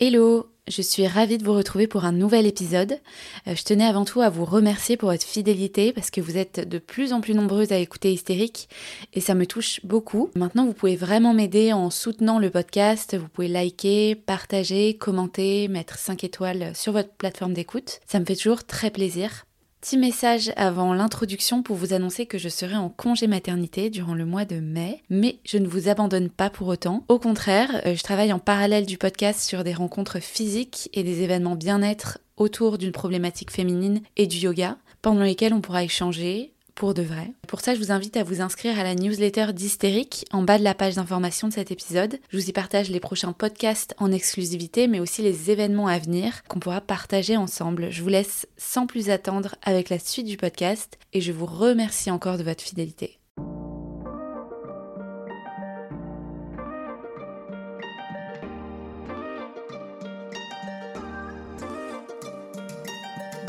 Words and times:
Hello, 0.00 0.46
je 0.68 0.80
suis 0.80 1.08
ravie 1.08 1.38
de 1.38 1.44
vous 1.44 1.54
retrouver 1.54 1.88
pour 1.88 2.04
un 2.04 2.12
nouvel 2.12 2.46
épisode. 2.46 3.00
Euh, 3.48 3.56
je 3.56 3.64
tenais 3.64 3.84
avant 3.84 4.04
tout 4.04 4.20
à 4.20 4.30
vous 4.30 4.44
remercier 4.44 4.96
pour 4.96 5.10
votre 5.10 5.26
fidélité 5.26 5.92
parce 5.92 6.12
que 6.12 6.20
vous 6.20 6.36
êtes 6.36 6.68
de 6.68 6.78
plus 6.78 7.12
en 7.12 7.20
plus 7.20 7.34
nombreuses 7.34 7.72
à 7.72 7.78
écouter 7.78 8.12
Hystérique 8.12 8.68
et 9.12 9.20
ça 9.20 9.34
me 9.34 9.44
touche 9.44 9.80
beaucoup. 9.82 10.30
Maintenant, 10.36 10.66
vous 10.66 10.72
pouvez 10.72 10.94
vraiment 10.94 11.34
m'aider 11.34 11.72
en 11.72 11.90
soutenant 11.90 12.38
le 12.38 12.48
podcast. 12.48 13.16
Vous 13.16 13.26
pouvez 13.26 13.48
liker, 13.48 14.14
partager, 14.14 14.94
commenter, 14.94 15.66
mettre 15.66 15.98
5 15.98 16.22
étoiles 16.22 16.76
sur 16.76 16.92
votre 16.92 17.10
plateforme 17.14 17.52
d'écoute. 17.52 17.98
Ça 18.06 18.20
me 18.20 18.24
fait 18.24 18.36
toujours 18.36 18.62
très 18.62 18.92
plaisir. 18.92 19.47
Petit 19.80 19.96
message 19.96 20.50
avant 20.56 20.92
l'introduction 20.92 21.62
pour 21.62 21.76
vous 21.76 21.92
annoncer 21.92 22.26
que 22.26 22.36
je 22.36 22.48
serai 22.48 22.74
en 22.74 22.88
congé 22.88 23.28
maternité 23.28 23.90
durant 23.90 24.14
le 24.14 24.26
mois 24.26 24.44
de 24.44 24.58
mai, 24.58 25.02
mais 25.08 25.38
je 25.44 25.56
ne 25.56 25.68
vous 25.68 25.88
abandonne 25.88 26.30
pas 26.30 26.50
pour 26.50 26.66
autant. 26.66 27.04
Au 27.06 27.20
contraire, 27.20 27.80
euh, 27.86 27.94
je 27.94 28.02
travaille 28.02 28.32
en 28.32 28.40
parallèle 28.40 28.86
du 28.86 28.98
podcast 28.98 29.40
sur 29.40 29.62
des 29.62 29.72
rencontres 29.72 30.18
physiques 30.18 30.90
et 30.94 31.04
des 31.04 31.22
événements 31.22 31.54
bien-être 31.54 32.18
autour 32.36 32.76
d'une 32.76 32.90
problématique 32.90 33.52
féminine 33.52 34.00
et 34.16 34.26
du 34.26 34.38
yoga, 34.38 34.78
pendant 35.00 35.22
lesquels 35.22 35.54
on 35.54 35.60
pourra 35.60 35.84
échanger, 35.84 36.52
pour 36.78 36.94
de 36.94 37.02
vrai. 37.02 37.32
Pour 37.48 37.60
ça, 37.60 37.74
je 37.74 37.80
vous 37.80 37.90
invite 37.90 38.16
à 38.16 38.22
vous 38.22 38.40
inscrire 38.40 38.78
à 38.78 38.84
la 38.84 38.94
newsletter 38.94 39.52
d'Hystérique 39.52 40.24
en 40.30 40.42
bas 40.42 40.58
de 40.58 40.64
la 40.64 40.74
page 40.74 40.94
d'information 40.94 41.48
de 41.48 41.52
cet 41.52 41.72
épisode. 41.72 42.20
Je 42.30 42.38
vous 42.38 42.48
y 42.48 42.52
partage 42.52 42.88
les 42.88 43.00
prochains 43.00 43.32
podcasts 43.32 43.96
en 43.98 44.12
exclusivité, 44.12 44.86
mais 44.86 45.00
aussi 45.00 45.20
les 45.20 45.50
événements 45.50 45.88
à 45.88 45.98
venir 45.98 46.44
qu'on 46.44 46.60
pourra 46.60 46.80
partager 46.80 47.36
ensemble. 47.36 47.90
Je 47.90 48.00
vous 48.00 48.08
laisse 48.08 48.46
sans 48.56 48.86
plus 48.86 49.10
attendre 49.10 49.56
avec 49.62 49.88
la 49.88 49.98
suite 49.98 50.26
du 50.26 50.36
podcast 50.36 50.98
et 51.12 51.20
je 51.20 51.32
vous 51.32 51.46
remercie 51.46 52.12
encore 52.12 52.38
de 52.38 52.44
votre 52.44 52.62
fidélité. 52.62 53.18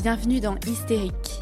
Bienvenue 0.02 0.40
dans 0.40 0.56
Hystérique 0.66 1.42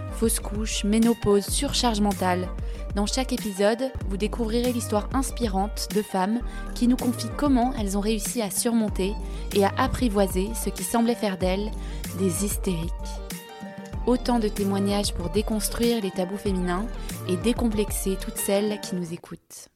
fausse 0.21 0.39
couche, 0.39 0.83
ménopause, 0.83 1.47
surcharge 1.47 1.99
mentale, 1.99 2.47
dans 2.93 3.07
chaque 3.07 3.33
épisode, 3.33 3.91
vous 4.07 4.17
découvrirez 4.17 4.71
l'histoire 4.71 5.09
inspirante 5.13 5.87
de 5.95 6.03
femmes 6.03 6.41
qui 6.75 6.87
nous 6.87 6.95
confient 6.95 7.31
comment 7.37 7.73
elles 7.73 7.97
ont 7.97 8.01
réussi 8.01 8.39
à 8.39 8.51
surmonter 8.51 9.15
et 9.55 9.63
à 9.63 9.73
apprivoiser 9.79 10.49
ce 10.53 10.69
qui 10.69 10.83
semblait 10.83 11.15
faire 11.15 11.39
d'elles 11.39 11.71
des 12.19 12.45
hystériques. 12.45 12.91
Autant 14.05 14.37
de 14.37 14.47
témoignages 14.47 15.11
pour 15.11 15.31
déconstruire 15.31 16.03
les 16.03 16.11
tabous 16.11 16.37
féminins 16.37 16.85
et 17.27 17.35
décomplexer 17.37 18.15
toutes 18.21 18.37
celles 18.37 18.79
qui 18.79 18.93
nous 18.93 19.13
écoutent. 19.13 19.69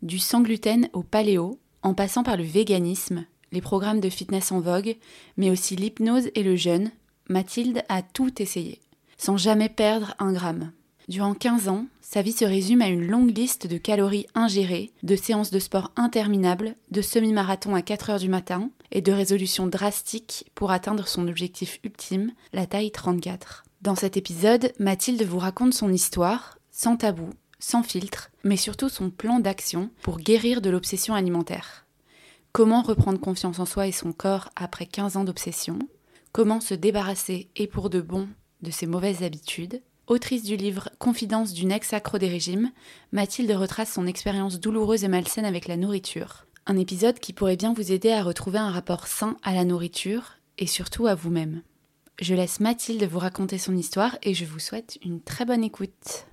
Du 0.00 0.18
sans 0.18 0.40
gluten 0.40 0.88
au 0.94 1.02
paléo, 1.02 1.60
en 1.82 1.92
passant 1.92 2.22
par 2.22 2.38
le 2.38 2.44
véganisme, 2.44 3.26
les 3.52 3.60
programmes 3.60 4.00
de 4.00 4.08
fitness 4.08 4.50
en 4.50 4.60
vogue, 4.60 4.96
mais 5.36 5.50
aussi 5.50 5.76
l'hypnose 5.76 6.30
et 6.34 6.42
le 6.42 6.56
jeûne, 6.56 6.90
Mathilde 7.30 7.82
a 7.88 8.02
tout 8.02 8.42
essayé, 8.42 8.80
sans 9.24 9.38
jamais 9.38 9.70
perdre 9.70 10.14
un 10.18 10.34
gramme. 10.34 10.70
Durant 11.08 11.32
15 11.32 11.68
ans, 11.68 11.86
sa 12.02 12.20
vie 12.20 12.32
se 12.32 12.44
résume 12.44 12.82
à 12.82 12.88
une 12.88 13.06
longue 13.06 13.34
liste 13.34 13.66
de 13.66 13.78
calories 13.78 14.26
ingérées, 14.34 14.92
de 15.02 15.16
séances 15.16 15.50
de 15.50 15.58
sport 15.58 15.92
interminables, 15.96 16.74
de 16.90 17.00
semi-marathon 17.00 17.74
à 17.74 17.80
4 17.80 18.10
heures 18.10 18.18
du 18.18 18.28
matin 18.28 18.68
et 18.92 19.00
de 19.00 19.12
résolutions 19.12 19.66
drastiques 19.66 20.44
pour 20.54 20.72
atteindre 20.72 21.08
son 21.08 21.26
objectif 21.26 21.80
ultime, 21.84 22.32
la 22.52 22.66
taille 22.66 22.90
34. 22.90 23.64
Dans 23.80 23.94
cet 23.94 24.18
épisode, 24.18 24.74
Mathilde 24.78 25.22
vous 25.22 25.38
raconte 25.38 25.72
son 25.72 25.90
histoire, 25.90 26.58
sans 26.70 26.98
tabou, 26.98 27.30
sans 27.58 27.82
filtre, 27.82 28.30
mais 28.44 28.58
surtout 28.58 28.90
son 28.90 29.08
plan 29.08 29.40
d'action 29.40 29.88
pour 30.02 30.18
guérir 30.18 30.60
de 30.60 30.68
l'obsession 30.68 31.14
alimentaire. 31.14 31.86
Comment 32.52 32.82
reprendre 32.82 33.20
confiance 33.20 33.58
en 33.58 33.64
soi 33.64 33.86
et 33.86 33.92
son 33.92 34.12
corps 34.12 34.50
après 34.54 34.84
15 34.84 35.16
ans 35.16 35.24
d'obsession? 35.24 35.78
Comment 36.32 36.60
se 36.60 36.74
débarrasser, 36.74 37.48
et 37.56 37.66
pour 37.66 37.88
de 37.88 38.02
bon, 38.02 38.28
de 38.64 38.72
ses 38.72 38.86
mauvaises 38.86 39.22
habitudes 39.22 39.80
Autrice 40.06 40.42
du 40.42 40.56
livre 40.56 40.90
Confidence 40.98 41.54
d'une 41.54 41.72
ex-accro 41.72 42.18
des 42.18 42.28
régimes, 42.28 42.72
Mathilde 43.12 43.50
retrace 43.52 43.92
son 43.92 44.06
expérience 44.06 44.60
douloureuse 44.60 45.02
et 45.02 45.08
malsaine 45.08 45.46
avec 45.46 45.66
la 45.66 45.78
nourriture. 45.78 46.44
Un 46.66 46.76
épisode 46.76 47.18
qui 47.18 47.32
pourrait 47.32 47.56
bien 47.56 47.72
vous 47.72 47.90
aider 47.90 48.10
à 48.10 48.22
retrouver 48.22 48.58
un 48.58 48.70
rapport 48.70 49.06
sain 49.06 49.38
à 49.42 49.54
la 49.54 49.64
nourriture 49.64 50.34
et 50.58 50.66
surtout 50.66 51.06
à 51.06 51.14
vous-même. 51.14 51.62
Je 52.20 52.34
laisse 52.34 52.60
Mathilde 52.60 53.04
vous 53.04 53.18
raconter 53.18 53.56
son 53.56 53.76
histoire 53.76 54.18
et 54.22 54.34
je 54.34 54.44
vous 54.44 54.58
souhaite 54.58 54.98
une 55.02 55.22
très 55.22 55.46
bonne 55.46 55.64
écoute. 55.64 56.26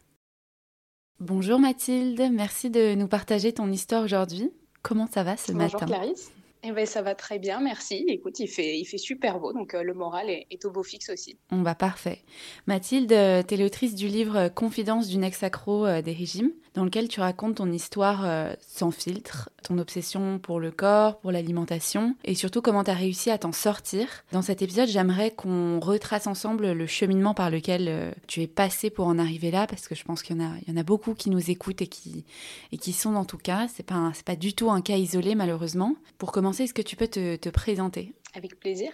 Bonjour 1.21 1.57
Mathilde, 1.57 2.29
merci 2.31 2.69
de 2.69 2.93
nous 2.93 3.07
partager 3.07 3.53
ton 3.53 3.71
histoire 3.71 4.03
aujourd'hui. 4.03 4.51
Comment 4.81 5.07
ça 5.07 5.23
va 5.23 5.37
ce 5.37 5.53
matin? 5.53 5.77
Bonjour 5.79 5.87
Clarisse. 5.87 6.31
Eh 6.63 6.71
ben, 6.71 6.85
ça 6.85 7.01
va 7.01 7.15
très 7.15 7.39
bien, 7.39 7.59
merci. 7.59 8.05
Écoute, 8.07 8.39
il 8.39 8.47
fait, 8.47 8.77
il 8.77 8.85
super 8.99 9.39
beau, 9.39 9.51
donc 9.51 9.73
euh, 9.73 9.81
le 9.81 9.95
moral 9.95 10.29
est, 10.29 10.65
au 10.65 10.71
beau 10.71 10.83
fixe 10.83 11.09
aussi. 11.09 11.39
On 11.49 11.63
va 11.63 11.73
parfait. 11.73 12.19
Mathilde, 12.67 13.11
euh, 13.13 13.41
tu 13.41 13.55
es 13.55 13.57
l'autrice 13.57 13.95
du 13.95 14.07
livre 14.07 14.37
euh, 14.37 14.49
Confidence 14.49 15.07
d'une 15.07 15.23
ex-accro 15.23 15.87
des 16.01 16.13
régimes, 16.13 16.51
dans 16.73 16.85
lequel 16.85 17.07
tu 17.07 17.19
racontes 17.19 17.55
ton 17.55 17.71
histoire 17.71 18.55
sans 18.61 18.91
filtre, 18.91 19.49
ton 19.63 19.77
obsession 19.77 20.39
pour 20.39 20.59
le 20.59 20.71
corps, 20.71 21.19
pour 21.19 21.31
l'alimentation, 21.31 22.15
et 22.23 22.35
surtout 22.35 22.61
comment 22.61 22.83
tu 22.83 22.91
as 22.91 22.95
réussi 22.95 23.29
à 23.29 23.37
t'en 23.37 23.51
sortir. 23.51 24.07
Dans 24.31 24.41
cet 24.41 24.61
épisode, 24.61 24.87
j'aimerais 24.87 25.31
qu'on 25.31 25.79
retrace 25.79 26.27
ensemble 26.27 26.71
le 26.71 26.87
cheminement 26.87 27.33
par 27.33 27.49
lequel 27.49 28.13
tu 28.27 28.41
es 28.41 28.47
passé 28.47 28.89
pour 28.89 29.07
en 29.07 29.19
arriver 29.19 29.51
là, 29.51 29.67
parce 29.67 29.87
que 29.87 29.95
je 29.95 30.03
pense 30.03 30.23
qu'il 30.23 30.37
y, 30.37 30.71
en 30.71 30.77
a, 30.77 30.83
beaucoup 30.83 31.13
qui 31.13 31.29
nous 31.29 31.51
écoutent 31.51 31.81
et 31.81 31.87
qui, 31.87 32.93
sont 32.93 33.11
dans 33.11 33.25
tout 33.25 33.37
cas. 33.37 33.67
C'est 33.73 33.85
pas, 33.85 34.11
pas 34.25 34.35
du 34.35 34.53
tout 34.53 34.71
un 34.71 34.81
cas 34.81 34.95
isolé, 34.95 35.35
malheureusement. 35.35 35.95
Pour 36.17 36.31
commencer, 36.31 36.63
est-ce 36.63 36.73
que 36.73 36.81
tu 36.81 36.95
peux 36.95 37.07
te, 37.07 37.49
présenter? 37.49 38.13
Avec 38.33 38.59
plaisir. 38.59 38.91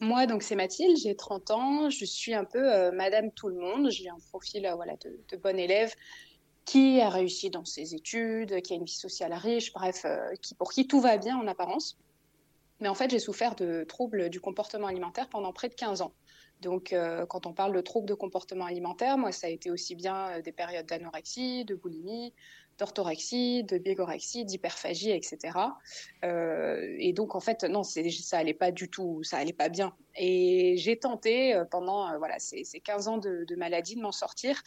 Moi, 0.00 0.26
donc 0.26 0.42
c'est 0.42 0.54
Mathilde, 0.54 0.96
j'ai 1.02 1.16
30 1.16 1.50
ans, 1.50 1.90
je 1.90 2.04
suis 2.04 2.34
un 2.34 2.44
peu 2.44 2.72
euh, 2.72 2.92
Madame 2.92 3.32
Tout 3.32 3.48
le 3.48 3.56
Monde, 3.56 3.90
j'ai 3.90 4.08
un 4.08 4.18
profil 4.28 4.64
euh, 4.64 4.74
voilà, 4.76 4.92
de, 4.96 5.18
de 5.30 5.36
bon 5.36 5.58
élève 5.58 5.92
qui 6.68 7.00
a 7.00 7.08
réussi 7.08 7.48
dans 7.48 7.64
ses 7.64 7.94
études, 7.94 8.60
qui 8.60 8.74
a 8.74 8.76
une 8.76 8.84
vie 8.84 8.92
sociale 8.92 9.32
riche, 9.32 9.72
bref, 9.72 10.04
euh, 10.04 10.34
qui, 10.42 10.54
pour 10.54 10.70
qui 10.70 10.86
tout 10.86 11.00
va 11.00 11.16
bien 11.16 11.38
en 11.38 11.46
apparence. 11.46 11.98
Mais 12.80 12.88
en 12.88 12.94
fait, 12.94 13.10
j'ai 13.10 13.18
souffert 13.18 13.54
de 13.54 13.84
troubles 13.84 14.28
du 14.28 14.38
comportement 14.38 14.86
alimentaire 14.86 15.30
pendant 15.30 15.52
près 15.52 15.70
de 15.70 15.74
15 15.74 16.02
ans. 16.02 16.12
Donc, 16.60 16.94
quand 17.28 17.46
on 17.46 17.52
parle 17.52 17.72
de 17.72 17.80
troubles 17.80 18.08
de 18.08 18.14
comportement 18.14 18.66
alimentaire, 18.66 19.16
moi, 19.16 19.30
ça 19.30 19.46
a 19.46 19.50
été 19.50 19.70
aussi 19.70 19.94
bien 19.94 20.40
des 20.40 20.50
périodes 20.52 20.86
d'anorexie, 20.86 21.64
de 21.64 21.76
boulimie, 21.76 22.32
d'orthorexie, 22.78 23.64
de 23.64 23.78
bigorexie, 23.78 24.44
d'hyperphagie, 24.44 25.10
etc. 25.10 25.58
Euh, 26.24 26.96
et 26.98 27.12
donc, 27.12 27.34
en 27.34 27.40
fait, 27.40 27.64
non, 27.64 27.82
ça 27.82 28.38
allait 28.38 28.54
pas 28.54 28.70
du 28.70 28.88
tout, 28.88 29.22
ça 29.24 29.38
allait 29.38 29.52
pas 29.52 29.68
bien. 29.68 29.92
Et 30.16 30.76
j'ai 30.78 30.96
tenté 30.96 31.54
euh, 31.54 31.64
pendant 31.64 32.08
euh, 32.08 32.18
voilà, 32.18 32.38
ces, 32.38 32.64
15 32.64 33.08
ans 33.08 33.18
de, 33.18 33.46
maladie 33.56 33.96
de 33.96 34.00
m'en 34.00 34.12
sortir 34.12 34.62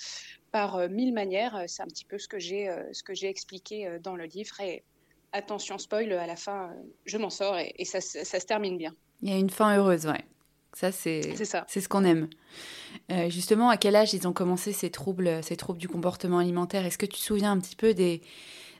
par 0.51 0.89
mille 0.89 1.13
manières. 1.13 1.63
C'est 1.67 1.81
un 1.81 1.87
petit 1.87 2.05
peu 2.05 2.17
ce 2.17 2.27
que 2.27 2.39
j'ai 2.39 2.69
ce 2.91 3.03
que 3.03 3.13
j'ai 3.13 3.29
expliqué 3.29 3.97
dans 4.03 4.15
le 4.15 4.25
livre. 4.25 4.59
Et 4.59 4.83
attention, 5.31 5.77
spoil, 5.77 6.11
à 6.11 6.27
la 6.27 6.35
fin, 6.35 6.73
je 7.05 7.17
m'en 7.17 7.29
sors 7.29 7.57
et, 7.57 7.85
ça, 7.85 8.01
ça 8.01 8.39
se 8.39 8.45
termine 8.45 8.77
bien. 8.77 8.93
Il 9.21 9.29
y 9.29 9.33
a 9.33 9.37
une 9.37 9.49
fin 9.49 9.77
heureuse, 9.77 10.07
ouais. 10.07 10.25
Ça, 10.73 10.91
c'est 10.91 11.21
c'est 11.67 11.81
ce 11.81 11.89
qu'on 11.89 12.05
aime. 12.05 12.29
Euh, 13.11 13.29
justement, 13.29 13.69
à 13.69 13.77
quel 13.77 13.95
âge 13.95 14.13
ils 14.13 14.27
ont 14.27 14.33
commencé 14.33 14.71
ces 14.71 14.89
troubles, 14.89 15.43
ces 15.43 15.57
troubles 15.57 15.79
du 15.79 15.89
comportement 15.89 16.39
alimentaire? 16.39 16.85
Est-ce 16.85 16.97
que 16.97 17.05
tu 17.05 17.17
te 17.17 17.23
souviens 17.23 17.51
un 17.51 17.59
petit 17.59 17.75
peu 17.75 17.93
des, 17.93 18.21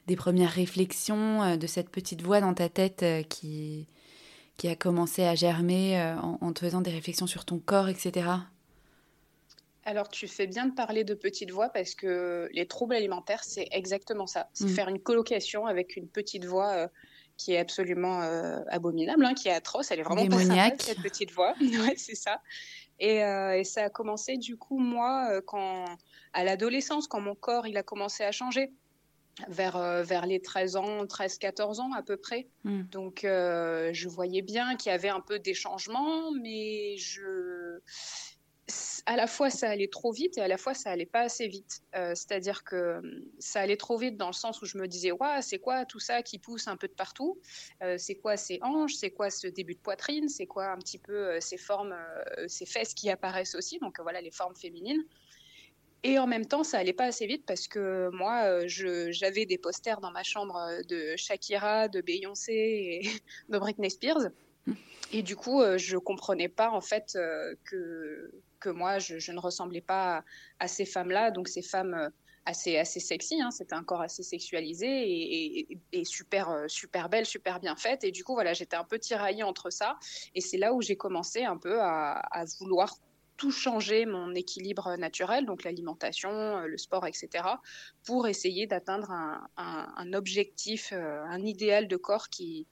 des 0.06 0.16
premières 0.16 0.50
réflexions, 0.50 1.42
euh, 1.42 1.56
de 1.56 1.66
cette 1.66 1.90
petite 1.90 2.22
voix 2.22 2.40
dans 2.40 2.54
ta 2.54 2.70
tête 2.70 3.02
euh, 3.02 3.22
qui, 3.22 3.88
qui 4.56 4.68
a 4.68 4.76
commencé 4.76 5.24
à 5.24 5.34
germer 5.34 6.00
en, 6.22 6.52
te 6.52 6.60
faisant 6.60 6.80
des 6.80 6.90
réflexions 6.90 7.26
sur 7.26 7.44
ton 7.44 7.58
corps, 7.58 7.88
etc. 7.88 8.26
Alors, 9.84 10.08
tu 10.08 10.28
fais 10.28 10.46
bien 10.46 10.66
de 10.66 10.74
parler 10.74 11.04
de 11.04 11.14
petite 11.14 11.50
voix 11.50 11.68
parce 11.68 11.94
que 11.94 12.48
les 12.52 12.66
troubles 12.66 12.94
alimentaires, 12.94 13.44
c'est 13.44 13.68
exactement 13.70 14.26
ça. 14.26 14.48
C'est 14.54 14.66
mmh. 14.66 14.68
faire 14.68 14.88
une 14.88 15.00
colocation 15.00 15.66
avec 15.66 15.96
une 15.96 16.06
petite 16.06 16.44
voix 16.44 16.88
qui 17.42 17.54
est 17.54 17.58
absolument 17.58 18.22
euh, 18.22 18.60
abominable, 18.68 19.24
hein, 19.24 19.34
qui 19.34 19.48
est 19.48 19.52
atroce. 19.52 19.90
Elle 19.90 20.00
est 20.00 20.04
vraiment 20.04 20.26
pas 20.26 20.38
cette 20.78 21.02
petite 21.02 21.32
voix. 21.32 21.54
ouais, 21.60 21.94
c'est 21.96 22.14
ça. 22.14 22.40
Et, 23.00 23.24
euh, 23.24 23.58
et, 23.58 23.64
ça 23.64 23.84
a 23.84 23.90
commencé 23.90 24.36
du 24.36 24.56
coup 24.56 24.78
moi 24.78 25.28
euh, 25.30 25.40
quand 25.44 25.86
à 26.34 26.44
l'adolescence, 26.44 27.08
quand 27.08 27.20
mon 27.20 27.34
corps 27.34 27.66
il 27.66 27.76
a 27.76 27.82
commencé 27.82 28.22
à 28.22 28.30
changer 28.30 28.70
vers, 29.48 29.78
vers 30.04 30.26
les 30.26 30.40
13 30.40 30.76
ans, 30.76 31.04
13-14 31.04 31.80
ans 31.80 31.92
à 31.94 32.02
peu 32.02 32.16
près. 32.16 32.46
Hmm. 32.64 32.82
Donc 32.82 33.20
je 33.22 34.08
voyais 34.08 34.42
bien 34.42 34.76
qu'il 34.76 34.92
y 34.92 34.94
avait 34.94 35.08
un 35.08 35.20
peu 35.20 35.38
des 35.38 35.54
changements, 35.54 36.30
mais 36.30 36.96
je 36.96 37.80
à 39.06 39.16
la 39.16 39.26
fois 39.26 39.50
ça 39.50 39.68
allait 39.68 39.88
trop 39.88 40.12
vite 40.12 40.38
et 40.38 40.40
à 40.40 40.48
la 40.48 40.56
fois 40.56 40.74
ça 40.74 40.90
allait 40.90 41.06
pas 41.06 41.20
assez 41.20 41.48
vite. 41.48 41.82
Euh, 41.94 42.14
c'est-à-dire 42.14 42.64
que 42.64 42.98
hum, 42.98 43.24
ça 43.38 43.60
allait 43.60 43.76
trop 43.76 43.98
vite 43.98 44.16
dans 44.16 44.28
le 44.28 44.32
sens 44.32 44.62
où 44.62 44.66
je 44.66 44.78
me 44.78 44.86
disais, 44.86 45.12
ouais, 45.12 45.42
c'est 45.42 45.58
quoi 45.58 45.84
tout 45.84 45.98
ça 45.98 46.22
qui 46.22 46.38
pousse 46.38 46.68
un 46.68 46.76
peu 46.76 46.88
de 46.88 46.92
partout? 46.92 47.38
Euh, 47.82 47.96
C'est 47.98 48.14
quoi 48.16 48.36
ces 48.36 48.58
hanches? 48.62 48.94
C'est 48.94 49.10
quoi 49.10 49.30
ce 49.30 49.46
début 49.46 49.74
de 49.74 49.80
poitrine? 49.80 50.28
C'est 50.28 50.46
quoi 50.46 50.66
un 50.70 50.78
petit 50.78 50.98
peu 50.98 51.40
ces 51.40 51.56
formes, 51.56 51.96
ces 52.46 52.66
fesses 52.66 52.94
qui 52.94 53.10
apparaissent 53.10 53.54
aussi? 53.54 53.78
Donc 53.80 54.00
voilà, 54.00 54.20
les 54.20 54.30
formes 54.30 54.56
féminines. 54.56 55.02
Et 56.04 56.18
en 56.18 56.26
même 56.26 56.46
temps, 56.46 56.64
ça 56.64 56.78
allait 56.78 56.92
pas 56.92 57.04
assez 57.04 57.26
vite 57.26 57.44
parce 57.46 57.68
que 57.68 58.10
moi, 58.12 58.66
j'avais 58.66 59.46
des 59.46 59.58
posters 59.58 60.00
dans 60.00 60.10
ma 60.10 60.24
chambre 60.24 60.58
de 60.88 61.14
Shakira, 61.16 61.88
de 61.88 62.00
Beyoncé 62.00 62.52
et 62.52 63.02
de 63.48 63.58
Britney 63.58 63.90
Spears. 63.90 64.30
Et 65.12 65.22
du 65.22 65.36
coup, 65.36 65.60
euh, 65.60 65.76
je 65.76 65.98
comprenais 65.98 66.48
pas 66.48 66.70
en 66.70 66.80
fait 66.80 67.12
euh, 67.16 67.54
que, 67.64 68.30
que 68.62 68.70
moi, 68.70 68.98
je, 68.98 69.32
ne 69.32 69.38
ressemblais 69.38 69.80
pas 69.80 70.24
à, 70.60 70.68
ces 70.68 70.86
femmes-là, 70.86 71.30
donc 71.30 71.48
ces 71.48 71.62
femmes 71.62 71.94
euh, 71.94 72.08
assez, 72.46 72.78
assez 72.78 73.00
sexy, 73.00 73.40
hein, 73.40 73.50
c'était 73.50 73.74
un 73.74 73.84
corps 73.84 74.00
assez 74.00 74.22
sexualisé 74.22 74.88
et, 75.92 76.04
super, 76.04 76.64
super 76.68 77.08
belle, 77.08 77.26
super 77.26 77.60
bien 77.60 77.76
faite. 77.76 78.04
Et 78.04 78.12
du 78.12 78.24
coup, 78.24 78.34
voilà, 78.34 78.52
j'étais 78.52 78.76
un 78.76 78.84
peu 78.84 78.98
tiraillée 78.98 79.42
entre 79.42 79.70
ça. 79.70 79.98
Et 80.34 80.40
c'est 80.40 80.58
là 80.58 80.72
où 80.72 80.80
j'ai 80.80 80.96
commencé 80.96 81.44
un 81.44 81.56
peu 81.56 81.80
à, 81.80 82.44
vouloir 82.58 82.94
tout 83.36 83.50
changer 83.50 84.06
mon 84.06 84.34
équilibre 84.34 84.96
naturel, 84.96 85.46
donc 85.46 85.64
l'alimentation, 85.64 86.60
le 86.60 86.78
sport, 86.78 87.06
etc., 87.06 87.44
pour 88.04 88.28
essayer 88.28 88.66
d'atteindre 88.66 89.10
un, 89.10 89.48
un, 89.56 89.92
un, 89.96 90.12
objectif, 90.12 90.92
un 90.92 91.40
idéal 91.44 91.88
de 91.88 91.96
corps 91.96 92.28
qui, 92.28 92.66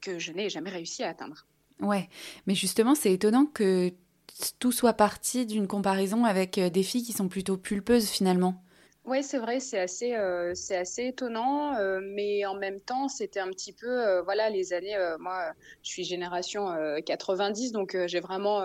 que 0.00 0.18
je 0.18 0.32
n'ai 0.32 0.50
jamais 0.50 0.70
réussi 0.70 1.02
à 1.02 1.08
atteindre. 1.08 1.46
Ouais, 1.80 2.08
mais 2.46 2.54
justement, 2.54 2.94
c'est 2.94 3.12
étonnant 3.12 3.46
que 3.46 3.92
tout 4.58 4.72
soit 4.72 4.92
parti 4.92 5.46
d'une 5.46 5.66
comparaison 5.66 6.24
avec 6.24 6.58
euh, 6.58 6.70
des 6.70 6.82
filles 6.82 7.02
qui 7.02 7.12
sont 7.12 7.28
plutôt 7.28 7.56
pulpeuses 7.56 8.08
finalement. 8.08 8.62
Oui, 9.04 9.24
c'est 9.24 9.38
vrai, 9.38 9.58
c'est 9.58 9.80
assez, 9.80 10.14
euh, 10.14 10.52
assez 10.70 11.06
étonnant, 11.06 11.74
euh, 11.74 12.00
mais 12.00 12.46
en 12.46 12.54
même 12.54 12.80
temps, 12.80 13.08
c'était 13.08 13.40
un 13.40 13.48
petit 13.48 13.72
peu, 13.72 14.20
voilà, 14.20 14.48
les 14.48 14.72
années, 14.72 14.96
moi, 15.18 15.52
je 15.82 15.90
suis 15.90 16.04
génération 16.04 16.68
90, 17.04 17.72
donc 17.72 17.96
j'ai 18.06 18.20
vraiment 18.20 18.64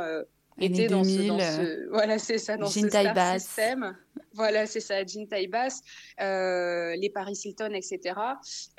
été 0.59 0.88
dans, 0.88 1.04
ce, 1.04 1.89
voilà, 1.89 2.19
c'est 2.19 2.38
ça, 2.38 2.57
dans 2.57 2.68
ce 2.68 2.80
système. 2.80 3.95
Voilà, 4.33 4.68
c'est 4.68 4.80
ça, 4.80 5.04
jean 5.04 5.27
basse, 5.50 5.81
euh, 6.21 6.95
les 6.95 7.09
Paris 7.09 7.39
Hilton, 7.44 7.74
etc. 7.74 8.19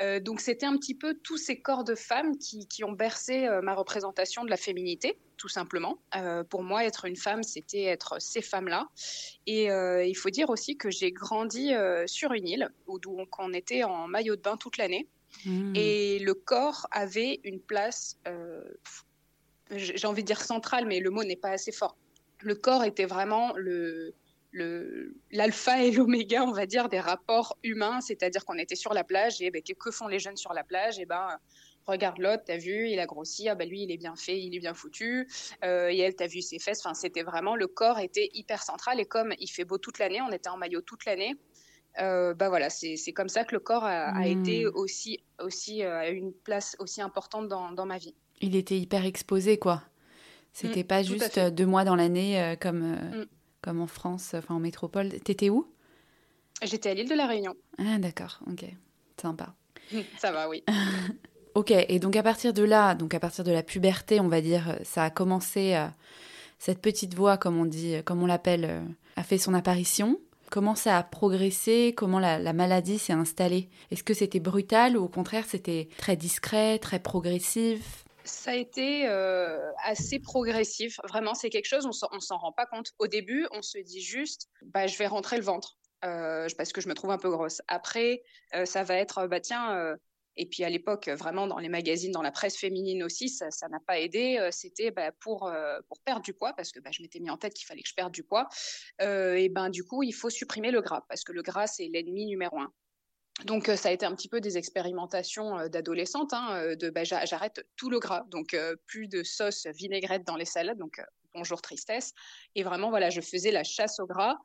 Euh, 0.00 0.20
donc 0.20 0.40
c'était 0.40 0.66
un 0.66 0.76
petit 0.76 0.94
peu 0.94 1.14
tous 1.22 1.36
ces 1.36 1.60
corps 1.60 1.84
de 1.84 1.96
femmes 1.96 2.38
qui, 2.38 2.68
qui 2.68 2.84
ont 2.84 2.92
bercé 2.92 3.46
euh, 3.46 3.60
ma 3.60 3.74
représentation 3.74 4.44
de 4.44 4.50
la 4.50 4.56
féminité, 4.56 5.18
tout 5.36 5.48
simplement. 5.48 5.98
pour 6.50 6.62
moi, 6.62 6.84
être 6.84 7.04
une 7.04 7.16
femme, 7.16 7.42
c'était 7.42 7.84
être 7.84 8.20
ces 8.20 8.42
femmes-là. 8.42 8.88
Et 9.46 9.66
il 9.66 10.14
faut 10.16 10.30
dire 10.30 10.50
aussi 10.50 10.76
que 10.76 10.90
j'ai 10.90 11.12
grandi 11.12 11.72
sur 12.06 12.32
une 12.32 12.48
île 12.48 12.68
où 12.88 12.98
donc 12.98 13.28
on 13.38 13.52
était 13.52 13.84
en 13.84 14.08
maillot 14.08 14.34
de 14.34 14.40
bain 14.40 14.56
toute 14.56 14.78
l'année. 14.78 15.08
Mmh. 15.44 15.76
Et 15.76 16.18
le 16.18 16.34
corps 16.34 16.88
avait 16.90 17.38
une 17.44 17.60
place, 17.60 18.18
j'ai 19.70 20.06
envie 20.06 20.22
de 20.22 20.26
dire 20.26 20.40
centrale, 20.40 20.86
mais 20.86 21.00
le 21.00 21.10
mot 21.10 21.24
n'est 21.24 21.36
pas 21.36 21.50
assez 21.50 21.72
fort. 21.72 21.96
Le 22.40 22.54
corps 22.54 22.84
était 22.84 23.06
vraiment 23.06 23.52
le, 23.56 24.14
l'alpha 25.30 25.82
et 25.82 25.90
l'oméga, 25.90 26.44
on 26.44 26.52
va 26.52 26.66
dire, 26.66 26.88
des 26.88 27.00
rapports 27.00 27.58
humains, 27.62 28.00
c'est-à-dire 28.00 28.44
qu'on 28.44 28.58
était 28.58 28.76
sur 28.76 28.94
la 28.94 29.04
plage 29.04 29.40
et 29.40 29.50
ben, 29.50 29.62
que, 29.62 29.90
font 29.90 30.08
les 30.08 30.18
jeunes 30.18 30.36
sur 30.36 30.52
la 30.52 30.64
plage? 30.64 30.98
Et 30.98 31.06
ben, 31.06 31.38
regarde 31.86 32.18
l'autre, 32.18 32.44
t'as 32.46 32.56
vu, 32.56 32.88
il 32.88 33.00
a 33.00 33.06
grossi, 33.06 33.48
ah 33.48 33.54
ben 33.54 33.68
lui, 33.68 33.82
il 33.82 33.90
est 33.90 33.96
bien 33.96 34.16
fait, 34.16 34.40
il 34.40 34.54
est 34.54 34.60
bien 34.60 34.74
foutu, 34.74 35.28
euh, 35.64 35.88
et 35.88 35.98
elle, 35.98 36.14
t'as 36.14 36.26
vu 36.26 36.42
ses 36.42 36.58
fesses. 36.58 36.80
Enfin, 36.84 36.94
c'était 36.94 37.22
vraiment 37.22 37.56
le 37.56 37.66
corps 37.66 37.98
était 37.98 38.30
hyper 38.34 38.62
central 38.62 39.00
et 39.00 39.06
comme 39.06 39.34
il 39.38 39.48
fait 39.48 39.64
beau 39.64 39.78
toute 39.78 39.98
l'année, 39.98 40.20
on 40.20 40.30
était 40.30 40.50
en 40.50 40.56
maillot 40.56 40.82
toute 40.82 41.04
l'année. 41.04 41.34
Euh, 42.00 42.32
bah 42.34 42.48
voilà, 42.48 42.70
c'est 42.70 43.12
comme 43.12 43.28
ça 43.28 43.44
que 43.44 43.54
le 43.54 43.60
corps 43.60 43.84
a, 43.84 44.12
hmm. 44.12 44.22
été 44.22 44.66
aussi, 44.66 45.24
aussi 45.40 45.82
euh, 45.82 46.12
une 46.12 46.32
place 46.32 46.76
aussi 46.78 47.02
importante 47.02 47.48
dans, 47.48 47.72
dans, 47.72 47.86
ma 47.86 47.98
vie. 47.98 48.14
Il 48.40 48.56
était 48.56 48.78
hyper 48.78 49.04
exposé, 49.04 49.58
quoi. 49.58 49.82
C'était 50.52 50.82
hmm, 50.82 50.86
pas 50.86 51.02
juste 51.02 51.38
deux 51.38 51.66
mois 51.66 51.84
dans 51.84 51.94
l'année 51.94 52.56
comme, 52.60 52.82
hmm 52.82 53.26
comme 53.62 53.80
en 53.80 53.86
France, 53.86 54.34
enfin 54.34 54.54
en 54.54 54.60
métropole. 54.60 55.10
T'étais 55.20 55.50
où? 55.50 55.70
J'étais 56.62 56.90
à 56.90 56.94
l'île 56.94 57.08
de 57.08 57.14
la 57.14 57.26
Réunion. 57.26 57.54
Ah 57.78 57.98
d'accord, 57.98 58.40
ok, 58.50 58.64
sympa. 59.20 59.54
Ça 60.18 60.32
va, 60.32 60.48
oui. 60.48 60.64
ok, 61.54 61.70
et 61.70 61.98
donc 61.98 62.16
à 62.16 62.22
partir 62.22 62.52
de 62.52 62.62
là, 62.62 62.94
donc 62.94 63.14
à 63.14 63.20
partir 63.20 63.44
de 63.44 63.52
la 63.52 63.62
puberté, 63.62 64.20
on 64.20 64.28
va 64.28 64.40
dire, 64.40 64.78
ça 64.82 65.04
a 65.04 65.10
commencé, 65.10 65.74
euh, 65.76 65.86
cette 66.58 66.80
petite 66.80 67.14
voix, 67.14 67.36
comme 67.36 67.58
on 67.58 67.64
dit, 67.64 67.96
comme 68.04 68.22
on 68.22 68.26
l'appelle, 68.26 68.64
euh, 68.64 68.80
a 69.16 69.22
fait 69.22 69.38
son 69.38 69.54
apparition. 69.54 70.18
Comment 70.50 70.74
ça 70.74 70.96
a 70.96 71.02
progressé? 71.02 71.94
Comment 71.96 72.18
la, 72.18 72.38
la 72.38 72.52
maladie 72.52 72.98
s'est 72.98 73.12
installée? 73.12 73.68
Est-ce 73.90 74.02
que 74.02 74.14
c'était 74.14 74.40
brutal 74.40 74.96
ou 74.96 75.04
au 75.04 75.08
contraire 75.08 75.44
c'était 75.46 75.88
très 75.98 76.16
discret, 76.16 76.78
très 76.78 77.00
progressif? 77.00 78.04
Ça 78.28 78.52
a 78.52 78.54
été 78.54 79.06
euh, 79.08 79.70
assez 79.82 80.18
progressif. 80.18 80.98
Vraiment, 81.08 81.34
c'est 81.34 81.50
quelque 81.50 81.66
chose, 81.66 81.86
on 81.86 82.20
s'en 82.20 82.38
rend 82.38 82.52
pas 82.52 82.66
compte. 82.66 82.92
Au 82.98 83.06
début, 83.06 83.46
on 83.52 83.62
se 83.62 83.78
dit 83.78 84.02
juste, 84.02 84.48
bah, 84.62 84.86
je 84.86 84.96
vais 84.98 85.06
rentrer 85.06 85.36
le 85.36 85.42
ventre 85.42 85.78
euh, 86.04 86.46
parce 86.56 86.72
que 86.72 86.80
je 86.80 86.88
me 86.88 86.94
trouve 86.94 87.10
un 87.10 87.18
peu 87.18 87.30
grosse. 87.30 87.62
Après, 87.68 88.22
euh, 88.54 88.64
ça 88.64 88.84
va 88.84 88.94
être, 88.94 89.26
bah 89.26 89.40
tiens, 89.40 89.96
et 90.36 90.46
puis 90.46 90.62
à 90.62 90.68
l'époque, 90.68 91.08
vraiment 91.08 91.48
dans 91.48 91.58
les 91.58 91.68
magazines, 91.68 92.12
dans 92.12 92.22
la 92.22 92.30
presse 92.30 92.56
féminine 92.56 93.02
aussi, 93.02 93.28
ça 93.28 93.68
n'a 93.68 93.80
pas 93.86 93.98
aidé. 93.98 94.48
C'était 94.52 94.90
bah, 94.90 95.10
pour, 95.20 95.50
pour 95.88 95.98
perdre 96.04 96.22
du 96.22 96.32
poids, 96.32 96.52
parce 96.54 96.70
que 96.70 96.80
bah, 96.80 96.90
je 96.92 97.02
m'étais 97.02 97.18
mis 97.18 97.30
en 97.30 97.36
tête 97.36 97.54
qu'il 97.54 97.66
fallait 97.66 97.82
que 97.82 97.88
je 97.88 97.94
perde 97.94 98.12
du 98.12 98.22
poids. 98.22 98.48
et 99.00 99.48
ben 99.48 99.70
du 99.70 99.84
coup, 99.84 100.02
il 100.02 100.12
faut 100.12 100.30
supprimer 100.30 100.70
le 100.70 100.80
gras, 100.80 101.04
parce 101.08 101.24
que 101.24 101.32
le 101.32 101.42
gras, 101.42 101.66
c'est 101.66 101.88
l'ennemi 101.88 102.26
numéro 102.26 102.60
un. 102.60 102.72
Donc, 103.44 103.68
euh, 103.68 103.76
ça 103.76 103.90
a 103.90 103.92
été 103.92 104.04
un 104.04 104.14
petit 104.14 104.28
peu 104.28 104.40
des 104.40 104.58
expérimentations 104.58 105.58
euh, 105.58 105.68
d'adolescente, 105.68 106.32
hein, 106.32 106.48
euh, 106.52 106.74
de 106.74 106.90
bah, 106.90 107.04
j'arrête 107.04 107.64
tout 107.76 107.90
le 107.90 108.00
gras, 108.00 108.24
donc 108.28 108.56
plus 108.86 109.08
de 109.08 109.22
sauce 109.22 109.66
vinaigrette 109.66 110.24
dans 110.24 110.36
les 110.36 110.44
salades, 110.44 110.78
donc 110.78 111.00
bonjour 111.34 111.62
tristesse. 111.62 112.14
Et 112.54 112.62
vraiment, 112.62 112.90
voilà, 112.90 113.10
je 113.10 113.20
faisais 113.20 113.52
la 113.52 113.64
chasse 113.64 114.00
au 114.00 114.06
gras. 114.06 114.36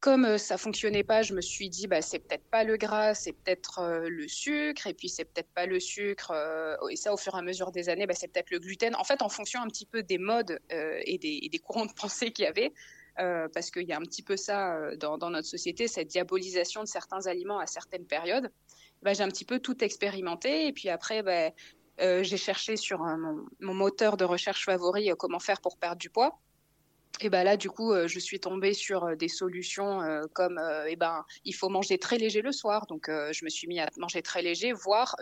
Comme 0.00 0.38
ça 0.38 0.56
fonctionnait 0.56 1.04
pas, 1.04 1.20
je 1.20 1.34
me 1.34 1.42
suis 1.42 1.68
dit, 1.68 1.86
bah, 1.86 2.00
c'est 2.00 2.18
peut-être 2.18 2.48
pas 2.50 2.64
le 2.64 2.78
gras, 2.78 3.14
c'est 3.14 3.32
peut-être 3.32 4.06
le 4.08 4.28
sucre, 4.28 4.86
et 4.86 4.94
puis 4.94 5.10
c'est 5.10 5.26
peut-être 5.26 5.52
pas 5.54 5.66
le 5.66 5.78
sucre. 5.78 6.32
et 6.90 6.96
ça, 6.96 7.12
au 7.12 7.18
fur 7.18 7.34
et 7.34 7.38
à 7.38 7.42
mesure 7.42 7.70
des 7.70 7.90
années, 7.90 8.06
bah, 8.06 8.14
c'est 8.14 8.28
peut-être 8.28 8.50
le 8.50 8.58
gluten. 8.58 8.94
En 8.96 9.04
fait, 9.04 9.20
en 9.20 9.28
fonction 9.28 9.60
un 9.60 9.66
petit 9.66 9.86
peu 9.86 10.02
des 10.02 10.18
modes 10.18 10.58
et 10.70 11.18
des, 11.18 11.40
et, 11.42 11.48
des, 11.48 11.58
courants 11.58 11.86
de 11.86 11.92
pensée 12.00 12.32
qu'il 12.32 12.44
y 12.44 12.48
avait, 12.48 12.72
euh, 13.18 13.48
parce 13.52 13.70
qu'il 13.70 13.86
y 13.86 13.92
a 13.92 13.96
un 13.96 14.02
petit 14.02 14.22
peu 14.22 14.36
ça 14.36 14.74
euh, 14.74 14.96
dans, 14.96 15.30
notre 15.30 15.48
société, 15.48 15.88
cette 15.88 16.08
diabolisation 16.08 16.82
de 16.82 16.88
certains 16.88 17.26
aliments 17.26 17.58
à 17.58 17.66
certaines 17.66 18.06
périodes. 18.06 18.50
Bah, 19.02 19.12
j'ai 19.12 19.22
un 19.22 19.28
petit 19.28 19.44
peu 19.44 19.58
tout 19.58 19.82
expérimenté 19.82 20.66
et 20.66 20.72
puis 20.72 20.88
après, 20.88 21.22
bah, 21.22 21.50
euh, 22.00 22.22
j'ai 22.22 22.36
cherché 22.36 22.76
sur 22.76 23.00
mon, 23.00 23.74
moteur 23.74 24.16
de 24.16 24.24
recherche 24.24 24.64
favori 24.64 25.10
comment 25.18 25.38
faire 25.38 25.60
pour 25.60 25.76
perdre 25.76 25.98
du 25.98 26.10
poids. 26.10 26.38
Et 27.22 27.28
ben 27.28 27.42
là, 27.42 27.56
du 27.56 27.68
coup, 27.68 27.92
je 28.06 28.18
suis 28.18 28.40
tombée 28.40 28.72
sur 28.72 29.16
des 29.16 29.28
solutions 29.28 30.00
comme, 30.32 30.58
eh 30.86 30.96
ben, 30.96 31.24
il 31.44 31.54
faut 31.54 31.68
manger 31.68 31.98
très 31.98 32.16
léger 32.16 32.40
le 32.40 32.52
soir. 32.52 32.86
Donc, 32.86 33.08
je 33.08 33.44
me 33.44 33.50
suis 33.50 33.66
mis 33.66 33.80
à 33.80 33.90
manger 33.98 34.22
très 34.22 34.40
léger, 34.40 34.72
voire 34.72 35.16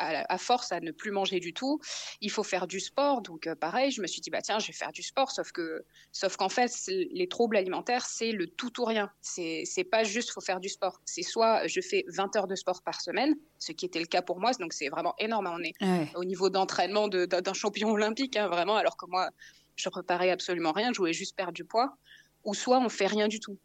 à, 0.00 0.38
force 0.38 0.72
à 0.72 0.80
ne 0.80 0.90
plus 0.90 1.10
manger 1.10 1.40
du 1.40 1.52
tout. 1.52 1.80
Il 2.20 2.30
faut 2.30 2.42
faire 2.42 2.66
du 2.66 2.80
sport. 2.80 3.22
Donc, 3.22 3.46
euh, 3.46 3.54
pareil, 3.54 3.90
je 3.90 4.00
me 4.00 4.06
suis 4.06 4.20
dit, 4.20 4.30
bah, 4.30 4.42
tiens, 4.42 4.58
je 4.58 4.66
vais 4.68 4.72
faire 4.72 4.92
du 4.92 5.02
sport. 5.02 5.30
Sauf 5.30 5.52
que, 5.52 5.84
sauf 6.12 6.36
qu'en 6.36 6.48
fait, 6.48 6.72
les 6.88 7.28
troubles 7.28 7.56
alimentaires, 7.56 8.06
c'est 8.06 8.32
le 8.32 8.46
tout 8.46 8.80
ou 8.80 8.84
rien. 8.84 9.10
C'est, 9.20 9.64
c'est 9.66 9.84
pas 9.84 10.04
juste, 10.04 10.30
faut 10.30 10.40
faire 10.40 10.60
du 10.60 10.68
sport. 10.68 11.00
C'est 11.04 11.22
soit 11.22 11.66
je 11.66 11.80
fais 11.80 12.04
20 12.08 12.36
heures 12.36 12.46
de 12.46 12.56
sport 12.56 12.82
par 12.82 13.00
semaine, 13.00 13.34
ce 13.58 13.72
qui 13.72 13.86
était 13.86 14.00
le 14.00 14.06
cas 14.06 14.22
pour 14.22 14.40
moi. 14.40 14.52
Donc, 14.58 14.72
c'est 14.72 14.88
vraiment 14.88 15.14
énorme. 15.18 15.48
On 15.52 15.62
est 15.62 15.74
au 16.14 16.24
niveau 16.24 16.50
d'entraînement 16.50 17.08
d'un 17.08 17.52
champion 17.52 17.90
olympique, 17.90 18.36
hein, 18.36 18.48
vraiment, 18.48 18.76
alors 18.76 18.96
que 18.96 19.06
moi, 19.06 19.30
je 19.76 19.88
préparais 19.88 20.30
absolument 20.30 20.72
rien. 20.72 20.92
Je 20.92 20.98
voulais 20.98 21.12
juste 21.12 21.36
perdre 21.36 21.52
du 21.52 21.64
poids. 21.64 21.96
Ou 22.44 22.54
soit 22.54 22.78
on 22.78 22.88
fait 22.88 23.06
rien 23.06 23.28
du 23.28 23.38
tout. 23.38 23.58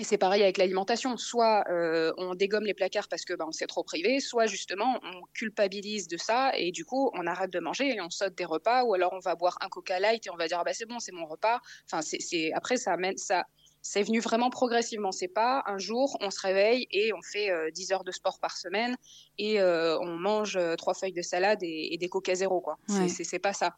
Et 0.00 0.02
c'est 0.02 0.18
pareil 0.18 0.42
avec 0.42 0.58
l'alimentation. 0.58 1.16
Soit 1.16 1.64
euh, 1.70 2.12
on 2.16 2.34
dégomme 2.34 2.64
les 2.64 2.74
placards 2.74 3.06
parce 3.08 3.24
que 3.24 3.34
bah, 3.34 3.44
on 3.46 3.52
s'est 3.52 3.66
trop 3.66 3.84
privé, 3.84 4.18
soit 4.18 4.46
justement 4.46 4.98
on 5.04 5.22
culpabilise 5.34 6.08
de 6.08 6.16
ça 6.16 6.50
et 6.56 6.72
du 6.72 6.84
coup 6.84 7.10
on 7.14 7.26
arrête 7.26 7.52
de 7.52 7.60
manger 7.60 7.94
et 7.94 8.00
on 8.00 8.10
saute 8.10 8.34
des 8.34 8.44
repas, 8.44 8.82
ou 8.84 8.94
alors 8.94 9.12
on 9.12 9.20
va 9.20 9.36
boire 9.36 9.56
un 9.60 9.68
Coca 9.68 10.00
Light 10.00 10.26
et 10.26 10.30
on 10.30 10.36
va 10.36 10.48
dire 10.48 10.58
ah 10.60 10.64
bah 10.64 10.72
c'est 10.74 10.86
bon, 10.86 10.98
c'est 10.98 11.12
mon 11.12 11.26
repas. 11.26 11.60
Enfin 11.84 12.02
c'est 12.02 12.52
après 12.54 12.76
ça 12.76 12.92
amène 12.92 13.16
ça. 13.16 13.44
C'est 13.82 14.02
venu 14.02 14.18
vraiment 14.18 14.50
progressivement. 14.50 15.12
C'est 15.12 15.28
pas 15.28 15.62
un 15.66 15.78
jour 15.78 16.16
on 16.20 16.30
se 16.30 16.40
réveille 16.40 16.88
et 16.90 17.12
on 17.12 17.22
fait 17.22 17.52
10 17.72 17.92
euh, 17.92 17.94
heures 17.94 18.04
de 18.04 18.12
sport 18.12 18.40
par 18.40 18.56
semaine 18.56 18.96
et 19.38 19.60
euh, 19.60 19.96
on 20.00 20.16
mange 20.16 20.58
trois 20.76 20.94
feuilles 20.94 21.12
de 21.12 21.22
salade 21.22 21.60
et, 21.62 21.96
des 22.00 22.08
Coca 22.08 22.34
zéro 22.34 22.60
quoi. 22.60 22.78
C'est 22.88 23.38
pas 23.38 23.52
ça. 23.52 23.76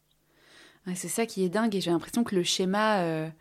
c'est 0.94 1.08
ça 1.08 1.26
qui 1.26 1.44
est 1.44 1.50
dingue 1.50 1.74
et 1.76 1.82
j'ai 1.82 1.90
l'impression 1.90 2.24
que 2.24 2.34
le 2.34 2.42
schéma 2.42 3.32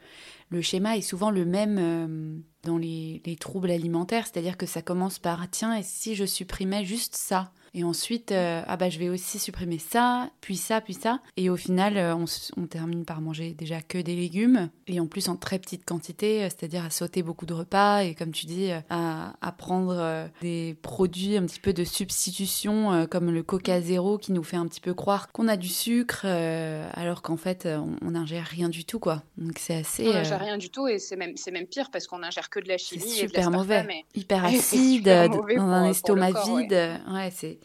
le 0.49 0.61
schéma 0.61 0.97
est 0.97 1.01
souvent 1.01 1.31
le 1.31 1.45
même 1.45 1.77
euh, 1.79 2.39
dans 2.65 2.77
les, 2.77 3.21
troubles 3.39 3.71
alimentaires, 3.71 4.27
c'est-à-dire 4.27 4.57
que 4.57 4.65
ça 4.65 4.81
commence 4.81 5.19
par 5.19 5.49
tiens, 5.49 5.77
et 5.77 5.83
si 5.83 6.15
je 6.15 6.25
supprimais 6.25 6.83
juste 6.83 7.15
ça? 7.15 7.51
Et 7.77 7.83
ensuite, 7.83 8.31
euh, 8.31 8.61
ah 8.67 8.77
bah 8.77 8.89
je 8.89 8.97
vais 8.97 9.09
aussi 9.09 9.37
supprimer 9.37 9.79
ça, 9.79 10.29
puis 10.39 10.55
ça, 10.55 10.79
puis 10.79 10.93
ça. 10.93 11.19
Et 11.35 11.49
au 11.49 11.57
final, 11.57 11.97
euh, 11.97 12.15
on, 12.15 12.67
termine 12.67 13.03
par 13.03 13.19
manger 13.19 13.53
déjà 13.53 13.81
que 13.81 13.97
des 13.97 14.15
légumes, 14.15 14.69
et 14.87 15.01
en 15.01 15.07
plus 15.07 15.27
en 15.27 15.35
très 15.35 15.59
petite 15.59 15.83
quantité, 15.83 16.45
euh, 16.45 16.47
c'est-à-dire 16.47 16.85
à 16.85 16.89
sauter 16.89 17.21
beaucoup 17.21 17.45
de 17.45 17.53
repas, 17.53 18.03
et 18.03 18.15
comme 18.15 18.31
tu 18.31 18.45
dis, 18.45 18.71
à, 18.89 19.33
à 19.41 19.51
prendre 19.51 20.29
des 20.41 20.77
produits 20.83 21.35
un 21.35 21.45
petit 21.45 21.59
peu 21.59 21.73
de 21.73 21.83
substitution, 21.83 23.05
comme 23.11 23.29
le 23.29 23.43
Coca 23.43 23.81
Zéro, 23.81 24.17
qui 24.17 24.31
nous 24.31 24.43
fait 24.43 24.55
un 24.55 24.67
petit 24.67 24.79
peu 24.79 24.93
croire 24.93 25.33
qu'on 25.33 25.49
a 25.49 25.57
du 25.57 25.67
sucre, 25.67 26.25
alors 26.25 27.21
qu'en 27.21 27.35
fait, 27.37 27.67
on 28.01 28.11
n'ingère 28.11 28.45
rien 28.45 28.69
du 28.69 28.85
tout, 28.85 28.99
quoi. 28.99 29.23
Donc 29.37 29.59
c'est 29.59 29.75
assez... 29.75 30.07
On 30.07 30.13
n'ingère 30.13 30.39
rien 30.39 30.57
du 30.57 30.69
tout, 30.69 30.87
et 30.87 30.97
c'est 30.97 31.17
même, 31.17 31.35
même 31.51 31.67
pire, 31.67 31.91
parce 31.91 32.07
qu'on 32.07 32.19
n'ingère 32.19 32.49
que 32.49 32.61
de 32.61 32.69
la 32.69 32.77
chimie. 32.77 33.01
C'est 33.05 33.27
super 33.27 33.51
mauvais, 33.51 34.05
hyper 34.15 34.45
acide, 34.45 35.03
dans 35.05 35.63
un 35.63 35.89
estomac 35.89 36.31
vide. 36.45 37.01
ouais 37.11 37.31
c'est 37.33 37.59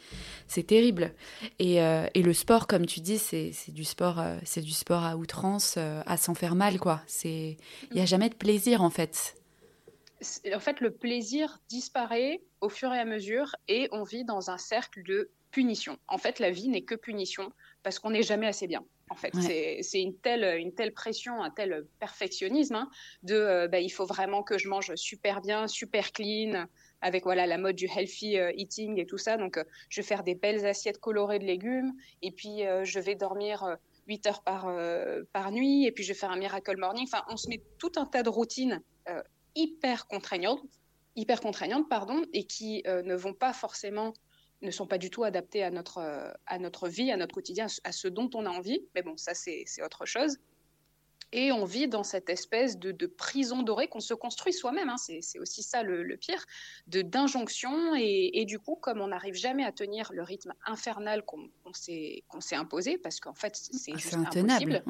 c'est 0.51 0.67
terrible. 0.67 1.13
Et, 1.59 1.81
euh, 1.83 2.07
et, 2.15 2.23
le 2.23 2.33
sport, 2.33 2.67
comme 2.67 2.87
tu 2.87 3.01
dis, 3.01 3.19
c'est 3.19 3.53
du 3.69 3.85
sport, 3.85 4.19
euh, 4.19 4.37
c'est 4.45 4.63
du 4.63 4.73
sport 4.73 5.05
à 5.05 5.17
outrance, 5.17 5.77
euh, 5.79 6.03
à 6.07 6.17
s'en 6.17 6.35
faire 6.35 6.55
mal, 6.55 6.79
quoi. 6.79 7.01
C'est, 7.07 7.57
il 7.91 7.97
y 7.97 8.01
a 8.01 8.07
jamais 8.07 8.29
de 8.29 8.35
plaisir 8.35 8.83
en 8.83 8.91
fait. 8.91 9.37
En 10.55 10.61
fait, 10.61 10.81
le 10.81 10.91
plaisir 10.91 11.61
disparaît 11.69 12.43
au 12.61 12.69
fur 12.69 12.93
et 12.93 12.99
à 12.99 13.05
mesure, 13.05 13.55
et 13.69 13.89
on 13.93 14.03
vit 14.03 14.25
dans 14.25 14.51
un 14.51 14.59
cercle 14.59 15.03
de 15.05 15.31
punition. 15.51 15.99
En 16.09 16.19
fait, 16.19 16.39
la 16.39 16.51
vie 16.51 16.69
n'est 16.69 16.83
que 16.83 16.95
punition 16.95 17.53
parce 17.83 17.99
qu'on 17.99 18.11
n'est 18.11 18.23
jamais 18.23 18.47
assez 18.47 18.67
bien. 18.67 18.85
En 19.09 19.17
fait, 19.17 19.35
c'est 19.35 20.01
une 20.01 20.17
telle, 20.17 20.45
une 20.59 20.73
telle 20.73 20.93
pression, 20.93 21.43
un 21.43 21.51
tel 21.51 21.85
perfectionnisme 21.99 22.77
hein, 22.77 22.91
de 23.25 23.67
bah, 23.67 23.81
il 23.81 23.89
faut 23.89 24.07
vraiment 24.07 24.45
que 24.45 24.57
je 24.57 24.69
mange 24.69 24.95
super 24.95 25.41
bien, 25.41 25.67
super 25.67 26.13
clean, 26.13 26.67
avec 27.01 27.25
voilà 27.25 27.47
la 27.47 27.59
mode 27.59 27.77
du 27.77 27.87
healthy 27.87 28.39
euh, 28.39 28.53
eating 28.57 28.99
et 28.99 29.07
tout 29.07 29.19
ça. 29.19 29.37
Donc, 29.37 29.57
euh, 29.57 29.65
je 29.89 30.01
vais 30.01 30.07
faire 30.07 30.23
des 30.23 30.35
belles 30.35 30.67
assiettes 30.67 30.99
colorées 30.99 31.39
de 31.39 31.45
légumes 31.45 31.93
et 32.23 32.31
puis 32.31 32.67
euh, 32.67 32.85
je 32.85 33.01
vais 33.01 33.15
dormir 33.15 33.77
8 34.07 34.27
heures 34.27 34.43
par, 34.43 34.69
par 35.33 35.53
nuit 35.53 35.87
et 35.87 35.93
puis 35.93 36.03
je 36.03 36.09
vais 36.13 36.19
faire 36.19 36.31
un 36.31 36.39
miracle 36.39 36.77
morning. 36.77 37.05
Enfin, 37.05 37.23
on 37.29 37.37
se 37.37 37.49
met 37.49 37.63
tout 37.79 37.93
un 37.97 38.07
tas 38.07 38.23
de 38.23 38.29
routines 38.29 38.83
hyper 39.55 40.07
contraignantes, 40.09 40.61
hyper 41.15 41.41
contraignantes 41.41 41.89
pardon, 41.89 42.25
et 42.33 42.45
qui 42.45 42.83
ne 42.87 43.15
vont 43.15 43.35
pas 43.35 43.53
forcément 43.53 44.13
ne 44.63 44.71
sont 44.71 44.87
pas 44.87 44.99
du 44.99 45.11
tout 45.11 45.23
adaptées 45.23 45.63
à 45.63 45.71
notre, 45.71 46.35
à 46.47 46.59
notre 46.59 46.89
vie, 46.89 47.13
à 47.13 47.17
notre 47.17 47.35
quotidien, 47.35 47.67
à 47.85 47.93
ce 47.93 48.09
dont 48.09 48.29
on 48.35 48.47
a 48.47 48.51
envie. 48.51 48.81
Mais 48.95 49.03
bon, 49.03 49.17
ça, 49.17 49.33
c'est 49.33 49.65
autre 49.85 50.07
chose. 50.07 50.39
Et 51.33 51.53
on 51.53 51.65
vit 51.65 51.87
dans 51.87 52.03
cette 52.03 52.29
espèce 52.29 52.79
de, 52.79 53.07
prison 53.07 53.63
dorée 53.63 53.89
qu'on 53.89 54.01
se 54.01 54.15
construit 54.15 54.53
soi-même. 54.53 54.89
Hein. 54.89 54.97
C'est 54.99 55.39
aussi 55.39 55.63
ça 55.63 55.83
le, 55.83 56.17
pire, 56.17 56.45
de 56.89 57.03
d'injonction. 57.03 57.95
Et, 57.97 58.45
du 58.47 58.59
coup, 58.59 58.77
comme 58.77 59.01
on 59.01 59.09
n'arrive 59.09 59.35
jamais 59.35 59.65
à 59.65 59.73
tenir 59.73 60.11
le 60.13 60.23
rythme 60.23 60.53
infernal 60.67 61.25
qu'on 61.25 61.73
s'est 61.73 62.25
imposé, 62.53 62.99
parce 62.99 63.21
qu'en 63.21 63.35
fait, 63.35 63.57
c'est 63.57 63.93
ah, 63.95 63.99
juste 63.99 64.15
impossible. 64.15 64.83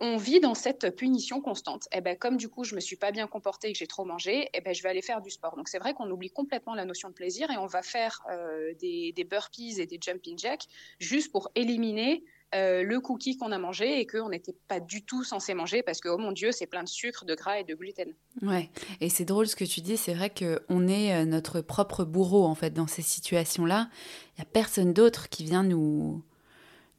On 0.00 0.16
vit 0.16 0.38
dans 0.38 0.54
cette 0.54 0.94
punition 0.94 1.40
constante. 1.40 1.86
Et 1.86 1.98
eh 1.98 2.00
ben, 2.00 2.16
comme 2.16 2.36
du 2.36 2.48
coup, 2.48 2.62
je 2.62 2.76
me 2.76 2.80
suis 2.80 2.94
pas 2.94 3.10
bien 3.10 3.26
comportée 3.26 3.70
et 3.70 3.72
que 3.72 3.78
j'ai 3.78 3.88
trop 3.88 4.04
mangé, 4.04 4.42
et 4.42 4.50
eh 4.54 4.60
ben, 4.60 4.72
je 4.72 4.80
vais 4.84 4.88
aller 4.88 5.02
faire 5.02 5.20
du 5.20 5.28
sport. 5.28 5.56
Donc, 5.56 5.68
c'est 5.68 5.80
vrai 5.80 5.92
qu'on 5.92 6.08
oublie 6.08 6.30
complètement 6.30 6.76
la 6.76 6.84
notion 6.84 7.08
de 7.08 7.14
plaisir 7.14 7.50
et 7.50 7.56
on 7.56 7.66
va 7.66 7.82
faire 7.82 8.22
euh, 8.30 8.74
des, 8.80 9.10
des 9.10 9.24
burpees 9.24 9.80
et 9.80 9.86
des 9.86 9.98
jumping 10.00 10.38
jacks 10.38 10.68
juste 11.00 11.32
pour 11.32 11.50
éliminer 11.56 12.24
euh, 12.54 12.82
le 12.82 13.00
cookie 13.00 13.36
qu'on 13.36 13.52
a 13.52 13.58
mangé 13.58 14.00
et 14.00 14.06
qu'on 14.06 14.30
n'était 14.30 14.54
pas 14.68 14.80
du 14.80 15.04
tout 15.04 15.22
censé 15.22 15.52
manger 15.52 15.82
parce 15.82 16.00
que, 16.00 16.08
oh 16.08 16.16
mon 16.16 16.32
Dieu, 16.32 16.50
c'est 16.50 16.66
plein 16.66 16.82
de 16.82 16.88
sucre, 16.88 17.26
de 17.26 17.34
gras 17.34 17.58
et 17.58 17.64
de 17.64 17.74
gluten. 17.74 18.14
Ouais, 18.40 18.70
et 19.00 19.10
c'est 19.10 19.26
drôle 19.26 19.46
ce 19.46 19.54
que 19.54 19.64
tu 19.64 19.82
dis, 19.82 19.98
c'est 19.98 20.14
vrai 20.14 20.30
qu'on 20.30 20.88
est 20.88 21.14
euh, 21.14 21.24
notre 21.26 21.60
propre 21.60 22.04
bourreau 22.04 22.46
en 22.46 22.54
fait 22.54 22.70
dans 22.70 22.86
ces 22.86 23.02
situations-là. 23.02 23.90
Il 24.36 24.40
n'y 24.40 24.42
a 24.42 24.50
personne 24.50 24.94
d'autre 24.94 25.28
qui 25.28 25.44
vient 25.44 25.62
nous, 25.62 26.22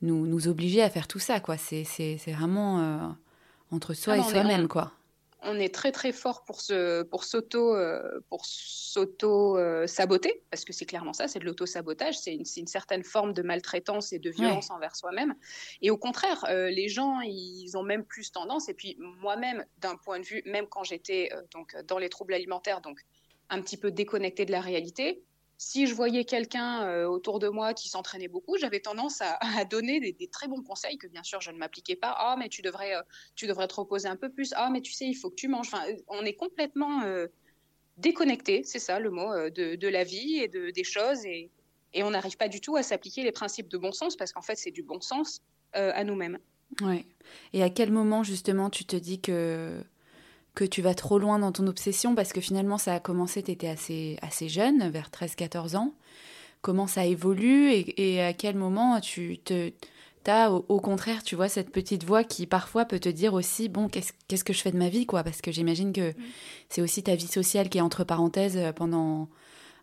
nous, 0.03 0.27
nous 0.27 0.47
obliger 0.47 0.83
à 0.83 0.89
faire 0.89 1.07
tout 1.07 1.19
ça, 1.19 1.39
quoi. 1.39 1.57
C'est 1.57 1.83
vraiment 2.27 2.79
euh, 2.79 3.07
entre 3.71 3.95
soi 3.95 4.13
ah 4.13 4.17
et 4.19 4.23
soi-même, 4.23 4.67
quoi 4.67 4.93
on 5.41 5.59
est 5.59 5.73
très 5.73 5.91
très 5.91 6.11
fort 6.11 6.43
pour 6.43 6.61
se 6.61 7.03
pour 7.03 7.23
s'auto 7.23 7.75
euh, 7.75 8.19
pour 8.29 8.45
s'auto 8.45 9.57
euh, 9.57 9.87
saboter 9.87 10.43
parce 10.49 10.65
que 10.65 10.73
c'est 10.73 10.85
clairement 10.85 11.13
ça 11.13 11.27
c'est 11.27 11.39
de 11.39 11.45
l'auto 11.45 11.65
sabotage 11.65 12.17
c'est 12.17 12.33
une, 12.33 12.43
une, 12.57 12.67
certaine 12.67 13.03
forme 13.03 13.33
de 13.33 13.41
maltraitance 13.41 14.11
et 14.11 14.19
de 14.19 14.29
violence 14.29 14.69
envers 14.69 14.95
soi-même. 14.95 15.35
Et 15.81 15.91
au 15.91 15.97
contraire 15.97 16.45
euh, 16.49 16.69
les 16.69 16.89
gens 16.89 17.21
ils 17.21 17.77
ont 17.77 17.83
même 17.83 18.03
plus 18.03 18.31
tendance 18.31 18.69
et 18.69 18.73
puis 18.73 18.97
moi-même 18.99 19.65
d'un 19.77 19.95
point 19.95 20.19
de 20.19 20.25
vue 20.25 20.41
même 20.45 20.67
quand 20.67 20.83
j'étais 20.83 21.29
donc 21.53 21.75
dans 21.87 21.97
les 21.97 22.09
troubles 22.09 22.33
alimentaires 22.33 22.81
donc 22.81 22.99
un 23.49 23.61
petit 23.61 23.77
peu 23.77 23.91
déconnecté 23.91 24.45
de 24.45 24.51
la 24.51 24.61
réalité 24.61 25.23
si 25.59 25.87
je 25.87 25.93
voyais 25.93 26.23
quelqu'un 26.23 26.87
euh, 26.87 27.05
autour 27.05 27.37
de 27.37 27.49
moi 27.49 27.73
qui 27.73 27.89
s'entraînait 27.89 28.29
beaucoup, 28.29 28.57
j'avais 28.57 28.79
tendance 28.79 29.21
à, 29.21 29.37
donner 29.65 29.99
des, 29.99 30.27
très 30.27 30.47
bons 30.47 30.63
conseils 30.63 30.97
que 30.97 31.05
bien 31.05 31.21
sûr 31.21 31.41
je 31.41 31.51
ne 31.51 31.57
m'appliquais 31.57 31.97
pas. 31.97 32.15
Ah, 32.17 32.35
mais 32.39 32.47
tu 32.47 32.61
devrais, 32.61 32.95
euh, 32.95 33.01
tu 33.35 33.45
devrais 33.45 33.67
te 33.67 33.75
reposer 33.75 34.07
un 34.07 34.15
peu 34.15 34.29
plus. 34.29 34.53
Ah, 34.55 34.69
mais 34.71 34.79
tu 34.79 34.93
sais, 34.93 35.05
il 35.05 35.15
faut 35.15 35.29
que 35.29 35.35
tu 35.35 35.49
manges. 35.49 35.67
Enfin, 35.67 35.83
on 36.07 36.23
est 36.23 36.33
complètement 36.33 37.03
euh, 37.03 37.27
déconnecté, 37.97 38.63
c'est 38.63 38.79
ça 38.79 39.01
le 39.01 39.11
mot, 39.11 39.33
de, 39.49 39.87
la 39.89 40.05
vie 40.05 40.37
et 40.37 40.47
de, 40.47 40.69
des 40.69 40.85
choses. 40.85 41.25
Et, 41.25 41.51
et 41.93 42.03
on 42.03 42.11
n'arrive 42.11 42.37
pas 42.37 42.47
du 42.47 42.61
tout 42.61 42.77
à 42.77 42.83
s'appliquer 42.83 43.23
les 43.23 43.33
principes 43.33 43.67
de 43.67 43.77
bon 43.77 43.91
sens 43.91 44.15
parce 44.15 44.31
qu'en 44.31 44.41
fait, 44.41 44.55
c'est 44.55 44.71
du 44.71 44.81
bon 44.81 45.01
sens 45.01 45.41
à 45.73 46.03
nous-mêmes. 46.05 46.39
Ouais. 46.81 47.05
Et 47.51 47.63
à 47.63 47.69
quel 47.69 47.91
moment, 47.91 48.23
justement, 48.23 48.69
tu 48.69 48.85
te 48.85 48.95
dis 48.95 49.19
que 49.19 49.83
que 50.55 50.65
tu 50.65 50.81
vas 50.81 50.93
trop 50.93 51.19
loin 51.19 51.39
dans 51.39 51.51
ton 51.51 51.67
obsession 51.67 52.15
parce 52.15 52.33
que 52.33 52.41
finalement 52.41 52.77
ça 52.77 52.95
a 52.95 52.99
commencé, 52.99 53.43
tu 53.43 53.51
étais 53.51 53.67
assez, 53.67 54.17
assez 54.21 54.49
jeune, 54.49 54.89
vers 54.89 55.09
13-14 55.09 55.75
ans. 55.77 55.93
Comment 56.61 56.87
ça 56.87 57.05
évolue 57.05 57.71
et, 57.71 58.15
et, 58.15 58.21
à 58.21 58.33
quel 58.33 58.55
moment 58.55 58.99
tu 58.99 59.37
te 59.37 59.71
as 60.29 60.51
au, 60.51 60.79
contraire, 60.79 61.23
tu 61.23 61.35
vois, 61.35 61.49
cette 61.49 61.71
petite 61.71 62.03
voix 62.03 62.23
qui 62.23 62.45
parfois 62.45 62.85
peut 62.85 62.99
te 62.99 63.09
dire 63.09 63.33
aussi, 63.33 63.69
bon, 63.69 63.87
qu'est-ce 63.89 64.43
que 64.43 64.53
je 64.53 64.61
fais 64.61 64.71
de 64.71 64.77
ma 64.77 64.89
vie, 64.89 65.05
quoi? 65.05 65.23
Parce 65.23 65.41
que 65.41 65.51
j'imagine 65.51 65.93
que 65.93 66.13
c'est 66.69 66.81
aussi 66.81 67.03
ta 67.03 67.15
vie 67.15 67.27
sociale 67.27 67.69
qui 67.69 67.77
est 67.77 67.81
entre 67.81 68.03
parenthèses 68.03 68.57
euh, 68.57 68.71
pendant 68.71 69.27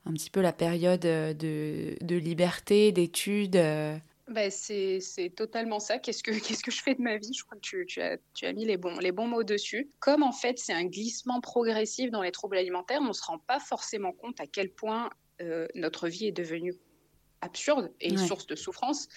un 0.04 0.12
petit 0.12 0.30
peu 0.30 0.40
la 0.40 0.52
période 0.52 1.00
de, 1.00 1.96
de 2.00 2.16
liberté, 2.16 2.92
d'études. 2.92 3.56
Bah, 4.28 4.50
c'est 4.50 5.00
totalement 5.36 5.78
ça. 5.78 5.98
Qu'est-ce 5.98 6.22
que 6.22 6.30
qu'est-ce 6.46 6.62
que 6.62 6.70
je 6.70 6.82
fais 6.82 6.94
de 6.94 7.02
ma 7.02 7.16
vie? 7.16 7.32
Je 7.32 7.44
crois 7.44 7.56
que 7.56 7.62
tu, 7.62 7.86
tu, 7.86 8.00
as, 8.02 8.18
tu 8.34 8.46
as 8.46 8.52
mis 8.52 8.64
les 8.64 8.76
bons, 8.76 8.98
les 8.98 9.12
bons 9.12 9.28
mots 9.28 9.44
dessus. 9.44 9.90
Comme 10.00 10.22
en 10.22 10.32
fait, 10.32 10.58
c'est 10.58 10.72
un 10.72 10.84
glissement 10.84 11.40
progressif 11.40 12.10
dans 12.10 12.22
les 12.22 12.32
troubles 12.32 12.56
alimentaires, 12.56 13.00
on 13.00 13.08
ne 13.08 13.12
se 13.12 13.24
rend 13.24 13.38
pas 13.38 13.60
forcément 13.60 14.12
compte 14.12 14.40
à 14.40 14.46
quel 14.46 14.70
point 14.70 15.10
euh, 15.40 15.68
notre 15.74 16.08
vie 16.08 16.26
est 16.26 16.32
devenue 16.32 16.74
absurde 17.42 17.92
et 18.00 18.08
une 18.08 18.18
source 18.18 18.46
de 18.46 18.56
souffrance. 18.56 19.08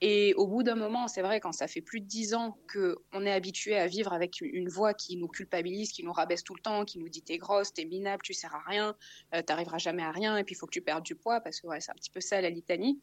Et 0.00 0.34
au 0.34 0.46
bout 0.46 0.62
d'un 0.62 0.74
moment, 0.74 1.08
c'est 1.08 1.22
vrai, 1.22 1.40
quand 1.40 1.52
ça 1.52 1.68
fait 1.68 1.80
plus 1.80 2.00
de 2.00 2.06
dix 2.06 2.34
ans 2.34 2.58
qu'on 2.70 3.24
est 3.24 3.32
habitué 3.32 3.78
à 3.78 3.86
vivre 3.86 4.12
avec 4.12 4.40
une 4.40 4.68
voix 4.68 4.92
qui 4.94 5.16
nous 5.16 5.28
culpabilise, 5.28 5.92
qui 5.92 6.04
nous 6.04 6.12
rabaisse 6.12 6.42
tout 6.42 6.54
le 6.54 6.60
temps, 6.60 6.84
qui 6.84 6.98
nous 6.98 7.08
dit 7.08 7.22
t'es 7.22 7.38
grosse, 7.38 7.72
t'es 7.72 7.84
minable, 7.84 8.22
tu 8.22 8.34
sers 8.34 8.54
à 8.54 8.62
rien, 8.66 8.94
tu 9.32 9.38
euh, 9.38 9.42
t'arriveras 9.42 9.78
jamais 9.78 10.02
à 10.02 10.10
rien, 10.10 10.36
et 10.36 10.44
puis 10.44 10.54
il 10.54 10.58
faut 10.58 10.66
que 10.66 10.72
tu 10.72 10.82
perdes 10.82 11.04
du 11.04 11.14
poids, 11.14 11.40
parce 11.40 11.60
que 11.60 11.68
ouais, 11.68 11.80
c'est 11.80 11.92
un 11.92 11.94
petit 11.94 12.10
peu 12.10 12.20
ça 12.20 12.40
la 12.40 12.50
litanie 12.50 13.00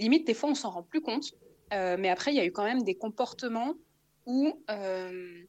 limite, 0.00 0.26
des 0.26 0.34
fois, 0.34 0.50
on 0.50 0.54
s'en 0.54 0.70
rend 0.70 0.82
plus 0.82 1.00
compte. 1.00 1.32
Euh, 1.72 1.96
mais 1.98 2.08
après, 2.08 2.32
il 2.32 2.36
y 2.36 2.40
a 2.40 2.44
eu 2.44 2.52
quand 2.52 2.64
même 2.64 2.82
des 2.82 2.96
comportements 2.96 3.74
où 4.26 4.52
euh, 4.70 5.42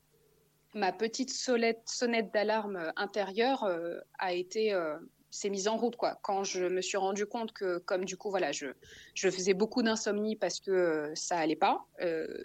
ma 0.74 0.92
petite 0.92 1.32
sonnette 1.32 2.34
d'alarme 2.34 2.92
intérieure 2.96 3.64
euh, 3.64 4.00
a 4.20 4.34
été 4.34 4.76
s'est 5.34 5.50
mise 5.50 5.70
en 5.70 5.78
route 5.78 5.96
quoi. 5.96 6.20
Quand 6.24 6.44
je 6.44 6.66
me 6.66 6.82
suis 6.82 6.98
rendu 6.98 7.26
compte 7.26 7.54
que 7.54 7.78
comme 7.80 8.04
du 8.04 8.18
coup 8.18 8.30
voilà 8.30 8.52
je, 8.52 8.68
je 9.14 9.30
faisais 9.30 9.54
beaucoup 9.54 9.82
d'insomnie 9.82 10.36
parce 10.36 10.60
que 10.60 11.12
ça 11.16 11.38
allait 11.38 11.56
pas 11.56 11.86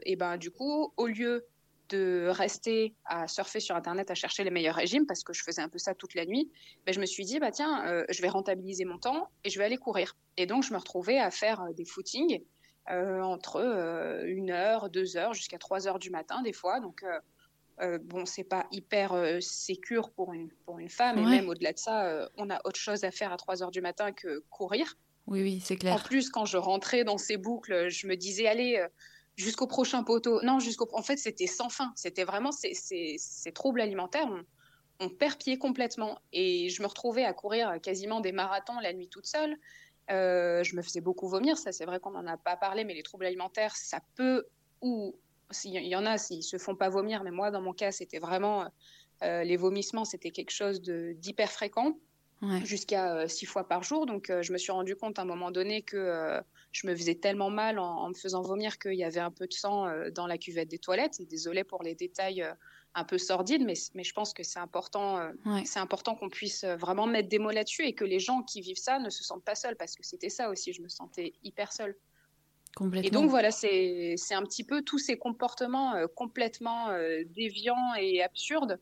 et 0.04 0.14
ben 0.14 0.36
du 0.36 0.52
coup 0.52 0.92
au 0.96 1.06
lieu 1.08 1.44
de 1.88 2.28
rester 2.28 2.94
à 3.04 3.28
surfer 3.28 3.60
sur 3.60 3.76
Internet 3.76 4.10
à 4.10 4.14
chercher 4.14 4.44
les 4.44 4.50
meilleurs 4.50 4.74
régimes, 4.74 5.06
parce 5.06 5.22
que 5.22 5.32
je 5.32 5.42
faisais 5.42 5.62
un 5.62 5.68
peu 5.68 5.78
ça 5.78 5.94
toute 5.94 6.14
la 6.14 6.24
nuit, 6.24 6.50
ben, 6.84 6.92
je 6.92 7.00
me 7.00 7.06
suis 7.06 7.24
dit, 7.24 7.38
bah, 7.38 7.50
tiens, 7.50 7.86
euh, 7.86 8.04
je 8.08 8.22
vais 8.22 8.28
rentabiliser 8.28 8.84
mon 8.84 8.98
temps 8.98 9.28
et 9.44 9.50
je 9.50 9.58
vais 9.58 9.64
aller 9.64 9.76
courir. 9.76 10.16
Et 10.36 10.46
donc, 10.46 10.62
je 10.62 10.72
me 10.72 10.78
retrouvais 10.78 11.18
à 11.18 11.30
faire 11.30 11.62
euh, 11.62 11.72
des 11.72 11.84
footings 11.84 12.42
euh, 12.90 13.20
entre 13.20 14.24
une 14.26 14.50
heure, 14.50 14.90
deux 14.90 15.16
heures, 15.16 15.34
jusqu'à 15.34 15.58
trois 15.58 15.88
heures 15.88 15.98
du 15.98 16.10
matin, 16.10 16.42
des 16.42 16.52
fois. 16.52 16.78
Donc, 16.78 17.04
bon, 18.04 18.24
c'est 18.26 18.44
pas 18.44 18.66
hyper 18.70 19.38
sécure 19.40 20.10
pour 20.10 20.32
une, 20.32 20.50
pour 20.64 20.78
une 20.78 20.88
femme, 20.88 21.18
et 21.18 21.24
même 21.24 21.48
au-delà 21.48 21.72
de 21.72 21.78
ça, 21.78 22.28
on 22.36 22.48
a 22.48 22.60
autre 22.64 22.78
chose 22.78 23.02
à 23.02 23.10
faire 23.10 23.32
à 23.32 23.36
trois 23.36 23.60
heures 23.62 23.72
du 23.72 23.80
matin 23.80 24.12
que 24.12 24.44
courir. 24.50 24.96
Oui, 25.26 25.42
oui, 25.42 25.60
c'est 25.60 25.76
clair. 25.76 25.94
En 25.94 25.98
plus, 25.98 26.30
quand 26.30 26.44
je 26.44 26.58
rentrais 26.58 27.02
dans 27.02 27.18
ces 27.18 27.36
boucles, 27.36 27.88
je 27.88 28.06
me 28.06 28.14
disais, 28.14 28.46
allez, 28.46 28.86
jusqu'au 29.36 29.66
prochain 29.66 30.02
poteau. 30.02 30.42
Non, 30.42 30.58
jusqu'au. 30.58 30.88
En 30.92 31.02
fait, 31.02 31.16
c'était 31.16 31.46
sans 31.46 31.68
fin. 31.68 31.92
C'était 31.96 32.24
vraiment 32.24 32.52
ces, 32.52 33.52
troubles 33.54 33.80
alimentaires. 33.80 34.28
On, 34.98 35.08
perd 35.08 35.38
pied 35.38 35.58
complètement. 35.58 36.18
Et 36.32 36.68
je 36.68 36.82
me 36.82 36.86
retrouvais 36.86 37.24
à 37.24 37.32
courir 37.32 37.80
quasiment 37.82 38.20
des 38.20 38.32
marathons 38.32 38.78
la 38.80 38.92
nuit 38.92 39.08
toute 39.08 39.26
seule. 39.26 39.56
Euh, 40.10 40.62
je 40.62 40.76
me 40.76 40.82
faisais 40.82 41.00
beaucoup 41.00 41.28
vomir. 41.28 41.58
Ça, 41.58 41.72
c'est 41.72 41.84
vrai 41.84 42.00
qu'on 42.00 42.12
n'en 42.12 42.26
a 42.26 42.36
pas 42.36 42.56
parlé, 42.56 42.84
mais 42.84 42.94
les 42.94 43.02
troubles 43.02 43.26
alimentaires, 43.26 43.76
ça 43.76 44.00
peut 44.14 44.46
ou 44.82 45.14
il 45.64 45.86
y 45.86 45.96
en 45.96 46.06
a 46.06 46.18
s'ils 46.18 46.42
se 46.42 46.58
font 46.58 46.74
pas 46.74 46.88
vomir, 46.88 47.22
mais 47.22 47.30
moi, 47.30 47.50
dans 47.50 47.60
mon 47.60 47.72
cas, 47.72 47.92
c'était 47.92 48.18
vraiment 48.18 48.68
euh, 49.22 49.44
les 49.44 49.56
vomissements, 49.56 50.04
c'était 50.04 50.30
quelque 50.30 50.50
chose 50.50 50.80
d'hyper 50.82 51.50
fréquent. 51.50 51.96
Jusqu'à 52.64 53.28
six 53.28 53.46
fois 53.46 53.66
par 53.66 53.82
jour. 53.82 54.06
Donc, 54.06 54.30
je 54.40 54.52
me 54.52 54.58
suis 54.58 54.72
rendu 54.72 54.96
compte 54.96 55.18
à 55.18 55.22
un 55.22 55.26
moment 55.26 55.50
donné 55.50 55.82
que 55.82 56.40
je 56.72 56.86
me 56.86 56.94
faisais 56.94 57.14
tellement 57.14 57.50
mal 57.50 57.78
en, 57.78 58.08
me 58.08 58.14
faisant 58.14 58.42
vomir 58.42 58.78
qu'il 58.78 58.94
y 58.94 59.04
avait 59.04 59.20
un 59.20 59.30
peu 59.30 59.46
de 59.46 59.52
sang 59.52 59.86
dans 60.14 60.26
la 60.26 60.38
cuvette 60.38 60.68
des 60.68 60.78
toilettes. 60.78 61.20
Désolée 61.28 61.64
pour 61.64 61.82
les 61.82 61.94
détails 61.94 62.46
un 62.94 63.04
peu 63.04 63.18
sordides, 63.18 63.64
mais, 63.64 63.74
mais 63.94 64.04
je 64.04 64.12
pense 64.12 64.32
que 64.32 64.42
c'est 64.42 64.58
important, 64.58 65.20
c'est 65.64 65.80
important 65.80 66.14
qu'on 66.14 66.30
puisse 66.30 66.64
vraiment 66.64 67.06
mettre 67.06 67.28
des 67.28 67.38
mots 67.38 67.50
là-dessus 67.50 67.84
et 67.84 67.94
que 67.94 68.04
les 68.04 68.20
gens 68.20 68.42
qui 68.42 68.60
vivent 68.60 68.78
ça 68.78 68.98
ne 68.98 69.10
se 69.10 69.22
sentent 69.22 69.44
pas 69.44 69.54
seuls, 69.54 69.76
parce 69.76 69.94
que 69.94 70.02
c'était 70.02 70.30
ça 70.30 70.50
aussi, 70.50 70.72
je 70.72 70.82
me 70.82 70.88
sentais 70.88 71.34
hyper 71.42 71.72
seule. 71.72 71.96
Et 73.02 73.10
donc 73.10 73.30
voilà, 73.30 73.50
c'est 73.50 74.16
un 74.32 74.42
petit 74.42 74.64
peu 74.64 74.82
tous 74.82 74.98
ces 74.98 75.16
comportements 75.16 75.94
complètement 76.14 76.88
déviants 77.34 77.94
et 77.98 78.22
absurdes 78.22 78.78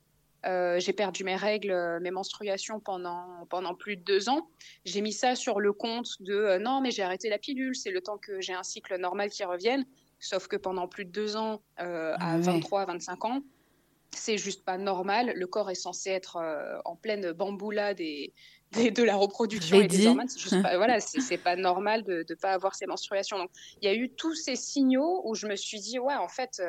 euh, 0.46 0.78
j'ai 0.78 0.92
perdu 0.92 1.24
mes 1.24 1.36
règles, 1.36 1.70
euh, 1.70 2.00
mes 2.00 2.10
menstruations 2.10 2.78
pendant, 2.80 3.46
pendant 3.48 3.74
plus 3.74 3.96
de 3.96 4.02
deux 4.02 4.28
ans. 4.28 4.48
J'ai 4.84 5.00
mis 5.00 5.12
ça 5.12 5.36
sur 5.36 5.60
le 5.60 5.72
compte 5.72 6.20
de 6.20 6.34
euh, 6.34 6.58
non, 6.58 6.80
mais 6.80 6.90
j'ai 6.90 7.02
arrêté 7.02 7.30
la 7.30 7.38
pilule, 7.38 7.74
c'est 7.74 7.90
le 7.90 8.00
temps 8.00 8.18
que 8.18 8.40
j'ai 8.40 8.52
un 8.52 8.62
cycle 8.62 8.96
normal 8.98 9.30
qui 9.30 9.44
revienne. 9.44 9.84
Sauf 10.20 10.46
que 10.46 10.56
pendant 10.56 10.88
plus 10.88 11.04
de 11.04 11.10
deux 11.10 11.36
ans, 11.36 11.60
à 11.76 12.38
23, 12.38 12.86
25 12.86 13.24
ans, 13.26 13.42
c'est 14.10 14.38
juste 14.38 14.64
pas 14.64 14.78
normal. 14.78 15.32
Le 15.34 15.46
corps 15.46 15.70
est 15.70 15.74
censé 15.74 16.10
être 16.10 16.38
en 16.84 16.96
pleine 16.96 17.32
bamboula 17.32 17.92
des, 17.94 18.32
de 18.72 19.02
la 19.02 19.16
reproduction 19.16 19.82
et 19.82 19.86
des 19.86 20.06
hormones. 20.06 20.28
C'est 20.28 20.62
pas, 20.62 20.76
voilà, 20.78 21.00
c'est 21.00 21.36
pas 21.36 21.56
normal 21.56 22.04
de 22.04 22.24
ne 22.26 22.34
pas 22.36 22.52
avoir 22.52 22.74
ces 22.74 22.86
menstruations. 22.86 23.36
Donc, 23.36 23.50
il 23.82 23.86
y 23.86 23.88
a 23.88 23.94
eu 23.94 24.08
tous 24.08 24.34
ces 24.34 24.56
signaux 24.56 25.20
où 25.26 25.34
je 25.34 25.46
me 25.46 25.56
suis 25.56 25.80
dit, 25.80 25.98
ouais, 25.98 26.14
en 26.14 26.28
fait, 26.28 26.62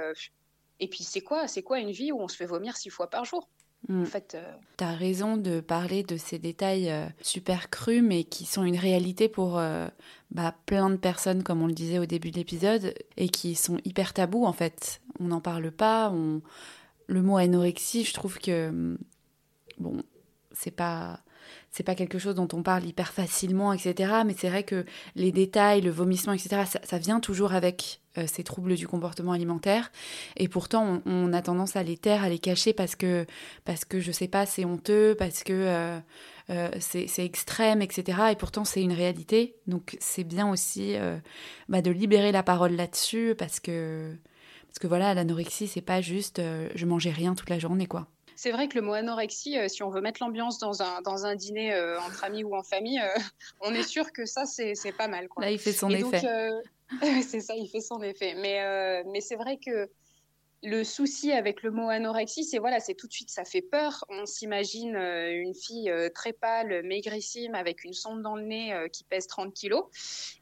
et 0.82 0.90
puis 0.90 1.06
c'est 1.06 1.22
quoi, 1.22 1.48
c'est 1.48 1.64
quoi 1.64 1.80
une 1.80 1.92
vie 1.92 2.12
où 2.12 2.20
on 2.20 2.28
se 2.28 2.36
fait 2.36 2.46
vomir 2.46 2.76
six 2.76 2.90
fois 2.90 3.10
par 3.10 3.24
jour? 3.24 3.48
Mm. 3.88 4.02
En 4.02 4.06
fait, 4.06 4.36
euh, 4.36 4.54
tu 4.78 4.84
as 4.84 4.94
raison 4.94 5.38
de 5.38 5.60
parler 5.60 6.04
de 6.04 6.18
ces 6.18 6.40
détails 6.40 6.90
euh, 6.90 7.06
super 7.22 7.70
crus, 7.70 8.02
mais 8.02 8.24
qui 8.24 8.46
sont 8.46 8.64
une 8.64 8.78
réalité 8.78 9.30
pour 9.30 9.60
euh, 9.60 9.88
bah, 10.32 10.56
plein 10.66 10.90
de 10.90 10.96
personnes, 10.96 11.44
comme 11.44 11.62
on 11.62 11.68
le 11.68 11.74
disait 11.74 12.00
au 12.00 12.06
début 12.06 12.32
de 12.32 12.38
l'épisode, 12.38 12.94
et 13.18 13.30
qui 13.30 13.56
sont 13.56 13.78
hyper 13.86 14.14
tabous 14.14 14.46
en 14.46 14.54
fait. 14.54 15.02
On 15.20 15.26
n'en 15.26 15.42
parle 15.42 15.72
pas. 15.72 16.12
On... 16.12 16.42
Le 17.08 17.22
mot 17.22 17.38
anorexie, 17.38 18.04
je 18.04 18.14
trouve 18.14 18.40
que 18.40 18.70
mm, 18.70 18.98
bon, 19.78 20.02
c'est 20.52 20.72
pas 20.72 21.20
c'est 21.72 21.84
pas 21.84 21.96
quelque 21.96 22.20
chose 22.20 22.36
dont 22.36 22.48
on 22.54 22.64
parle 22.64 22.86
hyper 22.86 23.12
facilement, 23.12 23.74
etc. 23.74 24.22
Mais 24.26 24.34
c'est 24.38 24.50
vrai 24.50 24.64
que 24.64 24.86
les 25.16 25.32
détails, 25.32 25.82
le 25.82 25.92
vomissement, 25.92 26.34
etc., 26.34 26.64
ça, 26.84 26.98
vient 26.98 27.20
toujours 27.20 27.54
avec 27.54 28.00
euh, 28.02 28.05
ces 28.28 28.44
troubles 28.44 28.76
du 28.76 28.88
comportement 28.88 29.32
alimentaire. 29.32 29.92
Et 30.38 30.48
pourtant, 30.48 31.02
on, 31.06 31.34
a 31.34 31.42
tendance 31.42 31.76
à 31.76 31.84
les 31.84 31.98
taire, 31.98 32.24
à 32.24 32.30
les 32.30 32.40
cacher 32.40 32.74
parce 32.74 32.96
que, 32.96 33.26
parce 33.64 33.86
que 33.86 34.00
je 34.00 34.12
sais 34.12 34.28
pas, 34.28 34.46
c'est 34.46 34.66
honteux, 34.66 35.16
parce 35.18 35.44
que 35.44 35.54
euh, 35.54 36.00
euh, 36.50 36.70
c'est 36.80 37.26
extrême, 37.26 37.82
etc. 37.82 38.20
Et 38.32 38.36
pourtant, 38.36 38.66
c'est 38.66 38.82
une 38.82 38.94
réalité. 38.94 39.56
Donc, 39.68 39.98
c'est 40.00 40.24
bien 40.24 40.50
aussi 40.50 40.96
bah, 41.70 41.82
de 41.82 41.92
libérer 41.92 42.32
la 42.32 42.44
parole 42.44 42.74
là-dessus 42.76 43.36
parce 43.38 43.60
que, 43.60 44.16
parce 44.68 44.80
que 44.80 44.88
voilà, 44.88 45.14
l'anorexie, 45.14 45.68
c'est 45.68 45.82
pas 45.82 46.02
juste 46.02 46.42
je 46.76 46.86
mangeais 46.86 47.12
rien 47.12 47.36
toute 47.36 47.50
la 47.50 47.60
journée, 47.60 47.88
quoi. 47.88 48.08
C'est 48.36 48.52
vrai 48.52 48.68
que 48.68 48.76
le 48.76 48.82
mot 48.82 48.94
anorexie, 48.94 49.58
euh, 49.58 49.68
si 49.70 49.82
on 49.82 49.90
veut 49.90 50.02
mettre 50.02 50.22
l'ambiance 50.22 50.60
dans 50.60 50.82
un, 50.82 51.02
dans 51.02 51.26
un 51.26 51.36
dîner 51.36 51.74
euh, 51.74 52.00
entre 52.02 52.26
amis 52.26 52.44
ou 52.44 52.54
en 52.54 52.64
famille, 52.64 53.00
euh, 53.00 53.18
on 53.62 53.74
est 53.74 53.84
sûr 53.84 54.12
que 54.12 54.26
ça, 54.26 54.46
c'est 54.46 54.76
pas 54.98 55.08
mal. 55.08 55.28
Là, 55.38 55.52
il 55.52 55.60
fait 55.60 55.72
son 55.72 55.90
effet. 55.90 56.22
c'est 57.28 57.42
ça, 57.42 57.56
il 57.56 57.68
fait 57.70 57.82
son 57.82 58.02
effet. 58.02 58.36
Mais, 58.36 59.04
mais 59.06 59.22
c'est 59.22 59.36
vrai 59.36 59.58
que 59.58 59.90
le 60.66 60.84
souci 60.84 61.32
avec 61.32 61.62
le 61.64 61.72
mot 61.72 61.90
anorexie, 61.90 62.44
c'est 62.44 62.58
voilà, 62.58 62.80
c'est 62.80 62.96
tout 62.96 63.08
de 63.08 63.14
suite, 63.14 63.30
ça 63.30 63.46
fait 63.46 63.62
peur. 63.62 64.04
On 64.10 64.26
s'imagine 64.26 64.96
euh, 64.96 65.32
une 65.32 65.54
fille 65.54 65.90
euh, 65.90 66.10
très 66.10 66.34
pâle, 66.34 66.82
maigrissime, 66.84 67.56
avec 67.56 67.84
une 67.84 67.94
sonde 67.94 68.22
dans 68.22 68.36
le 68.36 68.44
nez 68.44 68.74
euh, 68.74 68.88
qui 68.88 69.04
pèse 69.04 69.28
30 69.28 69.54
kilos. 69.54 69.86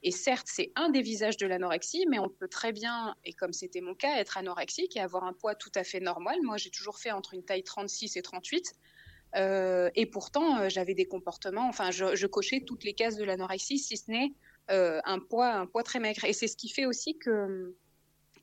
Et 0.01 0.11
certes, 0.11 0.47
c'est 0.49 0.71
un 0.75 0.89
des 0.89 1.01
visages 1.01 1.37
de 1.37 1.45
l'anorexie, 1.45 2.05
mais 2.09 2.19
on 2.19 2.29
peut 2.29 2.47
très 2.47 2.71
bien, 2.71 3.15
et 3.25 3.33
comme 3.33 3.53
c'était 3.53 3.81
mon 3.81 3.95
cas, 3.95 4.17
être 4.17 4.37
anorexique 4.37 4.95
et 4.95 5.01
avoir 5.01 5.25
un 5.25 5.33
poids 5.33 5.55
tout 5.55 5.71
à 5.75 5.83
fait 5.83 5.99
normal. 5.99 6.37
Moi, 6.41 6.57
j'ai 6.57 6.69
toujours 6.69 6.99
fait 6.99 7.11
entre 7.11 7.33
une 7.33 7.43
taille 7.43 7.63
36 7.63 8.15
et 8.15 8.21
38. 8.21 8.73
et 9.35 10.05
pourtant, 10.05 10.69
j'avais 10.69 10.93
des 10.93 11.05
comportements, 11.05 11.67
enfin, 11.67 11.91
je, 11.91 12.15
je, 12.15 12.27
cochais 12.27 12.61
toutes 12.65 12.83
les 12.83 12.93
cases 12.93 13.17
de 13.17 13.23
l'anorexie, 13.23 13.79
si 13.79 13.97
ce 13.97 14.11
n'est 14.11 14.31
un 14.69 15.19
poids, 15.19 15.53
un 15.53 15.65
poids 15.65 15.83
très 15.83 15.99
maigre. 15.99 16.23
Et 16.25 16.33
c'est 16.33 16.47
ce 16.47 16.55
qui 16.55 16.69
fait 16.69 16.85
aussi 16.85 17.17
que 17.17 17.75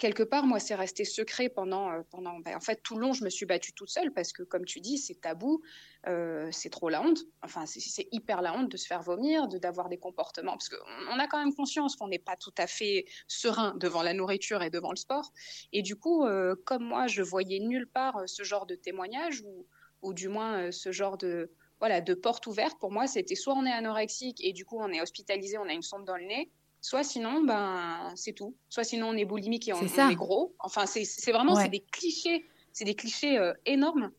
quelque 0.01 0.23
part, 0.23 0.47
moi, 0.47 0.59
c'est 0.59 0.75
resté 0.75 1.05
secret 1.05 1.49
pendant, 1.49 1.93
euh, 1.93 2.01
pendant 2.11 2.41
ben, 2.41 2.57
en 2.57 2.61
fait, 2.61 2.83
tout 2.83 2.97
le 2.97 3.03
long, 3.03 3.13
je 3.13 3.23
me 3.23 3.31
suis 3.31 3.47
battue 3.47 3.73
toute 3.73 3.91
seule 3.91 4.13
parce 4.13 4.33
que, 4.33 4.43
comme 4.43 4.65
tu 4.65 4.81
dis, 4.81 4.99
c'est 4.99 5.21
tabou, 5.21 5.63
euh, 6.09 6.49
c'est 6.51 6.71
trop 6.71 6.89
la 6.89 7.03
honte. 7.03 7.21
Enfin, 7.43 7.67
c'est 7.67 8.09
hyper 8.11 8.41
la 8.43 8.55
honte 8.55 8.71
de 8.71 8.77
se 8.77 8.87
faire 8.87 9.03
vomir, 9.03 9.47
de 9.47 9.59
d'avoir 9.59 9.89
des 9.89 9.99
comportements, 9.99 10.53
parce 10.53 10.71
qu'on 10.71 11.19
a 11.19 11.27
quand 11.29 11.39
même 11.39 11.55
conscience 11.55 11.95
qu'on 11.95 12.09
n'est 12.09 12.19
pas 12.19 12.37
tout 12.37 12.55
à 12.57 12.67
fait 12.67 13.05
serein 13.29 13.75
devant 13.77 14.03
la 14.03 14.15
nourriture 14.15 14.63
et 14.63 14.71
devant 14.71 14.91
le 14.91 14.97
sport. 14.97 15.33
Et 15.73 15.83
du 15.83 15.97
coup, 15.97 16.25
euh, 16.25 16.57
comme 16.65 16.85
moi, 16.85 17.07
je 17.07 17.23
voyais 17.23 17.61
nulle 17.61 17.87
part 17.87 18.23
ce 18.27 18.43
genre 18.43 18.65
de 18.65 18.75
témoignage 18.75 19.43
ou, 19.43 19.67
ou 20.01 20.15
du 20.15 20.29
moins 20.29 20.73
ce 20.73 20.91
genre 20.91 21.19
de 21.19 21.53
voilà, 21.81 22.01
de 22.01 22.15
porte 22.15 22.47
ouverte, 22.47 22.79
pour 22.79 22.93
moi, 22.93 23.07
c'était 23.07 23.35
soit 23.35 23.55
on 23.55 23.65
est 23.65 23.73
anorexique 23.73 24.45
et 24.45 24.53
du 24.53 24.65
coup 24.65 24.79
on 24.79 24.89
est 24.93 25.01
hospitalisé, 25.01 25.59
on 25.59 25.69
a 25.69 25.73
une 25.73 25.83
sonde 25.83 26.05
dans 26.05 26.17
le 26.17 26.25
nez, 26.25 26.51
soit 26.81 27.05
sinon, 27.05 27.43
ben, 27.43 28.13
c'est 28.17 28.33
tout. 28.33 28.55
Soit 28.69 28.85
sinon, 28.85 29.09
on 29.09 29.17
est 29.17 29.25
boulimique 29.25 29.69
et 29.69 29.73
on, 29.73 29.83
est, 29.83 30.15
gros. 30.15 30.55
Enfin, 30.59 30.87
c'est 30.87 31.33
vraiment 31.33 31.57
c'est 31.57 31.69
des 31.69 31.81
clichés, 31.81 32.47
c'est 32.73 32.85
des 32.85 32.95
clichés 32.95 33.39
euh, 33.39 33.53
énormes, 33.67 34.13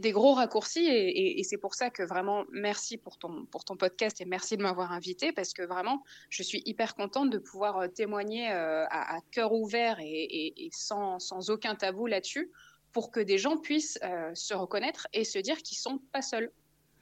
des 0.00 0.12
gros 0.12 0.34
raccourcis. 0.34 0.86
Et, 0.86 1.42
c'est 1.44 1.58
pour 1.58 1.74
ça 1.74 1.90
que 1.90 2.02
vraiment, 2.02 2.44
merci 2.52 2.96
pour 2.96 3.18
ton, 3.18 3.46
pour 3.46 3.64
ton 3.64 3.76
podcast 3.76 4.20
et 4.20 4.24
merci 4.24 4.56
de 4.56 4.62
m'avoir 4.62 4.92
invité 4.92 5.32
parce 5.32 5.52
que 5.52 5.62
vraiment, 5.62 6.02
je 6.30 6.42
suis 6.42 6.62
hyper 6.66 6.94
contente 6.94 7.30
de 7.30 7.38
pouvoir 7.38 7.78
euh, 7.78 7.88
témoigner 7.88 8.52
euh, 8.52 8.86
à, 8.90 9.20
cœur 9.32 9.52
ouvert 9.52 9.98
et, 10.00 10.70
sans, 10.72 11.18
sans, 11.18 11.50
aucun 11.50 11.74
tabou 11.74 12.06
là-dessus 12.06 12.50
pour 12.92 13.10
que 13.10 13.20
des 13.20 13.36
gens 13.36 13.58
puissent 13.58 13.98
se 14.34 14.54
reconnaître 14.54 15.06
et 15.12 15.24
se 15.24 15.38
dire 15.38 15.58
qu'ils 15.58 15.76
sont 15.76 16.00
pas 16.10 16.22
seuls. 16.22 16.50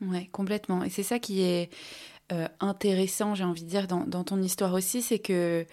Ouais, 0.01 0.29
complètement. 0.33 0.83
Et 0.85 0.91
c'est 0.91 1.03
ça 1.03 1.19
qui 1.19 1.43
est 1.43 1.71
euh, 2.33 2.49
intéressant, 2.61 3.35
j'ai 3.35 3.45
envie 3.45 3.65
de 3.65 3.69
dire, 3.69 3.87
dans 3.87 4.25
ton 4.25 4.43
histoire 4.43 4.75
aussi, 4.75 5.03
c'est 5.03 5.19
que 5.19 5.67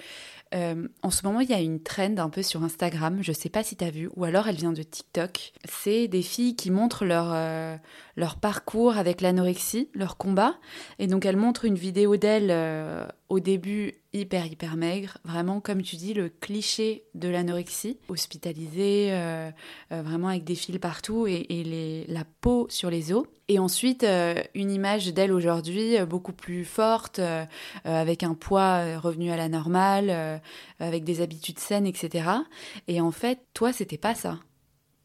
euh, 0.53 0.87
en 1.01 1.09
ce 1.09 1.25
moment, 1.25 1.39
il 1.39 1.49
y 1.49 1.53
a 1.53 1.59
une 1.59 1.81
trend 1.81 2.17
un 2.17 2.29
peu 2.29 2.43
sur 2.43 2.63
Instagram, 2.63 3.19
je 3.21 3.31
sais 3.31 3.49
pas 3.49 3.63
si 3.63 3.75
tu 3.75 3.83
as 3.83 3.89
vu, 3.89 4.09
ou 4.15 4.23
alors 4.23 4.47
elle 4.47 4.55
vient 4.55 4.73
de 4.73 4.83
TikTok. 4.83 5.53
C'est 5.65 6.07
des 6.07 6.21
filles 6.21 6.55
qui 6.55 6.69
montrent 6.69 7.05
leur, 7.05 7.31
euh, 7.33 7.75
leur 8.15 8.37
parcours 8.37 8.97
avec 8.97 9.21
l'anorexie, 9.21 9.89
leur 9.93 10.17
combat. 10.17 10.55
Et 10.99 11.07
donc 11.07 11.25
elles 11.25 11.37
montrent 11.37 11.65
une 11.65 11.75
vidéo 11.75 12.17
d'elles 12.17 12.51
euh, 12.51 13.05
au 13.29 13.39
début 13.39 13.95
hyper 14.13 14.45
hyper 14.45 14.75
maigre, 14.75 15.17
vraiment 15.25 15.59
comme 15.59 15.81
tu 15.81 15.95
dis, 15.95 16.13
le 16.13 16.29
cliché 16.29 17.03
de 17.15 17.29
l'anorexie, 17.29 17.97
hospitalisée, 18.09 19.11
vraiment 19.89 20.27
avec 20.27 20.43
des 20.43 20.53
fils 20.53 20.77
partout 20.77 21.25
et, 21.25 22.05
la 22.07 22.23
peau 22.41 22.67
sur 22.69 22.91
les 22.91 23.11
os. 23.11 23.25
Et 23.47 23.57
ensuite, 23.57 24.05
une 24.53 24.69
image 24.69 25.11
d'elle 25.15 25.33
aujourd'hui 25.33 25.97
beaucoup 26.07 26.31
plus 26.31 26.63
forte, 26.63 27.19
avec 27.85 28.21
un 28.21 28.35
poids 28.35 28.99
revenu 28.99 29.31
à 29.31 29.35
la 29.35 29.49
normale 29.49 30.41
avec 30.79 31.03
des 31.03 31.21
habitudes 31.21 31.59
saines, 31.59 31.85
etc. 31.85 32.29
Et 32.87 33.01
en 33.01 33.11
fait, 33.11 33.39
toi, 33.53 33.73
c'était 33.73 33.97
pas 33.97 34.15
ça. 34.15 34.39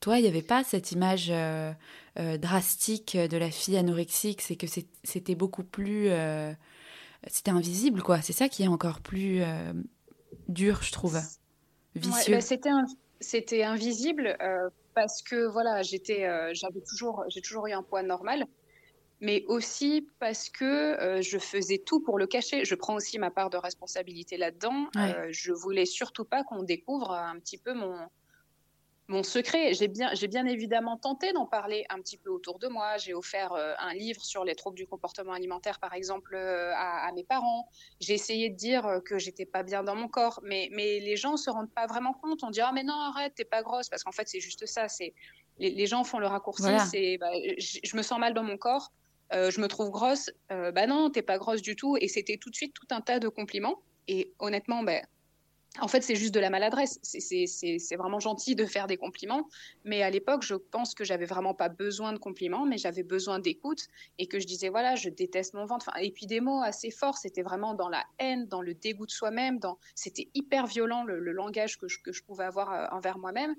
Toi, 0.01 0.19
il 0.19 0.23
n'y 0.23 0.29
avait 0.29 0.43
pas 0.43 0.63
cette 0.63 0.93
image 0.93 1.29
euh, 1.31 1.73
euh, 2.19 2.37
drastique 2.39 3.17
de 3.17 3.37
la 3.37 3.51
fille 3.51 3.77
anorexique, 3.77 4.43
c'est 4.43 4.57
que 4.57 4.67
c'était 5.03 5.35
beaucoup 5.35 5.65
plus... 5.65 6.09
Euh, 6.11 6.53
c'était 7.27 7.51
invisible, 7.51 8.03
quoi. 8.03 8.23
C'est 8.23 8.33
ça 8.33 8.49
qui 8.49 8.63
est 8.63 8.69
encore 8.69 9.01
plus 9.01 9.43
dur, 10.47 10.83
je 10.83 10.93
trouve. 10.93 11.19
Vicieux. 11.97 12.35
Bah, 12.35 12.41
c'était 12.41 12.71
c'était 13.21 13.65
invisible 13.65 14.39
parce 14.95 15.23
que 15.23 15.49
voilà 15.49 15.83
j'étais 15.83 16.29
j'avais 16.55 16.81
toujours 16.89 17.25
j'ai 17.27 17.41
toujours 17.41 17.67
eu 17.67 17.73
un 17.73 17.83
poids 17.83 18.05
normal 18.05 18.47
mais 19.21 19.45
aussi 19.47 20.09
parce 20.21 20.49
que 20.49 20.65
euh, 20.65 21.23
je 21.23 21.39
faisais 21.39 21.79
tout 21.79 22.01
pour 22.01 22.19
le 22.19 22.27
cacher. 22.27 22.65
Je 22.65 22.75
prends 22.75 22.95
aussi 22.95 23.19
ma 23.19 23.31
part 23.31 23.51
de 23.51 23.57
responsabilité 23.57 24.37
là-dedans. 24.37 24.89
Euh, 24.97 25.29
je 25.31 25.53
voulais 25.53 25.87
surtout 25.87 26.25
pas 26.25 26.45
qu'on 26.45 26.63
découvre 26.63 27.11
un 27.11 27.37
petit 27.41 27.59
peu 27.59 27.75
mon, 27.75 27.99
mon 29.09 29.25
secret. 29.25 29.75
J'ai 29.75 29.89
bien, 29.89 30.15
j'ai 30.15 30.29
bien 30.29 30.47
évidemment 30.47 30.97
tenté 30.97 31.33
d'en 31.33 31.47
parler 31.47 31.85
un 31.91 32.01
petit 32.01 32.17
peu 32.17 32.31
autour 32.31 32.61
de 32.61 32.69
moi. 32.69 32.97
J'ai 32.99 33.13
offert 33.13 33.55
euh, 33.55 33.75
un 33.81 33.93
livre 33.93 34.25
sur 34.25 34.45
les 34.45 34.55
troubles 34.55 34.77
du 34.77 34.87
comportement 34.87 35.33
alimentaire, 35.33 35.81
par 35.81 35.95
exemple, 35.95 36.37
à, 36.37 37.11
mes 37.13 37.25
parents. 37.25 37.69
J'ai 38.01 38.15
essayé 38.15 38.51
de 38.51 38.57
dire 38.57 39.01
que 39.05 39.19
j'étais 39.19 39.47
pas 39.47 39.65
bien 39.65 39.83
dans 39.83 39.97
mon 39.97 40.07
corps, 40.07 40.39
mais, 40.45 40.69
mais 40.71 41.01
les 41.01 41.17
gens 41.17 41.37
se 41.37 41.51
rendent 41.51 41.73
pas 41.73 41.89
vraiment 41.89 42.13
compte. 42.13 42.45
On 42.45 42.51
dit 42.51 42.61
ah 42.61 42.71
mais 42.73 42.85
non 42.85 42.95
arrête, 42.95 43.35
t'es 43.35 43.45
pas 43.45 43.63
grosse, 43.63 43.89
parce 43.89 44.05
qu'en 44.05 44.13
fait 44.13 44.29
c'est 44.29 44.41
juste 44.41 44.65
ça. 44.67 44.89
C'est 44.89 45.13
les, 45.59 45.87
gens 45.87 46.05
font 46.05 46.21
le 46.21 46.29
raccourci. 46.29 46.71
C'est 46.89 47.19
bah, 47.19 47.33
je 47.59 47.97
me 47.97 48.03
sens 48.03 48.21
mal 48.21 48.33
dans 48.33 48.45
mon 48.45 48.57
corps 48.57 48.93
euh, 49.33 49.51
je 49.51 49.61
me 49.61 49.69
trouve 49.69 49.91
grosse, 49.91 50.31
euh, 50.53 50.73
bah 50.73 50.87
non, 50.87 51.11
t'es 51.11 51.23
pas 51.23 51.39
grosse 51.39 51.63
du 51.63 51.77
tout. 51.77 51.97
Et 52.01 52.09
c'était 52.09 52.37
tout 52.37 52.51
de 52.51 52.55
suite 52.55 52.75
tout 52.75 52.87
un 52.91 53.01
tas 53.01 53.19
de 53.19 53.29
compliments. 53.29 53.83
Et 54.09 54.33
honnêtement, 54.39 54.83
ben, 54.83 55.03
en 55.81 55.87
fait, 55.87 56.01
c'est 56.01 56.17
juste 56.17 56.35
de 56.35 56.41
la 56.41 56.51
maladresse. 56.51 56.99
C'est 57.03 57.97
vraiment 57.97 58.21
gentil 58.21 58.57
de 58.57 58.65
faire 58.65 58.87
des 58.87 58.97
compliments, 58.97 59.49
mais 59.85 60.03
à 60.03 60.11
l'époque, 60.11 60.43
je 60.43 60.55
pense 60.55 60.95
que 60.95 61.05
j'avais 61.05 61.27
vraiment 61.27 61.55
pas 61.55 61.69
besoin 61.69 62.13
de 62.13 62.19
compliments, 62.19 62.65
mais 62.65 62.79
j'avais 62.79 63.03
besoin 63.03 63.39
d'écoute 63.39 63.87
et 64.19 64.27
que 64.27 64.41
je 64.41 64.47
disais 64.47 64.71
voilà, 64.71 64.97
je 64.97 65.09
déteste 65.09 65.55
mon 65.55 65.67
ventre. 65.67 65.91
et 66.01 66.11
puis 66.11 66.27
des 66.27 66.41
mots 66.41 66.63
assez 66.63 66.91
forts. 66.91 67.19
C'était 67.19 67.43
vraiment 67.43 67.75
dans 67.75 67.89
la 67.89 68.05
haine, 68.19 68.47
dans 68.49 68.63
le 68.63 68.75
dégoût 68.75 69.07
de 69.07 69.11
soi-même. 69.11 69.61
C'était 69.95 70.29
hyper 70.35 70.67
violent 70.67 71.05
le, 71.05 71.19
langage 71.33 71.79
que 71.79 71.87
je, 71.87 72.01
que 72.01 72.13
je, 72.13 72.23
pouvais 72.23 72.45
avoir 72.45 72.73
euh, 72.73 72.87
envers 72.97 73.19
moi-même. 73.19 73.55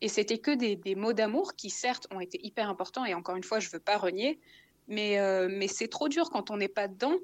Et 0.00 0.08
c'était 0.08 0.38
que 0.38 0.50
des, 0.50 0.74
des 0.74 0.96
mots 0.96 1.12
d'amour 1.12 1.54
qui, 1.54 1.70
certes, 1.70 2.08
ont 2.10 2.18
été 2.18 2.44
hyper 2.44 2.68
importants. 2.68 3.04
Et 3.04 3.14
encore 3.14 3.36
une 3.36 3.44
fois, 3.44 3.60
je 3.60 3.68
veux 3.70 3.78
pas 3.78 3.98
renier, 3.98 4.40
mais, 4.88 5.18
euh, 5.18 5.48
mais 5.50 5.68
c'est 5.68 5.88
trop 5.88 6.08
dur 6.08 6.30
quand 6.30 6.50
on 6.50 6.56
n'est 6.56 6.68
pas 6.68 6.88
dedans 6.88 7.16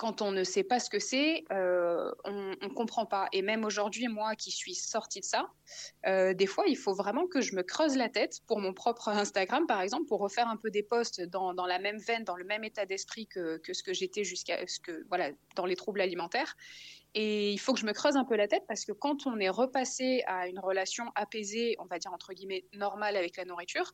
quand 0.00 0.22
on 0.22 0.32
ne 0.32 0.44
sait 0.44 0.62
pas 0.64 0.80
ce 0.80 0.88
que 0.88 0.98
c'est, 0.98 1.44
euh, 1.52 2.10
on 2.24 2.54
ne 2.62 2.72
comprend 2.72 3.04
pas. 3.04 3.28
Et 3.34 3.42
même 3.42 3.66
aujourd'hui, 3.66 4.08
moi 4.08 4.34
qui 4.34 4.50
suis 4.50 4.74
sortie 4.74 5.20
de 5.20 5.26
ça, 5.26 5.50
euh, 6.06 6.32
des 6.32 6.46
fois, 6.46 6.64
il 6.68 6.78
faut 6.78 6.94
vraiment 6.94 7.26
que 7.26 7.42
je 7.42 7.54
me 7.54 7.62
creuse 7.62 7.98
la 7.98 8.08
tête 8.08 8.40
pour 8.46 8.60
mon 8.60 8.72
propre 8.72 9.08
Instagram, 9.10 9.66
par 9.66 9.82
exemple, 9.82 10.06
pour 10.06 10.20
refaire 10.20 10.48
un 10.48 10.56
peu 10.56 10.70
des 10.70 10.82
posts 10.82 11.20
dans, 11.20 11.52
la 11.52 11.78
même 11.78 11.98
veine, 11.98 12.24
dans 12.24 12.36
le 12.36 12.44
même 12.44 12.64
état 12.64 12.86
d'esprit 12.86 13.26
que, 13.26 13.58
que, 13.58 13.74
ce 13.74 13.82
que 13.82 13.92
j'étais 13.92 14.24
jusqu'à 14.24 14.66
ce 14.66 14.80
que, 14.80 15.04
voilà, 15.10 15.32
dans 15.54 15.66
les 15.66 15.76
troubles 15.76 16.00
alimentaires. 16.00 16.56
Et 17.12 17.52
il 17.52 17.58
faut 17.58 17.74
que 17.74 17.80
je 17.80 17.86
me 17.86 17.92
creuse 17.92 18.16
un 18.16 18.24
peu 18.24 18.36
la 18.36 18.48
tête 18.48 18.64
parce 18.66 18.86
que 18.86 18.92
quand 18.92 19.26
on 19.26 19.38
est 19.38 19.50
repassé 19.50 20.22
à 20.26 20.48
une 20.48 20.60
relation 20.60 21.12
apaisée, 21.14 21.76
on 21.78 21.84
va 21.84 21.98
dire 21.98 22.14
entre 22.14 22.32
guillemets 22.32 22.64
normale 22.72 23.18
avec 23.18 23.36
la 23.36 23.44
nourriture, 23.44 23.92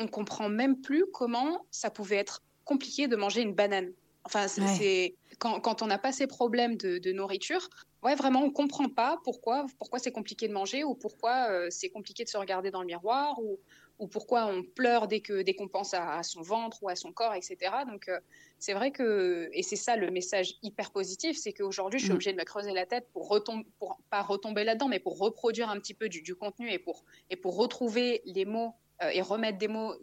on 0.00 0.08
comprend 0.08 0.48
même 0.48 0.80
plus 0.80 1.04
comment 1.12 1.64
ça 1.70 1.90
pouvait 1.90 2.16
être 2.16 2.42
compliqué 2.64 3.06
de 3.06 3.16
manger 3.16 3.42
une 3.42 3.54
banane. 3.54 3.92
Enfin, 4.24 4.48
c'est 4.48 5.14
quand, 5.38 5.60
quand, 5.60 5.82
on 5.82 5.86
n'a 5.86 5.98
pas 5.98 6.12
ces 6.12 6.26
problèmes 6.26 6.76
de, 6.76 7.12
nourriture, 7.12 7.68
ouais, 8.02 8.14
vraiment, 8.14 8.42
on 8.42 8.50
comprend 8.50 8.88
pas 8.88 9.18
pourquoi, 9.24 9.66
pourquoi 9.78 9.98
c'est 9.98 10.12
compliqué 10.12 10.46
de 10.46 10.52
manger 10.52 10.84
ou 10.84 10.94
pourquoi 10.94 11.50
euh, 11.50 11.68
c'est 11.70 11.88
compliqué 11.88 12.24
de 12.24 12.28
se 12.28 12.36
regarder 12.36 12.70
dans 12.70 12.80
le 12.80 12.86
miroir 12.86 13.38
ou, 13.42 13.58
ou 13.98 14.06
pourquoi 14.06 14.46
on 14.46 14.62
pleure 14.62 15.08
dès 15.08 15.20
que 15.20 15.42
dès 15.42 15.54
qu'on 15.54 15.68
pense 15.68 15.94
à, 15.94 16.22
son 16.22 16.42
ventre 16.42 16.82
ou 16.82 16.88
à 16.90 16.96
son 16.96 17.12
corps, 17.12 17.34
etc. 17.34 17.56
Donc, 17.90 18.08
euh, 18.08 18.20
c'est 18.58 18.74
vrai 18.74 18.90
que 18.90 19.48
et 19.52 19.62
c'est 19.62 19.76
ça 19.76 19.96
le 19.96 20.10
message 20.10 20.56
hyper 20.62 20.90
positif, 20.90 21.38
c'est 21.38 21.54
qu'aujourd'hui, 21.54 21.98
je 21.98 22.04
suis 22.04 22.12
mmh. 22.12 22.16
obligée 22.16 22.32
de 22.32 22.38
me 22.38 22.44
creuser 22.44 22.72
la 22.72 22.84
tête 22.84 23.08
pour 23.12 23.28
retomber, 23.28 23.66
pour 23.78 23.98
pas 24.10 24.22
retomber 24.22 24.64
là-dedans, 24.64 24.88
mais 24.88 25.00
pour 25.00 25.18
reproduire 25.18 25.70
un 25.70 25.78
petit 25.78 25.94
peu 25.94 26.10
du, 26.10 26.20
du, 26.20 26.34
contenu 26.34 26.70
et 26.70 26.78
pour 26.78 27.04
et 27.30 27.36
pour 27.36 27.56
retrouver 27.56 28.20
les 28.26 28.44
mots 28.44 28.74
et 29.12 29.22
remettre 29.22 29.58
des 29.58 29.68
mots 29.68 29.94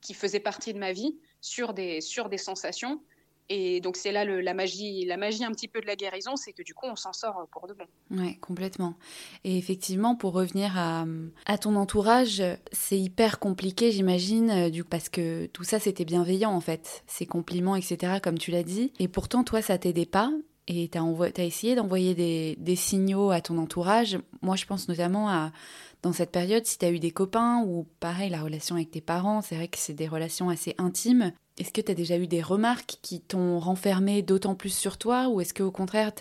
qui 0.00 0.14
faisaient 0.14 0.40
partie 0.40 0.72
de 0.72 0.78
ma 0.78 0.92
vie 0.92 1.16
sur 1.40 1.74
des, 1.74 2.00
sur 2.00 2.28
des 2.28 2.38
sensations. 2.38 3.00
Et 3.52 3.80
donc 3.80 3.96
c'est 3.96 4.12
là 4.12 4.24
la 4.24 4.54
magie, 4.54 5.04
la 5.06 5.16
magie 5.16 5.44
un 5.44 5.50
petit 5.50 5.66
peu 5.66 5.80
de 5.80 5.86
la 5.86 5.96
guérison, 5.96 6.36
c'est 6.36 6.52
que 6.52 6.62
du 6.62 6.72
coup 6.72 6.86
on 6.86 6.94
s'en 6.94 7.12
sort 7.12 7.48
pour 7.50 7.66
de 7.66 7.74
bon. 7.74 7.84
Ouais, 8.12 8.36
complètement. 8.40 8.94
Et 9.42 9.58
effectivement, 9.58 10.14
pour 10.14 10.34
revenir 10.34 10.78
à, 10.78 11.04
à 11.46 11.58
ton 11.58 11.74
entourage, 11.74 12.44
c'est 12.70 12.98
hyper 12.98 13.40
compliqué, 13.40 13.90
j'imagine, 13.90 14.50
euh, 14.50 14.70
du 14.70 14.84
parce 14.84 15.08
que 15.08 15.46
tout 15.46 15.64
ça 15.64 15.80
c'était 15.80 16.04
bienveillant 16.04 16.52
en 16.52 16.60
fait, 16.60 17.02
ces 17.08 17.26
compliments, 17.26 17.74
etc. 17.74 18.20
Comme 18.22 18.38
tu 18.38 18.52
l'as 18.52 18.62
dit. 18.62 18.92
Et 19.00 19.08
pourtant 19.08 19.42
toi 19.42 19.60
ça 19.62 19.78
t'aidait 19.78 20.06
pas. 20.06 20.30
Et 20.68 20.88
tu 20.88 20.98
as, 20.98 21.44
essayé 21.44 21.74
d'envoyer 21.74 22.14
des, 22.14 22.76
signaux 22.76 23.30
à 23.30 23.40
ton 23.40 23.58
entourage. 23.58 24.18
Moi, 24.42 24.56
je 24.56 24.66
pense 24.66 24.88
notamment 24.88 25.28
à 25.28 25.52
dans 26.02 26.12
cette 26.12 26.30
période, 26.30 26.64
si 26.64 26.78
tu 26.78 26.86
as 26.86 26.90
eu 26.90 26.98
des 26.98 27.10
copains 27.10 27.62
ou 27.66 27.86
pareil, 28.00 28.30
la 28.30 28.42
relation 28.42 28.76
avec 28.76 28.90
tes 28.90 29.02
parents, 29.02 29.42
c'est 29.42 29.56
vrai 29.56 29.68
que 29.68 29.76
c'est 29.76 29.92
des 29.92 30.08
relations 30.08 30.48
assez 30.48 30.74
intimes. 30.78 31.32
Est-ce 31.58 31.72
que 31.72 31.82
tu 31.82 31.90
as 31.90 31.94
déjà 31.94 32.16
eu 32.16 32.26
des 32.26 32.40
remarques 32.40 32.98
qui 33.02 33.20
t'ont 33.20 33.58
renfermé 33.58 34.22
d'autant 34.22 34.54
plus 34.54 34.74
sur 34.74 34.96
toi 34.96 35.28
ou 35.28 35.42
est-ce 35.42 35.52
qu'au 35.52 35.70
contraire, 35.70 36.12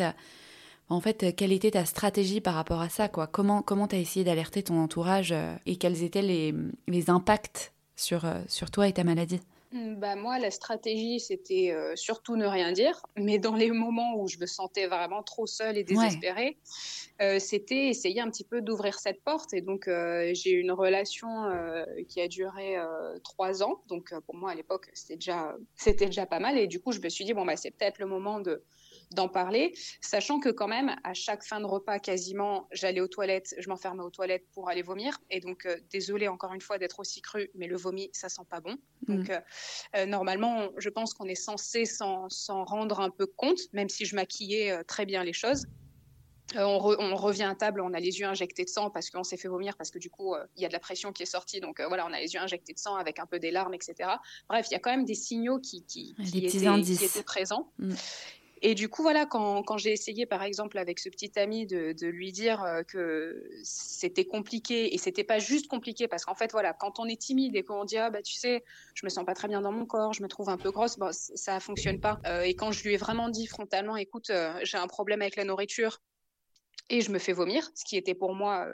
En 0.90 1.00
fait, 1.00 1.34
quelle 1.38 1.54
était 1.54 1.72
ta 1.72 1.86
stratégie 1.86 2.42
par 2.42 2.56
rapport 2.56 2.82
à 2.82 2.90
ça 2.90 3.08
quoi? 3.08 3.28
Comment 3.28 3.62
comment 3.62 3.88
tu 3.88 3.96
as 3.96 4.00
essayé 4.00 4.26
d'alerter 4.26 4.64
ton 4.64 4.78
entourage 4.82 5.32
euh, 5.32 5.56
et 5.66 5.78
quels 5.78 6.04
étaient 6.04 6.22
les, 6.22 6.54
les 6.88 7.10
impacts 7.10 7.72
sur, 7.96 8.26
euh, 8.26 8.42
sur 8.48 8.72
toi 8.72 8.88
et 8.88 8.94
ta 8.94 9.06
maladie? 9.06 9.40
Bah 9.72 10.16
moi, 10.16 10.40
la 10.40 10.50
stratégie, 10.50 11.20
c'était 11.20 11.72
euh, 11.72 11.96
surtout 11.96 12.36
ne 12.36 12.46
rien 12.46 12.72
dire. 12.72 13.06
Mais 13.18 13.38
dans 13.38 13.56
les 13.56 13.70
moments 13.72 14.16
où 14.16 14.28
je 14.28 14.40
me 14.40 14.48
sentais 14.48 14.88
vraiment 14.88 15.22
trop 15.22 15.46
seule 15.46 15.78
et 15.78 15.84
désespérée, 15.84 16.58
euh, 17.22 17.38
c'était 17.38 17.88
essayer 17.88 18.20
un 18.20 18.32
petit 18.32 18.44
peu 18.44 18.62
d'ouvrir 18.62 18.98
cette 18.98 19.22
porte. 19.22 19.54
Et 19.54 19.62
donc, 19.62 19.88
euh, 19.88 20.32
j'ai 20.34 20.52
eu 20.52 20.60
une 20.60 20.72
relation 20.72 21.30
qui 22.08 22.20
a 22.20 22.28
duré 22.28 22.78
trois 23.24 23.62
ans. 23.62 23.82
Donc, 23.88 24.12
pour 24.26 24.36
moi, 24.36 24.52
à 24.52 24.56
l'époque, 24.56 24.90
c'était 24.94 25.16
déjà, 25.16 25.56
c'était 25.76 26.08
déjà 26.08 26.26
pas 26.26 26.40
mal. 26.40 26.58
Et 26.58 26.66
du 26.66 26.80
coup, 26.80 26.92
je 26.92 27.00
me 27.00 27.10
suis 27.10 27.24
dit, 27.24 27.34
bon, 27.34 27.46
bah, 27.46 27.56
c'est 27.56 27.72
peut-être 27.72 28.00
le 28.00 28.08
moment 28.08 28.40
de 28.40 28.64
d'en 29.12 29.28
parler, 29.28 29.74
sachant 30.02 30.40
que 30.40 30.50
quand 30.50 30.68
même, 30.68 30.96
à 31.04 31.14
chaque 31.14 31.44
fin 31.44 31.60
de 31.60 31.66
repas, 31.66 32.00
quasiment, 32.00 32.68
j'allais 32.72 33.02
aux 33.02 33.08
toilettes, 33.08 33.56
je 33.58 33.68
m'enfermais 33.70 34.04
aux 34.04 34.12
toilettes 34.12 34.46
pour 34.54 34.70
aller 34.70 34.84
vomir. 34.84 35.20
Et 35.32 35.40
donc, 35.40 35.66
euh, 35.66 35.78
désolée 35.92 36.28
encore 36.28 36.54
une 36.54 36.62
fois 36.62 36.78
d'être 36.78 37.00
aussi 37.00 37.22
cru, 37.22 37.50
mais 37.56 37.68
le 37.68 37.76
vomi, 37.76 38.10
ça 38.14 38.30
sent 38.30 38.44
pas 38.50 38.60
bon. 38.60 38.78
Mm. 39.08 39.16
Donc, 39.16 39.30
euh, 39.30 39.40
euh, 39.96 40.06
normalement, 40.06 40.70
je 40.78 40.90
pense 40.90 41.14
qu'on 41.14 41.26
est 41.26 41.36
censé 41.36 41.86
s'en 41.86 42.28
rendre 42.66 43.00
un 43.00 43.10
peu 43.10 43.26
compte, 43.26 43.60
même 43.74 43.90
si 43.90 44.06
je 44.06 44.16
maquillais 44.16 44.84
très 44.84 45.06
bien 45.06 45.24
les 45.24 45.34
choses. 45.34 45.66
On, 46.56 46.80
revient 46.80 47.44
à 47.44 47.54
table, 47.54 47.80
on 47.80 47.94
a 47.94 48.00
les 48.00 48.20
yeux 48.20 48.26
injectés 48.26 48.64
de 48.64 48.70
sang 48.70 48.90
parce 48.90 49.12
qu'on 49.12 49.24
s'est 49.24 49.38
fait 49.38 49.48
vomir, 49.48 49.78
parce 49.78 49.92
que 49.92 50.00
du 50.00 50.10
coup, 50.10 50.36
il 50.56 50.64
y 50.64 50.66
a 50.66 50.68
de 50.68 50.74
la 50.74 50.80
pression 50.80 51.14
qui 51.14 51.22
est 51.22 51.28
sortie. 51.28 51.60
Donc 51.60 51.80
voilà, 51.80 52.08
on 52.08 52.12
a 52.12 52.20
les 52.20 52.34
yeux 52.34 52.40
injectés 52.40 52.74
de 52.74 52.80
sang 52.80 52.96
avec 52.96 53.20
un 53.20 53.28
peu 53.28 53.38
des 53.38 53.52
larmes, 53.52 53.76
etc. 53.76 54.10
Bref, 54.48 54.66
il 54.72 54.74
y 54.74 54.76
a 54.76 54.80
quand 54.80 54.90
même 54.90 55.06
des 55.06 55.14
signaux 55.14 55.60
qui, 55.60 55.86
qui, 55.86 56.16
étaient, 56.34 57.24
présents. 57.24 57.72
Mm. 57.78 57.94
Et 58.62 58.76
du 58.76 58.90
coup, 58.90 59.04
voilà, 59.04 59.26
quand, 59.26 59.78
j'ai 59.78 59.92
essayé, 59.92 60.26
par 60.26 60.44
exemple, 60.44 60.78
avec 60.78 61.00
ce 61.00 61.10
petit 61.10 61.32
ami, 61.40 61.66
de, 61.66 62.08
lui 62.08 62.32
dire 62.32 62.64
euh, 62.64 62.84
que 62.84 63.50
c'était 63.64 64.26
compliqué, 64.26 64.94
et 64.94 64.98
c'était 64.98 65.24
pas 65.24 65.40
juste 65.40 65.68
compliqué, 65.68 66.08
parce 66.08 66.26
qu'en 66.26 66.36
fait, 66.36 66.52
voilà, 66.52 66.74
quand 66.74 67.00
on 67.00 67.06
est 67.06 67.20
timide 67.20 67.56
et 67.56 67.64
qu'on 67.64 67.86
dit, 67.86 67.98
ah, 67.98 68.10
bah, 68.10 68.22
tu 68.22 68.34
sais, 68.34 68.64
je 68.96 69.06
me 69.06 69.10
sens 69.10 69.26
pas 69.26 69.34
très 69.34 69.48
bien 69.48 69.62
dans 69.62 69.72
mon 69.72 69.86
corps, 69.86 70.14
je 70.14 70.22
me 70.22 70.28
trouve 70.28 70.50
un 70.50 70.58
peu 70.58 70.72
grosse, 70.72 70.98
bon, 70.98 71.12
ça 71.12 71.60
fonctionne 71.60 72.00
pas. 72.00 72.20
Euh, 72.26 72.42
et 72.42 72.54
quand 72.54 72.72
je 72.72 72.84
lui 72.84 72.96
ai 72.96 72.98
vraiment 72.98 73.30
dit 73.30 73.48
frontalement, 73.48 73.96
écoute, 73.96 74.30
euh, 74.30 74.54
j'ai 74.64 74.78
un 74.78 74.88
problème 74.88 75.22
avec 75.22 75.38
la 75.38 75.46
nourriture, 75.46 76.02
et 76.90 77.02
je 77.02 77.12
me 77.12 77.20
fais 77.20 77.34
vomir, 77.34 77.70
ce 77.76 77.86
qui 77.86 77.98
était 77.98 78.16
pour 78.16 78.34
moi 78.34 78.68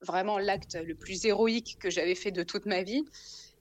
vraiment 0.00 0.38
l'acte 0.38 0.76
le 0.76 0.94
plus 0.94 1.24
héroïque 1.24 1.76
que 1.80 1.90
j'avais 1.90 2.14
fait 2.14 2.30
de 2.30 2.44
toute 2.44 2.66
ma 2.66 2.84
vie. 2.84 3.04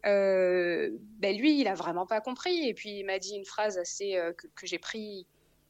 Ben 0.04 1.36
lui, 1.36 1.60
il 1.60 1.68
a 1.68 1.74
vraiment 1.74 2.06
pas 2.06 2.22
compris. 2.22 2.70
Et 2.70 2.76
puis 2.76 3.00
il 3.00 3.06
m'a 3.06 3.18
dit 3.18 3.36
une 3.36 3.44
phrase 3.44 3.80
assez 3.80 4.12
que, 4.38 4.46
que 4.56 4.68
j'ai 4.68 4.78
pris 4.78 5.26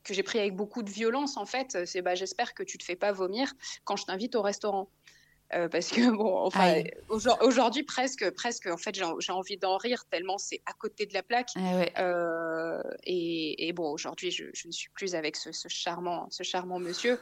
que 0.07 0.13
j'ai 0.13 0.23
pris 0.23 0.39
avec 0.39 0.55
beaucoup 0.55 0.83
de 0.83 0.89
violence 0.89 1.37
en 1.37 1.45
fait, 1.45 1.85
c'est 1.85 2.01
bah 2.01 2.15
j'espère 2.15 2.53
que 2.53 2.63
tu 2.63 2.77
te 2.77 2.83
fais 2.83 2.95
pas 2.95 3.11
vomir 3.11 3.53
quand 3.83 3.95
je 3.95 4.05
t'invite 4.05 4.35
au 4.35 4.41
restaurant. 4.41 4.89
Euh, 5.53 5.69
parce 5.69 5.91
que 5.91 6.09
bon, 6.15 6.37
enfin, 6.39 6.83
aujourd'hui 7.09 7.83
presque, 7.83 8.29
presque, 8.31 8.67
en 8.67 8.77
fait, 8.77 8.95
j'ai 8.95 9.31
envie 9.31 9.57
d'en 9.57 9.77
rire 9.77 10.03
tellement 10.09 10.37
c'est 10.37 10.61
à 10.65 10.73
côté 10.73 11.05
de 11.05 11.13
la 11.13 11.23
plaque. 11.23 11.49
Ah 11.55 11.85
euh, 11.99 12.81
et, 13.03 13.71
bon, 13.73 13.89
aujourd'hui, 13.91 14.31
je, 14.31 14.45
ne 14.65 14.71
suis 14.71 14.89
plus 14.89 15.15
avec 15.15 15.35
ce, 15.35 15.51
charmant, 15.67 16.27
ce 16.31 16.43
charmant 16.43 16.79
monsieur. 16.79 17.19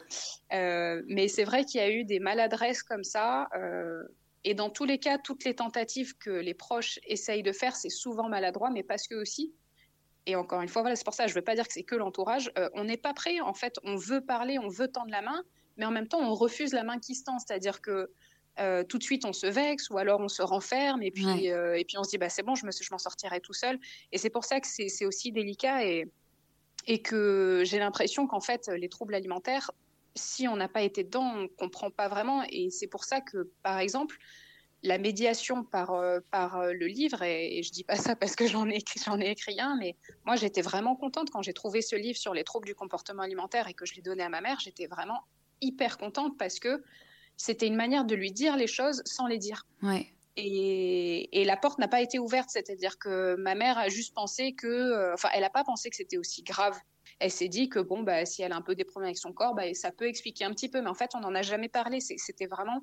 Euh, 0.53 1.03
mais 1.07 1.27
c'est 1.27 1.43
vrai 1.43 1.65
qu'il 1.65 1.81
y 1.81 1.83
a 1.83 1.91
eu 1.91 2.03
des 2.03 2.19
maladresses 2.19 2.83
comme 2.83 3.03
ça. 3.03 3.47
et 4.43 4.53
dans 4.53 4.69
tous 4.69 4.85
les 4.85 4.97
cas, 4.97 5.17
toutes 5.17 5.43
les 5.43 5.55
tentatives 5.55 6.17
que 6.17 6.31
les 6.31 6.53
proches 6.53 6.99
essayent 7.05 7.43
de 7.43 7.51
faire, 7.51 7.75
c'est 7.75 7.89
souvent 7.89 8.27
maladroit, 8.27 8.71
mais 8.71 8.83
parce 8.83 9.07
que 9.07 9.15
aussi, 9.15 9.53
et 10.25 10.35
encore 10.35 10.61
une 10.61 10.69
fois, 10.69 10.81
voilà, 10.81 10.95
c'est 10.95 11.05
pour 11.05 11.13
ça, 11.13 11.27
je 11.27 11.33
ne 11.33 11.35
veux 11.35 11.43
pas 11.43 11.55
dire 11.55 11.67
que 11.67 11.73
c'est 11.73 11.83
que 11.83 11.95
l'entourage. 11.95 12.51
Euh, 12.57 12.69
on 12.73 12.83
n'est 12.83 12.97
pas 12.97 13.13
prêt, 13.13 13.39
en 13.41 13.53
fait, 13.53 13.79
on 13.83 13.95
veut 13.95 14.21
parler, 14.21 14.57
on 14.57 14.67
veut 14.67 14.87
tendre 14.87 15.11
la 15.11 15.21
main, 15.21 15.43
mais 15.77 15.85
en 15.85 15.91
même 15.91 16.07
temps, 16.07 16.19
on 16.19 16.33
refuse 16.33 16.73
la 16.73 16.83
main 16.83 16.99
qui 16.99 17.15
se 17.15 17.23
tend. 17.23 17.37
C'est-à-dire 17.37 17.81
que 17.81 18.09
euh, 18.59 18.83
tout 18.83 18.97
de 18.97 19.03
suite, 19.03 19.25
on 19.25 19.33
se 19.33 19.45
vexe 19.47 19.89
ou 19.89 19.97
alors 19.97 20.21
on 20.21 20.29
se 20.29 20.41
renferme 20.41 21.03
et 21.03 21.11
puis, 21.11 21.51
euh, 21.51 21.77
et 21.77 21.83
puis 21.83 21.97
on 21.97 22.03
se 22.03 22.09
dit, 22.09 22.17
bah, 22.17 22.29
c'est 22.29 22.43
bon, 22.43 22.55
je, 22.55 22.65
je 22.65 22.91
m'en 22.91 22.97
sortirai 22.97 23.39
tout 23.39 23.53
seul. 23.53 23.79
Et 24.11 24.17
c'est 24.17 24.29
pour 24.29 24.45
ça 24.45 24.59
que 24.59 24.67
c'est 24.67 25.05
aussi 25.05 25.31
délicat 25.31 25.85
et, 25.85 26.09
et 26.87 27.01
que 27.01 27.63
j'ai 27.65 27.79
l'impression 27.79 28.25
qu'en 28.27 28.39
fait, 28.39 28.67
les 28.69 28.89
troubles 28.89 29.13
alimentaires, 29.13 29.71
si 30.15 30.47
on 30.47 30.55
n'a 30.55 30.69
pas 30.69 30.81
été 30.81 31.03
dedans, 31.03 31.33
on 31.35 31.41
ne 31.41 31.47
comprend 31.47 31.91
pas 31.91 32.07
vraiment. 32.07 32.43
Et 32.49 32.69
c'est 32.69 32.87
pour 32.87 33.03
ça 33.03 33.21
que, 33.21 33.51
par 33.61 33.79
exemple, 33.79 34.17
la 34.85 34.97
médiation 34.97 35.63
par, 35.63 35.91
euh, 35.91 36.19
par 36.31 36.57
euh, 36.57 36.71
le 36.71 36.85
livre, 36.85 37.23
et, 37.23 37.61
je 37.61 37.67
je 37.67 37.71
dis 37.71 37.83
pas 37.83 37.95
ça 37.95 38.15
parce 38.15 38.35
que 38.35 38.47
j'en 38.47 38.69
ai, 38.69 38.79
j'en 39.05 39.19
ai 39.19 39.31
écrit 39.31 39.59
un, 39.59 39.75
mais 39.75 39.97
moi 40.23 40.35
j'étais 40.35 40.61
vraiment 40.61 40.95
contente 40.95 41.29
quand 41.31 41.41
j'ai 41.41 41.53
trouvé 41.53 41.81
ce 41.81 41.95
livre 41.95 42.17
sur 42.17 42.33
les 42.33 42.43
troubles 42.43 42.67
du 42.67 42.75
comportement 42.75 43.23
alimentaire 43.23 43.67
et 43.67 43.73
que 43.73 43.85
je 43.85 43.95
l'ai 43.95 44.01
donné 44.01 44.23
à 44.23 44.29
ma 44.29 44.39
mère, 44.39 44.59
j'étais 44.59 44.87
vraiment 44.87 45.21
hyper 45.61 45.97
contente 45.97 46.37
parce 46.37 46.59
que 46.59 46.83
c'était 47.37 47.67
une 47.67 47.75
manière 47.75 48.05
de 48.05 48.15
lui 48.15 48.31
dire 48.31 48.55
les 48.55 48.67
choses 48.67 49.01
sans 49.05 49.27
les 49.27 49.39
dire. 49.39 49.65
Ouais. 49.81 50.07
Et, 50.37 51.41
et, 51.41 51.45
la 51.45 51.57
porte 51.57 51.79
n'a 51.79 51.87
pas 51.87 52.01
été 52.01 52.19
ouverte, 52.19 52.49
c'est-à-dire 52.49 52.97
que 52.97 53.35
ma 53.35 53.55
mère 53.55 53.77
a 53.77 53.87
juste 53.87 54.13
pensé 54.13 54.53
que, 54.53 54.67
euh, 54.67 55.13
enfin, 55.13 55.29
elle 55.33 55.41
n'a 55.41 55.49
pas 55.49 55.63
pensé 55.63 55.89
que 55.89 55.95
c'était 55.95 56.17
aussi 56.17 56.43
grave. 56.43 56.77
Elle 57.19 57.31
s'est 57.31 57.47
dit 57.47 57.69
que 57.69 57.79
bon, 57.79 58.03
bah, 58.03 58.25
si 58.25 58.41
elle 58.41 58.51
a 58.51 58.55
un 58.57 58.61
peu 58.61 58.75
des 58.75 58.83
problèmes 58.83 59.07
avec 59.07 59.17
son 59.17 59.31
corps, 59.31 59.55
bah, 59.55 59.73
ça 59.73 59.91
peut 59.91 60.07
expliquer 60.07 60.43
un 60.43 60.51
petit 60.51 60.69
peu, 60.69 60.81
mais 60.81 60.89
en 60.89 60.93
fait, 60.93 61.11
on 61.15 61.21
n'en 61.21 61.33
a 61.35 61.41
jamais 61.41 61.69
parlé. 61.69 61.99
C'était 62.01 62.47
vraiment 62.47 62.81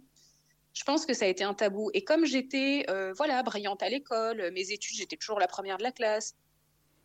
je 0.74 0.84
pense 0.84 1.06
que 1.06 1.14
ça 1.14 1.26
a 1.26 1.28
été 1.28 1.44
un 1.44 1.54
tabou. 1.54 1.90
Et 1.94 2.04
comme 2.04 2.24
j'étais, 2.24 2.84
euh, 2.88 3.12
voilà, 3.16 3.42
brillante 3.42 3.82
à 3.82 3.88
l'école, 3.88 4.50
mes 4.52 4.70
études, 4.70 4.96
j'étais 4.96 5.16
toujours 5.16 5.38
la 5.38 5.48
première 5.48 5.78
de 5.78 5.82
la 5.82 5.92
classe. 5.92 6.34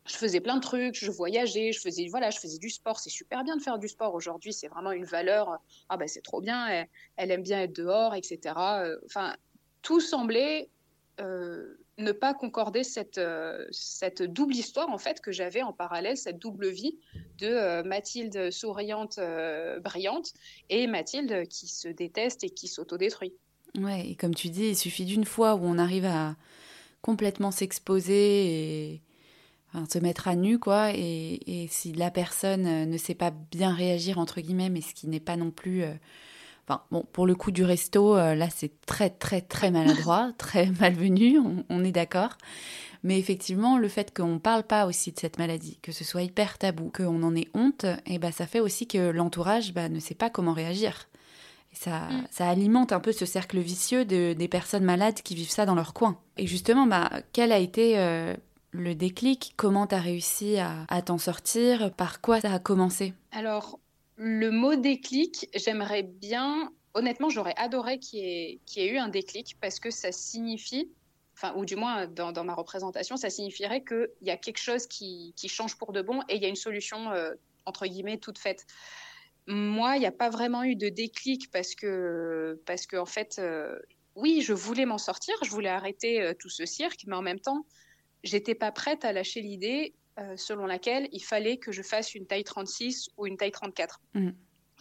je 0.06 0.16
faisais 0.16 0.40
plein 0.40 0.56
de 0.56 0.62
trucs, 0.62 0.96
je 0.96 1.12
voyageais, 1.12 1.74
je 1.74 1.82
faisais 1.82 2.08
voilà, 2.08 2.30
je 2.30 2.40
faisais 2.40 2.60
du 2.60 2.70
sport. 2.70 3.00
C'est 3.00 3.10
super 3.10 3.44
bien 3.44 3.58
de 3.58 3.62
faire 3.62 3.78
du 3.78 3.88
sport 3.88 4.14
aujourd'hui. 4.14 4.54
C'est 4.54 4.70
vraiment 4.70 4.92
une 4.92 5.06
valeur. 5.06 5.58
Ah 5.90 5.98
ben 5.98 6.08
c'est 6.08 6.22
trop 6.22 6.42
bien. 6.42 6.88
Elle, 7.18 7.32
aime 7.32 7.44
bien 7.44 7.62
être 7.62 7.76
dehors, 7.76 8.16
etc. 8.16 8.56
Enfin, 9.06 9.36
tout 9.82 10.00
semblait 10.00 10.70
euh, 11.20 11.78
ne 11.98 12.12
pas 12.12 12.36
concorder 12.36 12.84
cette, 12.84 13.18
euh, 13.18 13.66
cette 13.72 14.22
double 14.22 14.54
histoire 14.54 14.90
en 14.90 15.00
fait 15.00 15.20
que 15.20 15.32
j'avais 15.32 15.64
en 15.64 15.74
parallèle, 15.74 16.16
cette 16.16 16.38
double 16.38 16.70
vie 16.70 16.96
de 17.40 17.48
euh, 17.48 17.84
Mathilde 17.84 18.52
souriante, 18.52 19.20
brillante 19.82 20.34
et 20.70 20.86
Mathilde 20.86 21.48
qui 21.48 21.68
se 21.68 21.88
déteste 21.88 22.44
et 22.44 22.52
qui 22.52 22.68
s'autodétruit. 22.68 23.34
Ouais, 23.78 24.10
et 24.10 24.16
comme 24.16 24.36
tu 24.36 24.50
dis, 24.50 24.70
il 24.70 24.76
suffit 24.76 25.06
d'une 25.06 25.26
fois 25.26 25.56
où 25.56 25.62
on 25.64 25.78
arrive 25.78 26.06
à 26.06 26.36
complètement 27.02 27.52
s'exposer 27.52 28.94
et 28.94 29.02
se 29.90 30.00
mettre 30.00 30.28
à 30.28 30.36
nu, 30.36 30.58
quoi. 30.58 30.92
Et, 30.94 31.64
et, 31.64 31.68
si 31.68 31.94
la 31.94 32.10
personne 32.10 32.90
ne 32.90 32.98
sait 32.98 33.14
pas 33.16 33.32
bien 33.52 33.74
réagir, 33.74 34.18
entre 34.18 34.42
guillemets, 34.42 34.70
mais 34.70 34.82
ce 34.82 34.94
qui 34.94 35.08
n'est 35.08 35.20
pas 35.20 35.36
non 35.36 35.52
plus 35.52 35.84
Enfin, 36.70 36.82
bon, 36.92 37.06
pour 37.14 37.26
le 37.26 37.34
coup 37.34 37.52
du 37.52 37.64
resto, 37.64 38.18
euh, 38.18 38.36
là, 38.36 38.50
c'est 38.50 38.82
très, 38.86 39.10
très, 39.10 39.40
très 39.40 39.72
maladroit, 39.72 40.34
très 40.38 40.66
malvenu, 40.82 41.40
on, 41.70 41.84
est 41.84 41.94
d'accord. 41.94 42.38
Mais 43.04 43.18
effectivement, 43.18 43.78
le 43.78 43.88
fait 43.88 44.14
qu'on 44.14 44.34
ne 44.34 44.38
parle 44.38 44.64
pas 44.64 44.86
aussi 44.86 45.14
de 45.14 45.20
cette 45.20 45.40
maladie, 45.40 45.80
que 45.82 45.94
ce 45.94 46.04
soit 46.04 46.24
hyper 46.24 46.58
tabou, 46.58 46.92
qu'on 46.94 47.24
en 47.24 47.36
ait 47.38 47.48
honte, 47.54 47.86
et 47.86 48.16
eh 48.16 48.20
ben, 48.20 48.34
ça 48.34 48.48
fait 48.48 48.60
aussi 48.60 48.86
que 48.86 49.12
l'entourage 49.12 49.74
bah, 49.74 49.88
ne 49.88 50.00
sait 50.00 50.16
pas 50.16 50.30
comment 50.30 50.52
réagir. 50.52 51.08
Ça, 51.78 52.00
mm. 52.00 52.28
ça 52.32 52.50
alimente 52.50 52.92
un 52.92 53.00
peu 53.00 53.12
ce 53.12 53.26
cercle 53.26 53.60
vicieux 53.60 54.06
de, 54.06 54.34
des 54.34 54.48
personnes 54.48 54.84
malades 54.84 55.22
qui 55.22 55.36
vivent 55.36 55.50
ça 55.50 55.66
dans 55.66 55.76
leur 55.76 55.94
coin. 55.94 56.20
Et 56.38 56.48
justement, 56.48 56.86
bah, 56.88 57.10
quel 57.34 57.52
a 57.52 57.60
été 57.60 57.98
euh, 58.00 58.36
le 58.72 58.96
déclic? 58.96 59.54
Comment 59.58 59.88
tu 59.88 59.96
as 59.96 60.00
réussi 60.00 60.58
à, 60.58 60.86
à 60.88 61.02
t'en 61.02 61.18
sortir? 61.18 61.94
Par 61.94 62.22
quoi 62.22 62.42
ça 62.42 62.52
a 62.52 62.60
commencé? 62.60 63.14
Alors, 63.32 63.80
le 64.18 64.50
mot 64.50 64.76
déclic, 64.76 65.48
j'aimerais 65.54 66.02
bien, 66.02 66.72
honnêtement, 66.96 67.30
j'aurais 67.30 67.54
adoré 67.56 68.00
qu'il 68.00 68.20
y, 68.20 68.80
ait 68.80 68.88
eu 68.88 68.98
un 68.98 69.10
déclic 69.10 69.58
parce 69.62 69.80
que 69.80 69.92
ça 69.92 70.12
signifie, 70.12 70.90
enfin, 71.36 71.54
ou 71.56 71.66
du 71.66 71.76
moins 71.76 72.08
dans, 72.08 72.44
ma 72.44 72.56
représentation, 72.56 73.16
ça 73.16 73.30
signifierait 73.30 73.84
qu'il 73.84 74.10
y 74.24 74.32
a 74.32 74.38
quelque 74.38 74.58
chose 74.58 74.88
qui, 74.88 75.36
change 75.48 75.76
pour 75.76 75.94
de 75.94 76.02
bon 76.02 76.22
et 76.30 76.38
il 76.38 76.42
y 76.42 76.46
a 76.46 76.50
une 76.50 76.56
solution, 76.56 77.12
euh, 77.12 77.36
entre 77.66 77.86
guillemets, 77.86 78.18
toute 78.18 78.40
faite. 78.40 78.66
Moi, 79.48 79.96
il 79.96 80.02
n'y 80.02 80.06
a 80.06 80.12
pas 80.12 80.30
vraiment 80.30 80.64
eu 80.64 80.76
de 80.76 80.90
déclic 80.90 81.50
parce 81.52 81.74
que, 81.74 82.62
parce 82.66 82.86
que 82.86 82.98
en 82.98 83.06
fait, 83.06 83.38
euh, 83.40 83.80
oui, 84.16 84.42
je 84.42 84.52
voulais 84.52 84.86
m'en 84.86 84.98
sortir, 84.98 85.36
je 85.44 85.50
voulais 85.50 85.70
arrêter 85.70 86.22
euh, 86.22 86.34
tout 86.38 86.50
ce 86.50 86.66
cirque, 86.66 87.06
mais 87.08 87.16
en 87.16 87.22
même 87.22 87.40
temps, 87.40 87.66
j'étais 88.24 88.56
pas 88.56 88.74
prête 88.74 89.06
à 89.06 89.14
lâcher 89.14 89.42
l'idée 89.42 89.96
euh, 90.20 90.36
selon 90.36 90.66
laquelle 90.66 91.08
il 91.14 91.24
fallait 91.24 91.58
que 91.58 91.72
je 91.72 91.82
fasse 91.82 92.14
une 92.14 92.28
taille 92.28 92.44
36 92.44 93.10
ou 93.16 93.26
une 93.26 93.38
taille 93.38 93.52
34. 93.52 94.02
Mm. 94.16 94.32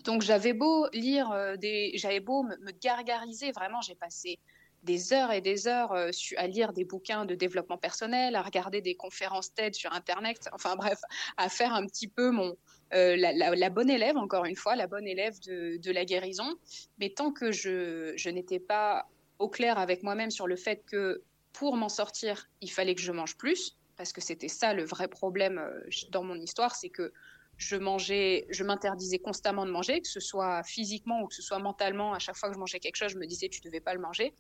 Donc 0.05 0.23
j'avais 0.23 0.53
beau 0.53 0.89
lire 0.93 1.57
des, 1.59 1.93
j'avais 1.95 2.21
beau 2.21 2.43
me, 2.43 2.73
gargariser, 2.73 3.53
vraiment, 3.53 3.81
j'ai 3.81 3.95
passé 3.95 4.39
des 4.87 5.13
heures 5.13 5.33
et 5.33 5.43
des 5.43 5.69
heures 5.69 5.93
euh, 5.93 6.11
à 6.39 6.47
lire 6.47 6.73
des 6.73 6.85
bouquins 6.85 7.27
de 7.27 7.35
développement 7.35 7.77
personnel, 7.77 8.35
à 8.37 8.43
regarder 8.43 8.81
des 8.81 8.95
conférences 8.95 9.53
TED 9.53 9.75
sur 9.75 9.93
Internet, 9.93 10.49
enfin 10.53 10.77
bref, 10.83 11.01
à 11.37 11.51
faire 11.51 11.75
un 11.75 11.85
petit 11.87 12.09
peu 12.09 12.31
mon, 12.31 12.57
la, 12.93 13.71
bonne 13.71 13.91
élève, 13.91 14.17
encore 14.17 14.47
une 14.47 14.57
fois, 14.57 14.77
la 14.77 14.87
bonne 14.87 15.07
élève 15.07 15.39
de, 15.41 15.91
la 15.91 16.05
guérison. 16.05 16.57
Mais 16.99 17.11
tant 17.11 17.33
que 17.33 17.53
je, 17.53 18.15
je 18.17 18.31
n'étais 18.31 18.61
pas 18.61 19.07
au 19.39 19.49
clair 19.49 19.79
avec 19.79 20.03
moi-même 20.03 20.31
sur 20.31 20.47
le 20.47 20.57
fait 20.57 20.83
que 20.87 21.23
pour 21.53 21.77
m'en 21.77 21.89
sortir, 21.89 22.49
il 22.61 22.71
fallait 22.71 22.95
que 22.95 23.01
je 23.01 23.13
mange 23.13 23.37
plus, 23.37 23.77
parce 23.97 24.13
que 24.13 24.21
c'était 24.21 24.49
ça 24.49 24.75
le 24.75 24.85
vrai 24.85 25.09
problème 25.09 25.59
euh, 25.59 25.81
dans 26.11 26.23
mon 26.23 26.37
histoire, 26.37 26.75
c'est 26.75 26.91
que 26.91 27.13
je 27.57 27.77
mangeais, 27.77 28.47
je 28.51 28.63
m'interdisais 28.63 29.19
constamment 29.19 29.65
de 29.65 29.71
manger, 29.71 30.01
que 30.03 30.09
ce 30.09 30.21
soit 30.21 30.63
physiquement 30.63 31.23
ou 31.23 31.29
que 31.29 31.35
ce 31.35 31.41
soit 31.41 31.59
mentalement. 31.59 32.13
À 32.13 32.19
chaque 32.19 32.37
fois 32.37 32.51
que 32.51 32.55
je 32.55 32.59
mangeais 32.59 32.81
quelque 32.81 32.97
chose, 32.97 33.13
je 33.13 33.19
me 33.19 33.27
disais 33.27 33.49
tu 33.49 33.61
devais 33.63 33.81
pas 33.81 33.95
le 33.95 34.01
manger. 34.01 34.35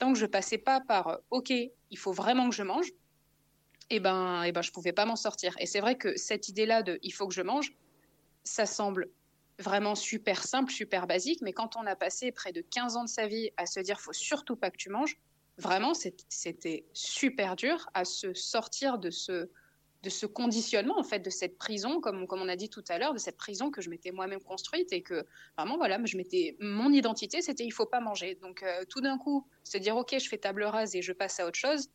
Tant 0.00 0.12
que 0.12 0.18
je 0.18 0.26
passais 0.26 0.58
pas 0.58 0.80
par 0.80 1.06
euh, 1.06 1.16
ok, 1.30 1.50
il 1.50 1.98
faut 1.98 2.12
vraiment 2.12 2.48
que 2.48 2.54
je 2.56 2.64
mange, 2.64 2.88
eh 3.90 4.00
ben, 4.00 4.42
eh 4.42 4.50
ben 4.50 4.62
je 4.62 4.72
pouvais 4.72 4.92
pas 4.92 5.06
m'en 5.06 5.14
sortir. 5.14 5.54
Et 5.60 5.66
c'est 5.66 5.80
vrai 5.80 5.96
que 5.96 6.16
cette 6.16 6.48
idée-là 6.48 6.82
de 6.82 6.98
il 7.04 7.12
faut 7.12 7.28
que 7.28 7.34
je 7.34 7.42
mange, 7.42 7.76
ça 8.42 8.66
semble 8.66 9.08
vraiment 9.58 9.94
super 9.94 10.42
simple, 10.42 10.72
super 10.72 11.06
basique, 11.06 11.42
mais 11.42 11.52
quand 11.52 11.76
on 11.76 11.86
a 11.86 11.94
passé 11.94 12.32
près 12.32 12.50
de 12.52 12.62
15 12.62 12.96
ans 12.96 13.04
de 13.04 13.08
sa 13.08 13.28
vie 13.28 13.50
à 13.56 13.66
se 13.66 13.78
dire 13.78 14.00
faut 14.00 14.12
surtout 14.12 14.56
pas 14.56 14.70
que 14.70 14.76
tu 14.76 14.88
manges, 14.88 15.20
vraiment, 15.58 15.92
c'était 15.94 16.86
super 16.92 17.54
dur 17.54 17.88
à 17.94 18.04
se 18.04 18.34
sortir 18.34 18.98
de 18.98 19.10
ce, 19.10 19.48
de 20.02 20.08
ce 20.10 20.24
conditionnement, 20.24 20.98
en 20.98 21.02
fait, 21.02 21.18
de 21.18 21.30
cette 21.30 21.58
prison, 21.58 22.00
comme, 22.00 22.26
comme 22.26 22.40
on 22.40 22.48
a 22.48 22.56
dit 22.56 22.70
tout 22.70 22.84
à 22.88 22.98
l'heure, 22.98 23.12
de 23.12 23.18
cette 23.18 23.36
prison 23.36 23.70
que 23.70 23.82
je 23.82 23.90
m'étais 23.90 24.12
moi-même 24.12 24.40
construite 24.40 24.92
et 24.92 25.02
que 25.02 25.26
vraiment, 25.58 25.76
voilà, 25.76 25.98
je 26.04 26.16
m'étais, 26.16 26.56
mon 26.58 26.90
identité, 26.90 27.42
c'était 27.42 27.64
il 27.64 27.70
faut 27.70 27.86
pas 27.86 28.00
manger. 28.00 28.36
Donc, 28.40 28.62
euh, 28.62 28.84
tout 28.88 29.00
d'un 29.00 29.18
coup, 29.18 29.46
se 29.62 29.76
dire, 29.76 29.96
OK, 29.96 30.14
je 30.18 30.28
fais 30.28 30.38
table 30.38 30.64
rase 30.64 30.94
et 30.96 31.02
je 31.02 31.12
passe 31.12 31.38
à 31.38 31.46
autre 31.46 31.58
chose, 31.58 31.88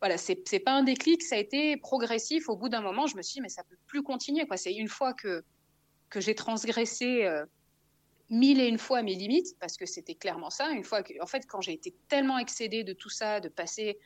voilà, 0.00 0.16
c'est, 0.16 0.42
c'est 0.48 0.60
pas 0.60 0.72
un 0.72 0.82
déclic, 0.82 1.22
ça 1.22 1.36
a 1.36 1.38
été 1.38 1.76
progressif. 1.76 2.48
Au 2.48 2.56
bout 2.56 2.68
d'un 2.68 2.80
moment, 2.80 3.06
je 3.06 3.16
me 3.16 3.22
suis 3.22 3.34
dit, 3.34 3.40
mais 3.40 3.48
ça 3.48 3.64
peut 3.64 3.78
plus 3.86 4.02
continuer, 4.02 4.46
quoi. 4.46 4.56
C'est 4.56 4.74
une 4.74 4.88
fois 4.88 5.12
que, 5.12 5.42
que 6.10 6.20
j'ai 6.20 6.34
transgressé. 6.34 7.24
Euh, 7.24 7.44
mille 8.30 8.60
et 8.60 8.68
une 8.68 8.78
fois 8.78 9.02
mes 9.02 9.14
limites, 9.14 9.56
parce 9.58 9.76
que 9.76 9.86
c'était 9.86 10.14
clairement 10.14 10.50
ça. 10.50 10.70
Une 10.70 10.84
fois 10.84 11.02
que, 11.02 11.14
en 11.22 11.26
fait, 11.26 11.46
quand 11.46 11.60
j'ai 11.60 11.72
été 11.72 11.94
tellement 12.08 12.38
excédée 12.38 12.84
de 12.84 12.92
tout 12.92 13.08
ça, 13.08 13.40
de 13.40 13.48
passer 13.48 13.98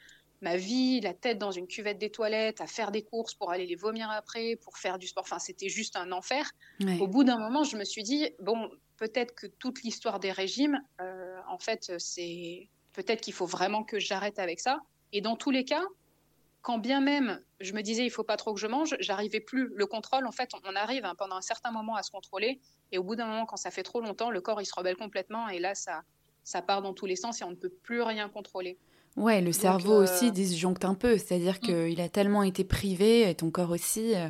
ma 0.42 0.56
vie, 0.56 1.00
la 1.00 1.14
tête 1.14 1.38
dans 1.38 1.50
une 1.50 1.66
cuvette 1.66 1.98
des 1.98 2.10
toilettes, 2.10 2.60
à 2.60 2.66
faire 2.66 2.90
des 2.90 3.02
courses 3.02 3.34
pour 3.34 3.50
aller 3.50 3.66
les 3.66 3.76
vomir 3.76 4.10
après, 4.10 4.56
pour 4.56 4.76
faire 4.76 4.98
du 4.98 5.06
sport, 5.06 5.24
enfin, 5.24 5.38
c'était 5.38 5.68
juste 5.68 5.96
un 5.96 6.12
enfer. 6.12 6.50
Au 7.00 7.06
bout 7.06 7.24
d'un 7.24 7.38
moment, 7.38 7.64
je 7.64 7.76
me 7.76 7.84
suis 7.84 8.02
dit, 8.02 8.28
bon, 8.40 8.70
peut-être 8.96 9.34
que 9.34 9.46
toute 9.46 9.82
l'histoire 9.82 10.20
des 10.20 10.32
régimes, 10.32 10.82
euh, 11.00 11.38
en 11.48 11.58
fait, 11.58 11.92
c'est 11.98 12.68
peut-être 12.92 13.20
qu'il 13.20 13.32
faut 13.32 13.46
vraiment 13.46 13.84
que 13.84 13.98
j'arrête 13.98 14.38
avec 14.38 14.60
ça. 14.60 14.80
Et 15.12 15.20
dans 15.20 15.36
tous 15.36 15.50
les 15.50 15.64
cas, 15.64 15.84
quand 16.60 16.78
bien 16.78 17.00
même 17.00 17.40
je 17.62 17.72
me 17.74 17.82
disais 17.82 18.04
il 18.04 18.10
faut 18.10 18.24
pas 18.24 18.36
trop 18.36 18.52
que 18.52 18.60
je 18.60 18.66
mange, 18.66 18.96
j'arrivais 19.00 19.40
plus. 19.40 19.68
Le 19.74 19.86
contrôle, 19.86 20.26
en 20.26 20.32
fait, 20.32 20.50
on 20.64 20.74
arrive 20.74 21.04
hein, 21.04 21.14
pendant 21.16 21.36
un 21.36 21.42
certain 21.42 21.70
moment 21.70 21.94
à 21.94 22.02
se 22.02 22.10
contrôler, 22.10 22.60
et 22.90 22.98
au 22.98 23.02
bout 23.02 23.16
d'un 23.16 23.26
moment, 23.26 23.46
quand 23.46 23.56
ça 23.56 23.70
fait 23.70 23.82
trop 23.82 24.00
longtemps, 24.00 24.30
le 24.30 24.40
corps 24.40 24.60
il 24.60 24.66
se 24.66 24.74
rebelle 24.74 24.96
complètement, 24.96 25.48
et 25.48 25.58
là 25.58 25.74
ça, 25.74 26.02
ça 26.44 26.60
part 26.60 26.82
dans 26.82 26.92
tous 26.92 27.06
les 27.06 27.16
sens 27.16 27.40
et 27.40 27.44
on 27.44 27.50
ne 27.50 27.56
peut 27.56 27.70
plus 27.70 28.02
rien 28.02 28.28
contrôler. 28.28 28.78
Ouais, 29.16 29.40
le 29.40 29.52
cerveau 29.52 30.00
euh, 30.00 30.04
aussi 30.04 30.32
disjoncte 30.32 30.84
un 30.84 30.94
peu, 30.94 31.18
c'est-à-dire 31.18 31.56
mm. 31.62 31.66
qu'il 31.66 32.00
a 32.00 32.08
tellement 32.08 32.42
été 32.42 32.64
privé, 32.64 33.28
et 33.28 33.34
ton 33.34 33.50
corps 33.50 33.70
aussi, 33.70 34.14
euh, 34.14 34.28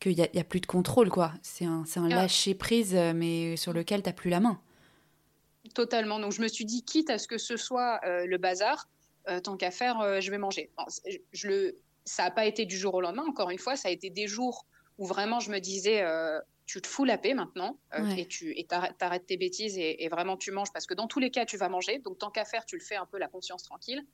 qu'il 0.00 0.14
n'y 0.14 0.22
a, 0.22 0.28
a, 0.34 0.44
plus 0.44 0.60
de 0.60 0.66
contrôle, 0.66 1.10
quoi. 1.10 1.32
C'est 1.42 1.66
un, 1.66 1.84
un 1.96 2.08
lâcher 2.08 2.54
prise, 2.54 2.94
euh, 2.94 3.12
mais 3.14 3.56
sur 3.56 3.72
lequel 3.72 4.02
tu 4.02 4.08
n'as 4.08 4.14
plus 4.14 4.30
la 4.30 4.40
main. 4.40 4.60
Totalement. 5.74 6.18
Donc 6.18 6.32
je 6.32 6.40
me 6.40 6.48
suis 6.48 6.64
dit, 6.64 6.82
quitte 6.82 7.10
à 7.10 7.18
ce 7.18 7.28
que 7.28 7.38
ce 7.38 7.56
soit 7.56 8.00
le 8.04 8.36
bazar, 8.38 8.88
tant 9.42 9.56
qu'à 9.56 9.72
faire, 9.72 10.20
je 10.22 10.30
vais 10.30 10.38
manger. 10.38 10.70
je, 11.32 11.48
le, 11.48 11.78
ça 12.04 12.22
n'a 12.22 12.30
pas 12.30 12.46
été 12.46 12.64
du 12.64 12.78
jour 12.78 12.94
au 12.94 13.00
lendemain, 13.00 13.24
encore 13.28 13.50
une 13.50 13.58
fois, 13.58 13.74
ça 13.74 13.88
a 13.88 13.90
été 13.90 14.08
des 14.08 14.28
jours 14.28 14.64
où 14.96 15.06
vraiment 15.06 15.40
je 15.40 15.50
me 15.50 15.58
disais, 15.58 16.04
tu 16.66 16.82
te 16.82 16.86
fous 16.86 17.04
la 17.04 17.16
paix 17.16 17.34
maintenant 17.34 17.78
et 18.16 18.26
tu 18.26 18.52
et 18.58 18.66
arrêtes 19.00 19.26
tes 19.26 19.36
bêtises 19.36 19.78
et, 19.78 20.08
vraiment 20.08 20.36
tu 20.36 20.50
manges 20.50 20.72
parce 20.72 20.86
que 20.86 20.94
dans 20.94 21.06
tous 21.06 21.20
les 21.20 21.30
cas, 21.30 21.46
tu 21.46 21.56
vas 21.56 21.68
manger. 21.68 21.98
Donc 21.98 22.18
tant 22.18 22.30
qu'à 22.30 22.44
faire, 22.44 22.66
tu 22.66 22.76
le 22.76 22.82
fais 22.82 22.96
un 22.96 23.06
peu 23.06 23.18
la 23.18 23.28
conscience 23.28 23.62
tranquille. 23.62 24.04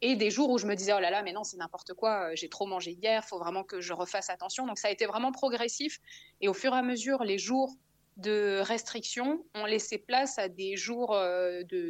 Et 0.00 0.16
des 0.16 0.30
jours 0.30 0.50
où 0.50 0.58
je 0.58 0.66
me 0.66 0.74
disais, 0.74 0.92
oh 0.92 1.00
là 1.00 1.10
là, 1.10 1.22
mais 1.22 1.32
non, 1.32 1.44
c'est 1.44 1.56
n'importe 1.56 1.94
quoi, 1.94 2.34
j'ai 2.34 2.48
trop 2.48 2.66
mangé 2.66 2.90
hier, 2.90 3.24
faut 3.24 3.38
vraiment 3.38 3.62
que 3.62 3.80
je 3.80 3.92
refasse 3.92 4.28
attention. 4.28 4.66
Donc 4.66 4.78
ça 4.78 4.88
a 4.88 4.90
été 4.90 5.06
vraiment 5.06 5.32
progressif. 5.32 6.00
Et 6.40 6.48
au 6.48 6.54
fur 6.54 6.74
et 6.74 6.78
à 6.78 6.82
mesure, 6.82 7.22
les 7.24 7.38
jours 7.38 7.72
de 8.16 8.60
restriction 8.60 9.44
ont 9.54 9.66
laissé 9.66 9.98
place 9.98 10.38
à 10.38 10.48
des 10.48 10.76
jours 10.76 11.16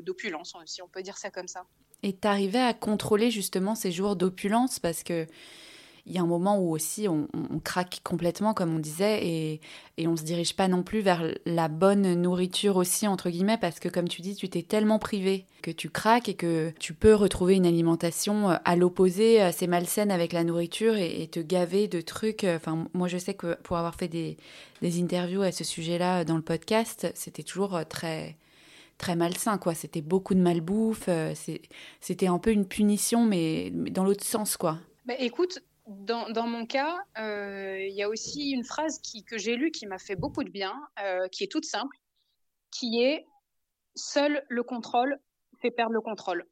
d'opulence, 0.03 0.57
si 0.67 0.81
on 0.83 0.89
peut 0.89 1.03
dire 1.03 1.19
ça 1.19 1.31
comme 1.31 1.49
ça. 1.49 1.67
Et 2.03 2.13
t'arrivais 2.13 2.61
à 2.61 2.75
contrôler 2.75 3.31
justement 3.31 3.75
ces 3.75 3.91
jours 3.91 4.15
d'opulence 4.15 4.79
parce 4.79 5.03
que 5.03 5.27
il 6.07 6.13
y 6.13 6.19
a 6.19 6.23
un 6.23 6.27
moment 6.27 6.59
où 6.59 6.71
aussi 6.73 7.09
on, 7.09 7.29
craque 7.65 8.01
complètement, 8.05 8.53
comme 8.53 8.75
on 8.75 8.79
disait, 8.79 9.27
et, 9.27 9.61
et 9.97 10.07
on 10.07 10.17
se 10.17 10.23
dirige 10.23 10.55
pas 10.55 10.69
non 10.69 10.83
plus 10.83 11.01
vers 11.01 11.23
la 11.47 11.69
bonne 11.69 12.21
nourriture 12.21 12.77
aussi, 12.77 13.09
entre 13.09 13.31
guillemets, 13.31 13.59
parce 13.59 13.81
que 13.81 13.89
comme 13.89 14.09
tu 14.09 14.21
dis, 14.21 14.35
tu 14.37 14.49
t'es 14.49 14.63
tellement 14.63 14.99
privé 14.99 15.47
que 15.63 15.71
tu 15.71 15.89
craques 15.89 16.29
et 16.29 16.35
que 16.35 16.73
tu 16.79 16.93
peux 16.93 17.15
retrouver 17.15 17.55
une 17.55 17.65
alimentation 17.65 18.51
euh, 18.51 18.57
à 18.65 18.77
l'opposé, 18.77 19.41
assez 19.41 19.67
malsaine 19.67 20.11
avec 20.11 20.35
la 20.35 20.45
nourriture 20.45 20.97
et, 20.97 21.27
te 21.29 21.41
gaver 21.41 21.89
de 21.89 22.03
trucs. 22.03 22.45
Euh, 22.45 22.57
enfin, 22.57 22.87
moi 22.93 23.09
je 23.09 23.17
sais 23.17 23.33
que 23.33 23.55
pour 23.63 23.79
avoir 23.79 23.95
fait 23.95 24.09
des, 24.09 24.37
des 24.83 25.03
interviews 25.03 25.43
à 25.43 25.53
ce 25.53 25.65
sujet-là 25.65 26.25
dans 26.25 26.37
le 26.37 26.43
podcast, 26.43 27.11
c'était 27.15 27.43
toujours 27.43 27.77
euh, 27.77 27.85
très 27.89 28.37
très 28.99 29.17
malsain, 29.17 29.59
quoi. 29.59 29.75
C'était 29.75 30.01
beaucoup 30.01 30.35
de 30.35 30.41
malbouffe, 30.41 31.07
euh, 31.09 31.35
c'était 32.01 32.27
un 32.27 32.39
peu 32.39 32.51
une 32.51 32.67
punition, 32.67 33.25
mais, 33.25 33.71
dans 33.71 34.05
l'autre 34.05 34.25
sens, 34.25 34.57
quoi. 34.57 34.79
Bah, 35.07 35.15
écoute, 35.19 35.61
dans, 35.87 36.31
dans, 36.31 36.47
mon 36.47 36.67
cas, 36.67 36.97
euh, 37.19 37.79
il 37.79 37.95
y 37.95 38.03
a 38.03 38.09
aussi 38.09 38.51
une 38.51 38.65
phrase 38.65 38.99
qui, 39.01 39.23
que 39.23 39.37
j'ai 39.37 39.57
lue 39.57 39.71
qui 39.71 39.87
m'a 39.87 39.99
fait 39.99 40.17
beaucoup 40.17 40.43
de 40.43 40.51
bien, 40.51 40.75
euh, 41.03 41.29
qui 41.29 41.45
est 41.45 41.51
toute 41.51 41.65
simple, 41.65 41.97
qui 42.71 43.03
est 43.03 43.27
Seul 43.97 44.45
le 44.49 44.65
contrôle 44.65 45.21
fait 45.63 45.71
perdre 45.71 45.93
le 45.93 46.01
contrôle. 46.01 46.45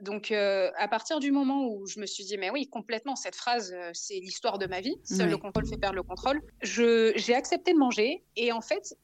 Donc, 0.00 0.32
euh, 0.32 0.70
à 0.76 0.88
partir 0.88 1.20
du 1.20 1.30
moment 1.30 1.68
où 1.68 1.86
je 1.86 2.00
me 2.00 2.06
suis 2.06 2.24
dit, 2.24 2.36
mais 2.36 2.50
oui, 2.50 2.68
complètement, 2.68 3.14
cette 3.14 3.36
phrase, 3.36 3.72
c'est 3.92 4.18
l'histoire 4.18 4.58
de 4.58 4.66
ma 4.66 4.80
vie. 4.80 4.96
Seul 5.04 5.30
le 5.30 5.36
contrôle 5.36 5.64
fait 5.66 5.76
perdre 5.76 5.94
le 5.94 6.02
contrôle. 6.02 6.42
J'ai 6.62 7.34
accepté 7.34 7.72
de 7.72 7.78
manger. 7.78 8.24
Et 8.34 8.50
en 8.50 8.60
fait, 8.60 8.96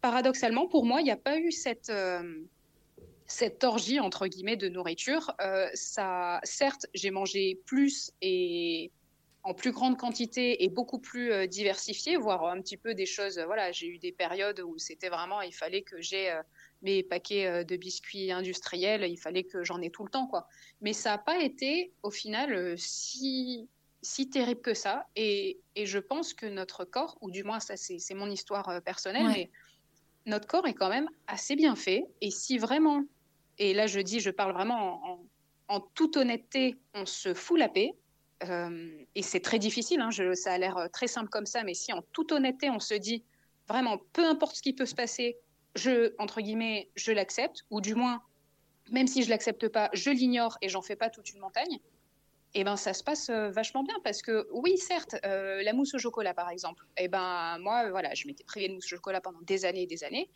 paradoxalement, 0.00 0.68
pour 0.68 0.84
moi, 0.84 1.00
il 1.00 1.04
n'y 1.04 1.10
a 1.10 1.16
pas 1.16 1.38
eu 1.38 1.50
cette, 1.50 1.92
cette 3.26 3.64
orgie, 3.64 3.98
entre 3.98 4.28
guillemets, 4.28 4.56
de 4.56 4.68
nourriture. 4.68 5.32
ça, 5.74 6.40
certes, 6.44 6.86
j'ai 6.94 7.10
mangé 7.10 7.60
plus 7.66 8.12
et 8.20 8.92
en 9.42 9.54
plus 9.54 9.72
grande 9.72 9.96
quantité 9.96 10.64
et 10.64 10.68
beaucoup 10.68 10.98
plus 10.98 11.48
diversifié, 11.48 12.16
voire 12.16 12.44
un 12.46 12.60
petit 12.60 12.76
peu 12.76 12.94
des 12.94 13.06
choses. 13.06 13.38
Voilà, 13.38 13.72
j'ai 13.72 13.86
eu 13.86 13.98
des 13.98 14.12
périodes 14.12 14.60
où 14.60 14.78
c'était 14.78 15.08
vraiment, 15.08 15.40
il 15.40 15.54
fallait 15.54 15.82
que 15.82 16.00
j'ai 16.00 16.30
mes 16.82 17.02
paquets 17.02 17.46
euh, 17.46 17.64
de 17.64 17.76
biscuits 17.76 18.32
industriels, 18.32 19.04
il 19.08 19.16
fallait 19.16 19.44
que 19.44 19.64
j'en 19.64 19.80
ai 19.80 19.90
tout 19.90 20.04
le 20.04 20.10
temps, 20.10 20.26
quoi. 20.26 20.48
Mais 20.80 20.92
ça 20.92 21.10
n'a 21.10 21.18
pas 21.18 21.38
été, 21.38 21.92
au 22.02 22.10
final, 22.10 22.54
euh, 22.54 22.74
si, 22.76 23.68
si 24.02 24.30
terrible 24.30 24.60
que 24.60 24.74
ça. 24.74 25.06
Et, 25.16 25.60
et, 25.76 25.86
je 25.86 25.98
pense 25.98 26.32
que 26.34 26.46
notre 26.46 26.84
corps, 26.84 27.18
ou 27.20 27.30
du 27.30 27.44
moins 27.44 27.60
ça 27.60 27.76
c'est 27.76 28.14
mon 28.14 28.30
histoire 28.30 28.68
euh, 28.68 28.80
personnelle, 28.80 29.26
mais 29.28 29.50
notre 30.26 30.46
corps 30.46 30.66
est 30.66 30.74
quand 30.74 30.88
même 30.88 31.08
assez 31.26 31.56
bien 31.56 31.76
fait. 31.76 32.04
Et 32.20 32.30
si 32.30 32.58
vraiment, 32.58 33.04
et 33.58 33.74
là 33.74 33.86
je 33.86 34.00
dis, 34.00 34.20
je 34.20 34.30
parle 34.30 34.52
vraiment 34.52 35.04
en, 35.04 35.24
en, 35.68 35.80
toute 35.80 36.16
honnêteté, 36.16 36.78
on 36.94 37.04
se 37.04 37.34
fout 37.34 37.58
la 37.58 37.68
paix. 37.68 37.92
Et 38.42 39.22
c'est 39.22 39.40
très 39.40 39.58
difficile, 39.58 40.00
hein, 40.00 40.10
ça 40.34 40.52
a 40.52 40.58
l'air 40.58 40.88
très 40.92 41.06
simple 41.06 41.28
comme 41.28 41.46
ça, 41.46 41.62
mais 41.62 41.74
si 41.74 41.92
en 41.92 42.02
toute 42.12 42.32
honnêteté 42.32 42.70
on 42.70 42.80
se 42.80 42.94
dit 42.94 43.22
vraiment, 43.68 43.98
peu 44.12 44.24
importe 44.24 44.56
ce 44.56 44.62
qui 44.62 44.72
peut 44.72 44.86
se 44.86 44.94
passer, 44.94 45.36
je, 45.76 46.12
entre 46.18 46.40
guillemets, 46.40 46.90
je 46.96 47.12
l'accepte, 47.12 47.64
ou 47.70 47.80
du 47.80 47.94
moins, 47.94 48.22
même 48.90 49.06
si 49.06 49.22
je 49.22 49.30
l'accepte 49.30 49.68
pas, 49.68 49.90
je 49.92 50.10
l'ignore 50.10 50.58
et 50.60 50.68
j'en 50.68 50.82
fais 50.82 50.96
pas 50.96 51.10
toute 51.10 51.32
une 51.32 51.40
montagne, 51.40 51.78
et 52.52 52.60
eh 52.60 52.64
ben 52.64 52.76
ça 52.76 52.92
se 52.94 53.04
passe 53.04 53.30
euh, 53.30 53.48
vachement 53.50 53.84
bien 53.84 53.94
parce 54.02 54.22
que 54.22 54.48
oui, 54.50 54.76
certes, 54.76 55.14
euh, 55.24 55.62
la 55.62 55.72
mousse 55.72 55.94
au 55.94 55.98
chocolat 55.98 56.34
par 56.34 56.50
exemple, 56.50 56.84
et 56.96 57.04
eh 57.04 57.08
ben 57.08 57.58
moi, 57.60 57.88
voilà, 57.90 58.12
je 58.14 58.26
m'étais 58.26 58.42
privée 58.42 58.66
de 58.68 58.74
mousse 58.74 58.86
au 58.86 58.96
chocolat 58.96 59.20
pendant 59.20 59.40
des 59.42 59.64
années 59.64 59.82
et 59.82 59.86
des 59.86 60.02
années, 60.02 60.28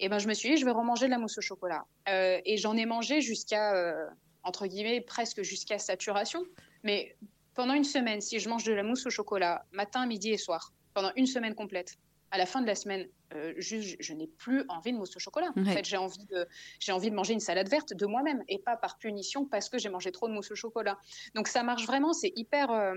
et 0.00 0.06
eh 0.06 0.08
ben 0.08 0.18
je 0.18 0.26
me 0.26 0.34
suis 0.34 0.50
dit, 0.50 0.56
je 0.56 0.64
vais 0.64 0.72
remanger 0.72 1.06
de 1.06 1.10
la 1.12 1.18
mousse 1.18 1.38
au 1.38 1.42
chocolat. 1.42 1.84
Euh, 2.08 2.40
et 2.44 2.56
j'en 2.56 2.76
ai 2.76 2.86
mangé 2.86 3.20
jusqu'à, 3.20 3.94
entre 4.42 4.66
guillemets, 4.66 5.02
presque 5.02 5.42
jusqu'à 5.42 5.78
saturation. 5.78 6.42
Mais 6.82 7.14
pendant 7.54 7.74
une 7.74 7.84
semaine, 7.84 8.20
si 8.20 8.38
je 8.38 8.48
mange 8.48 8.64
de 8.64 8.72
la 8.72 8.82
mousse 8.82 9.06
au 9.06 9.10
chocolat, 9.10 9.64
matin, 9.72 10.06
midi 10.06 10.30
et 10.30 10.38
soir, 10.38 10.72
pendant 10.94 11.12
une 11.16 11.26
semaine 11.26 11.54
complète, 11.54 11.96
à 12.30 12.38
la 12.38 12.46
fin 12.46 12.60
de 12.60 12.66
la 12.66 12.74
semaine, 12.74 13.08
euh, 13.34 13.54
juste, 13.56 13.96
je 14.00 14.12
n'ai 14.14 14.26
plus 14.26 14.64
envie 14.68 14.92
de 14.92 14.98
mousse 14.98 15.16
au 15.16 15.18
chocolat. 15.18 15.50
En 15.56 15.64
fait, 15.64 15.84
j'ai 15.84 15.96
envie, 15.96 16.24
de, 16.26 16.46
j'ai 16.78 16.92
envie 16.92 17.10
de 17.10 17.14
manger 17.14 17.32
une 17.32 17.40
salade 17.40 17.68
verte 17.68 17.92
de 17.92 18.06
moi-même 18.06 18.42
et 18.48 18.58
pas 18.58 18.76
par 18.76 18.98
punition 18.98 19.46
parce 19.46 19.68
que 19.68 19.78
j'ai 19.78 19.88
mangé 19.88 20.12
trop 20.12 20.28
de 20.28 20.32
mousse 20.32 20.50
au 20.50 20.54
chocolat. 20.54 20.98
Donc 21.34 21.48
ça 21.48 21.62
marche 21.62 21.86
vraiment, 21.86 22.12
c'est 22.12 22.32
hyper. 22.36 22.70
Euh, 22.70 22.94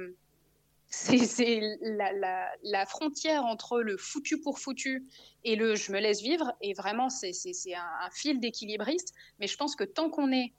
c'est, 0.93 1.59
la, 1.81 2.13
la, 2.13 2.51
la, 2.61 2.85
frontière 2.85 3.45
entre 3.45 3.81
le 3.81 3.97
foutu 3.97 4.39
pour 4.39 4.59
foutu 4.59 5.03
et 5.43 5.55
le 5.55 5.75
je 5.75 5.91
me 5.91 5.99
laisse 5.99 6.21
vivre. 6.21 6.53
Et 6.61 6.73
vraiment, 6.73 7.09
c'est, 7.09 7.33
c'est 7.33 7.73
un, 7.73 7.81
un, 8.01 8.09
fil 8.11 8.39
d'équilibriste. 8.39 9.13
Mais 9.39 9.47
je 9.47 9.57
pense 9.57 9.75
que 9.75 9.83
tant 9.83 10.11
qu'on 10.11 10.31
est 10.31 10.53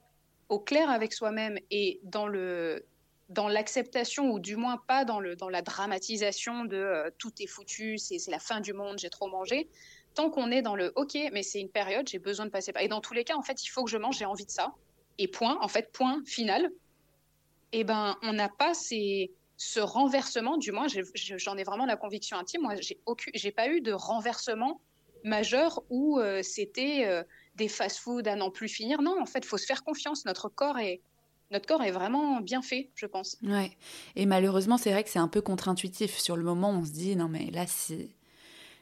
au 0.49 0.59
clair 0.59 0.89
avec 0.89 1.13
soi-même 1.13 1.57
et 1.71 2.01
dans 2.03 2.27
le 2.27 2.85
dans 3.29 3.47
l'acceptation 3.47 4.31
ou 4.31 4.39
du 4.39 4.55
moins 4.55 4.77
pas 4.77 5.05
dans, 5.05 5.19
le, 5.19 5.35
dans 5.35 5.49
la 5.49 5.61
dramatisation 5.61 6.65
de 6.65 6.77
euh, 6.77 7.09
tout 7.17 7.31
est 7.39 7.47
foutu, 7.47 7.97
c'est 7.97 8.19
la 8.27 8.39
fin 8.39 8.59
du 8.59 8.73
monde, 8.73 8.99
j'ai 8.99 9.09
trop 9.09 9.27
mangé. 9.27 9.67
Tant 10.13 10.29
qu'on 10.29 10.51
est 10.51 10.61
dans 10.61 10.75
le 10.75 10.93
OK, 10.95 11.17
mais 11.33 11.43
c'est 11.43 11.59
une 11.59 11.69
période, 11.69 12.07
j'ai 12.07 12.19
besoin 12.19 12.45
de 12.45 12.51
passer 12.51 12.71
par. 12.71 12.81
Et 12.83 12.87
dans 12.87 13.01
tous 13.01 13.13
les 13.13 13.23
cas, 13.23 13.35
en 13.35 13.41
fait, 13.41 13.63
il 13.63 13.67
faut 13.67 13.83
que 13.83 13.91
je 13.91 13.97
mange, 13.97 14.17
j'ai 14.17 14.25
envie 14.25 14.45
de 14.45 14.51
ça. 14.51 14.73
Et 15.17 15.27
point, 15.27 15.57
en 15.61 15.67
fait, 15.67 15.91
point 15.91 16.21
final. 16.25 16.69
Eh 17.71 17.83
ben, 17.83 18.15
on 18.21 18.31
n'a 18.31 18.47
pas 18.47 18.73
ces, 18.73 19.31
ce 19.57 19.79
renversement, 19.79 20.57
du 20.57 20.71
moins, 20.71 20.87
j'en 20.87 21.57
ai, 21.57 21.63
vraiment 21.63 21.85
la 21.85 21.97
conviction 21.97 22.37
intime. 22.37 22.61
Moi, 22.61 22.75
j'ai 22.79 22.99
j'ai 23.33 23.51
pas 23.51 23.67
eu 23.67 23.81
de 23.81 23.91
renversement 23.91 24.79
majeur 25.23 25.83
où 25.89 26.19
euh, 26.19 26.41
c'était 26.43 27.05
euh, 27.05 27.23
des 27.55 27.67
fast-food 27.67 28.27
à 28.27 28.35
n'en 28.35 28.51
plus 28.51 28.69
finir. 28.69 29.01
Non, 29.01 29.19
en 29.19 29.25
fait, 29.25 29.43
faut 29.43 29.57
se 29.57 29.65
faire 29.65 29.83
confiance. 29.83 30.25
Notre 30.25 30.49
corps 30.49 30.77
est, 30.77 31.01
notre 31.55 31.67
corps 31.67 31.83
est 31.83 31.91
vraiment 31.91 32.41
bien 32.41 32.61
fait, 32.61 32.89
je 32.95 33.05
pense. 33.05 33.37
Ouais. 33.43 33.71
Et 34.15 34.25
malheureusement, 34.25 34.77
c'est 34.77 34.91
vrai 34.91 35.03
que 35.03 35.09
c'est 35.09 35.19
un 35.19 35.29
peu 35.29 35.41
contre-intuitif. 35.41 36.17
Sur 36.17 36.35
le 36.35 36.43
moment, 36.43 36.71
on 36.71 36.85
se 36.85 36.91
dit 36.91 37.15
non 37.15 37.29
mais 37.29 37.49
là 37.51 37.65
si 37.65 38.09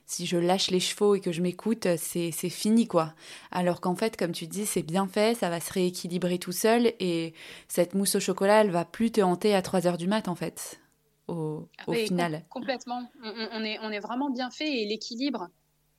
si 0.05 0.25
je 0.25 0.37
lâche 0.37 0.69
les 0.69 0.81
chevaux 0.81 1.15
et 1.15 1.21
que 1.21 1.31
je 1.31 1.41
m'écoute, 1.41 1.87
c'est 1.97 2.31
fini 2.31 2.87
quoi. 2.87 3.13
Alors 3.51 3.79
qu'en 3.79 3.95
fait, 3.95 4.17
comme 4.17 4.33
tu 4.33 4.47
dis, 4.47 4.65
c'est 4.65 4.83
bien 4.83 5.07
fait, 5.07 5.33
ça 5.33 5.49
va 5.49 5.61
se 5.61 5.71
rééquilibrer 5.71 6.39
tout 6.39 6.51
seul 6.51 6.93
et 6.99 7.33
cette 7.69 7.93
mousse 7.93 8.15
au 8.15 8.19
chocolat, 8.19 8.61
elle 8.61 8.71
va 8.71 8.83
plus 8.83 9.11
te 9.11 9.21
hanter 9.21 9.55
à 9.55 9.61
3 9.61 9.87
heures 9.87 9.97
du 9.97 10.07
mat 10.07 10.27
en 10.27 10.35
fait. 10.35 10.81
Au, 11.29 11.69
ah 11.77 11.83
au 11.87 11.93
final. 11.93 12.43
complètement. 12.49 13.01
On, 13.23 13.63
est, 13.63 13.79
on 13.81 13.91
est 13.91 14.01
vraiment 14.01 14.29
bien 14.29 14.51
fait 14.51 14.81
et 14.81 14.85
l'équilibre 14.85 15.47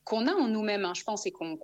qu'on 0.04 0.26
a 0.26 0.34
en 0.34 0.48
nous-mêmes, 0.48 0.84
hein, 0.84 0.92
je 0.94 1.02
pense, 1.02 1.24
et 1.24 1.32
qu'on 1.32 1.56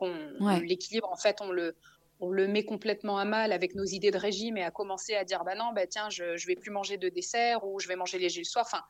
l'équilibre, 0.63 1.11
en 1.13 1.17
fait, 1.17 1.41
on 1.43 1.53
le, 1.53 1.77
on 2.21 2.31
le 2.31 2.47
met 2.47 2.65
complètement 2.65 3.19
à 3.19 3.25
mal 3.25 3.53
avec 3.53 3.75
nos 3.75 3.85
idées 3.85 4.11
de 4.11 4.19
régime 4.19 4.57
et 4.57 4.63
à 4.63 4.71
commencer 4.71 5.15
à 5.15 5.25
dire 5.25 5.43
bah 5.45 5.55
non, 5.55 5.73
bah 5.75 5.87
tiens, 5.87 6.11
je 6.11 6.25
ne 6.25 6.47
vais 6.47 6.57
plus 6.57 6.71
manger 6.71 6.97
de 6.97 7.09
dessert 7.09 7.67
ou 7.67 7.81
je 7.81 7.89
vais 7.89 7.97
manger 7.97 8.19
léger 8.19 8.41
le 8.41 8.47
soir. 8.47 8.65
Enfin, 8.67 8.83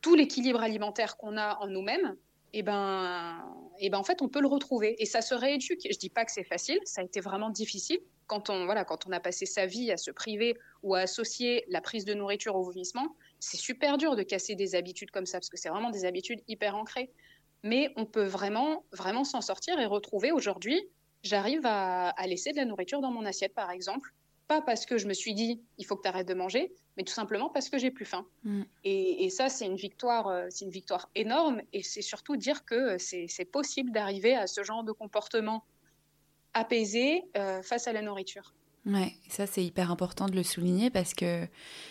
tout 0.00 0.14
l'équilibre 0.14 0.60
alimentaire 0.60 1.16
qu'on 1.16 1.36
a 1.36 1.58
en 1.58 1.66
nous-mêmes, 1.66 2.16
eh 2.54 2.62
ben, 2.62 3.44
eh 3.78 3.88
ben 3.88 3.98
en 3.98 4.04
fait, 4.04 4.20
on 4.22 4.28
peut 4.28 4.40
le 4.40 4.48
retrouver 4.48 5.00
et 5.02 5.06
ça 5.06 5.22
se 5.22 5.34
rééduque. 5.34 5.86
Je 5.90 5.98
dis 5.98 6.10
pas 6.10 6.24
que 6.24 6.32
c'est 6.32 6.44
facile, 6.44 6.80
ça 6.84 7.00
a 7.00 7.04
été 7.04 7.20
vraiment 7.20 7.50
difficile 7.50 8.00
quand 8.32 8.48
on 8.48 8.64
voilà, 8.64 8.84
quand 8.84 9.06
on 9.06 9.12
a 9.12 9.20
passé 9.20 9.44
sa 9.44 9.66
vie 9.66 9.90
à 9.92 9.98
se 9.98 10.10
priver 10.10 10.56
ou 10.82 10.94
à 10.94 11.00
associer 11.00 11.64
la 11.68 11.82
prise 11.82 12.06
de 12.06 12.14
nourriture 12.14 12.56
au 12.56 12.62
vomissement, 12.62 13.14
c'est 13.40 13.58
super 13.58 13.98
dur 13.98 14.16
de 14.16 14.22
casser 14.22 14.54
des 14.54 14.74
habitudes 14.74 15.10
comme 15.10 15.26
ça 15.26 15.38
parce 15.38 15.50
que 15.50 15.58
c'est 15.58 15.68
vraiment 15.68 15.90
des 15.90 16.06
habitudes 16.06 16.40
hyper 16.48 16.74
ancrées. 16.74 17.10
Mais 17.62 17.90
on 17.96 18.06
peut 18.06 18.24
vraiment 18.24 18.84
vraiment 18.90 19.24
s'en 19.24 19.42
sortir 19.42 19.78
et 19.78 19.84
retrouver 19.84 20.32
aujourd'hui 20.32 20.88
j'arrive 21.22 21.62
à, 21.64 22.14
laisser 22.26 22.52
de 22.52 22.56
la 22.56 22.64
nourriture 22.64 23.00
dans 23.00 23.10
mon 23.10 23.24
assiette, 23.24 23.54
par 23.54 23.70
exemple. 23.70 24.12
Pas 24.48 24.60
parce 24.60 24.86
que 24.86 24.98
je 24.98 25.06
me 25.06 25.14
suis 25.14 25.34
dit, 25.34 25.60
il 25.78 25.86
faut 25.86 25.96
que 25.96 26.02
tu 26.02 26.08
arrêtes 26.08 26.28
de 26.28 26.34
manger, 26.34 26.72
mais 26.96 27.04
tout 27.04 27.12
simplement 27.12 27.48
parce 27.48 27.68
que 27.68 27.78
j'ai 27.78 27.90
plus 27.90 28.04
faim. 28.04 28.26
Mm. 28.44 28.62
Et, 28.84 29.30
ça, 29.30 29.48
c'est 29.48 29.66
une 29.66 29.76
victoire, 29.76 30.26
euh, 30.28 30.46
c'est 30.50 30.64
une 30.64 30.70
victoire 30.70 31.08
énorme. 31.14 31.62
Et 31.72 31.82
c'est 31.82 32.02
surtout 32.02 32.36
dire 32.36 32.64
que 32.64 32.98
c'est 32.98 33.50
possible 33.50 33.92
d'arriver 33.92 34.34
à 34.34 34.46
ce 34.46 34.62
genre 34.62 34.84
de 34.84 34.92
comportement 34.92 35.64
apaisé 36.54 37.24
euh, 37.36 37.62
face 37.62 37.86
à 37.86 37.92
la 37.92 38.02
nourriture. 38.02 38.52
Ouais, 38.84 39.14
ça 39.28 39.46
c'est 39.46 39.64
hyper 39.64 39.92
important 39.92 40.26
de 40.26 40.34
le 40.34 40.42
souligner 40.42 40.90
parce 40.90 41.14
que 41.14 41.46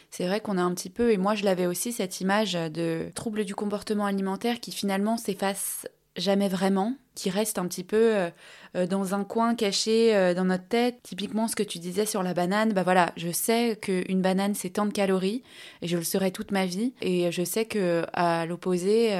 c'est 0.09 0.27
vrai 0.27 0.41
qu'on 0.41 0.57
a 0.57 0.61
un 0.61 0.73
petit 0.73 0.89
peu, 0.89 1.11
et 1.13 1.17
moi 1.17 1.35
je 1.35 1.45
l'avais 1.45 1.65
aussi, 1.65 1.93
cette 1.93 2.19
image 2.19 2.53
de 2.53 3.09
trouble 3.15 3.45
du 3.45 3.55
comportement 3.55 4.05
alimentaire 4.05 4.59
qui 4.59 4.73
finalement 4.73 5.15
s'efface 5.15 5.87
jamais 6.17 6.49
vraiment, 6.49 6.95
qui 7.15 7.29
reste 7.29 7.57
un 7.57 7.67
petit 7.67 7.83
peu 7.83 8.15
euh, 8.15 8.29
euh, 8.75 8.87
dans 8.87 9.13
un 9.15 9.23
coin 9.23 9.55
caché 9.55 10.15
euh, 10.15 10.33
dans 10.33 10.45
notre 10.45 10.67
tête. 10.67 10.99
Typiquement, 11.03 11.47
ce 11.47 11.55
que 11.55 11.63
tu 11.63 11.79
disais 11.79 12.05
sur 12.05 12.23
la 12.23 12.33
banane, 12.33 12.73
bah 12.73 12.83
voilà, 12.83 13.13
je 13.17 13.31
sais 13.31 13.77
qu'une 13.81 14.21
banane 14.21 14.55
c'est 14.55 14.71
tant 14.71 14.85
de 14.85 14.91
calories 14.91 15.43
et 15.81 15.87
je 15.87 15.97
le 15.97 16.03
serai 16.03 16.31
toute 16.31 16.51
ma 16.51 16.65
vie. 16.65 16.93
Et 17.01 17.31
je 17.31 17.43
sais 17.43 17.65
que 17.65 18.05
à 18.13 18.45
l'opposé 18.45 19.15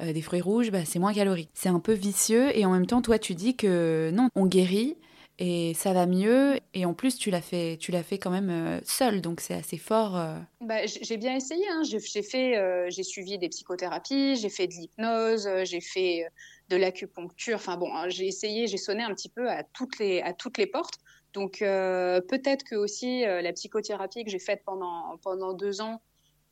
des 0.00 0.22
fruits 0.22 0.40
rouges, 0.40 0.70
bah, 0.70 0.84
c'est 0.84 0.98
moins 0.98 1.14
calorique. 1.14 1.50
C'est 1.54 1.68
un 1.68 1.80
peu 1.80 1.92
vicieux 1.92 2.56
et 2.56 2.64
en 2.64 2.70
même 2.70 2.86
temps, 2.86 3.02
toi, 3.02 3.18
tu 3.18 3.34
dis 3.34 3.56
que 3.56 4.10
non, 4.12 4.28
on 4.34 4.46
guérit 4.46 4.96
et 5.38 5.74
ça 5.74 5.92
va 5.92 6.06
mieux. 6.06 6.58
Et 6.74 6.84
en 6.84 6.94
plus, 6.94 7.16
tu 7.18 7.30
l'as 7.30 7.40
fait, 7.40 7.76
tu 7.78 7.90
l'as 7.90 8.02
fait 8.02 8.18
quand 8.18 8.30
même 8.30 8.50
euh, 8.50 8.80
seul, 8.84 9.20
donc 9.20 9.40
c'est 9.40 9.54
assez 9.54 9.78
fort. 9.78 10.16
Euh. 10.16 10.38
Bah, 10.60 10.86
j'ai 10.86 11.16
bien 11.16 11.34
essayé. 11.34 11.64
Hein. 11.68 11.82
J'ai 11.82 12.22
fait, 12.22 12.56
euh, 12.56 12.88
j'ai 12.90 13.02
suivi 13.02 13.38
des 13.38 13.48
psychothérapies, 13.48 14.36
j'ai 14.36 14.48
fait 14.48 14.66
de 14.66 14.74
l'hypnose, 14.74 15.48
j'ai 15.64 15.80
fait 15.80 16.26
de 16.68 16.76
l'acupuncture. 16.76 17.56
Enfin 17.56 17.76
bon, 17.76 17.94
hein, 17.94 18.08
j'ai 18.08 18.26
essayé, 18.26 18.66
j'ai 18.66 18.76
sonné 18.76 19.02
un 19.02 19.14
petit 19.14 19.28
peu 19.28 19.48
à 19.50 19.64
toutes 19.64 19.98
les, 19.98 20.20
à 20.22 20.32
toutes 20.32 20.58
les 20.58 20.66
portes. 20.66 20.98
Donc 21.32 21.58
peut-être 21.58 22.62
que 22.62 22.76
aussi 22.76 23.22
la 23.22 23.52
psychothérapie 23.52 24.22
que 24.22 24.30
j'ai 24.30 24.38
faite 24.38 24.62
pendant 24.64 25.18
pendant 25.20 25.52
deux 25.52 25.80
ans 25.80 26.00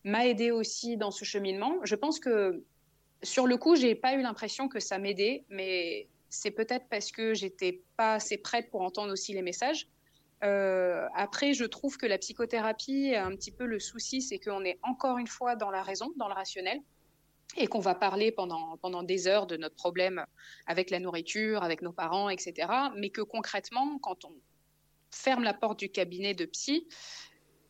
m'a 0.03 0.27
aidé 0.27 0.51
aussi 0.51 0.97
dans 0.97 1.13
ce 1.13 1.25
cheminement. 1.25 1.77
Je 1.85 1.95
pense 1.95 2.19
que 2.19 2.65
sur 3.23 3.47
le 3.47 3.57
coup, 3.57 3.77
j'ai 3.77 3.95
pas 3.95 4.15
eu 4.15 4.23
l'impression 4.23 4.69
que 4.69 4.81
ça 4.81 4.99
m'aidait, 4.99 5.45
mais 5.49 6.09
c'est 6.33 6.51
peut-être 6.51 6.87
parce 6.89 7.13
que 7.13 7.35
j'étais 7.35 7.83
pas 7.99 8.15
assez 8.15 8.39
prête 8.39 8.71
pour 8.71 8.81
entendre 8.81 9.13
aussi 9.13 9.35
les 9.35 9.43
messages. 9.43 9.87
Euh, 10.43 11.07
après, 11.15 11.53
je 11.53 11.65
trouve 11.67 11.99
que 11.99 12.07
la 12.07 12.17
psychothérapie, 12.17 13.15
un 13.15 13.37
petit 13.37 13.53
peu 13.53 13.67
le 13.67 13.79
souci, 13.79 14.23
c'est 14.23 14.39
qu'on 14.39 14.65
est 14.65 14.79
encore 14.83 15.19
une 15.19 15.27
fois 15.27 15.57
dans 15.57 15.71
la 15.71 15.83
raison, 15.83 16.11
dans 16.17 16.29
le 16.29 16.35
rationnel, 16.35 16.81
et 17.59 17.67
qu'on 17.67 17.81
va 17.81 17.95
parler 17.95 18.33
pendant, 18.33 18.79
pendant 18.79 19.03
des 19.03 19.29
heures 19.29 19.47
de 19.47 19.59
notre 19.59 19.77
problème 19.77 20.25
avec 20.67 20.89
la 20.89 21.01
nourriture, 21.01 21.63
avec 21.63 21.83
nos 21.83 21.93
parents, 21.93 22.31
etc. 22.31 22.67
Mais 22.97 23.11
que 23.11 23.21
concrètement, 23.21 23.99
quand 23.99 24.25
on 24.25 24.33
ferme 25.11 25.45
la 25.45 25.53
porte 25.53 25.79
du 25.79 25.91
cabinet 25.91 26.33
de 26.33 26.47
psy, 26.47 26.89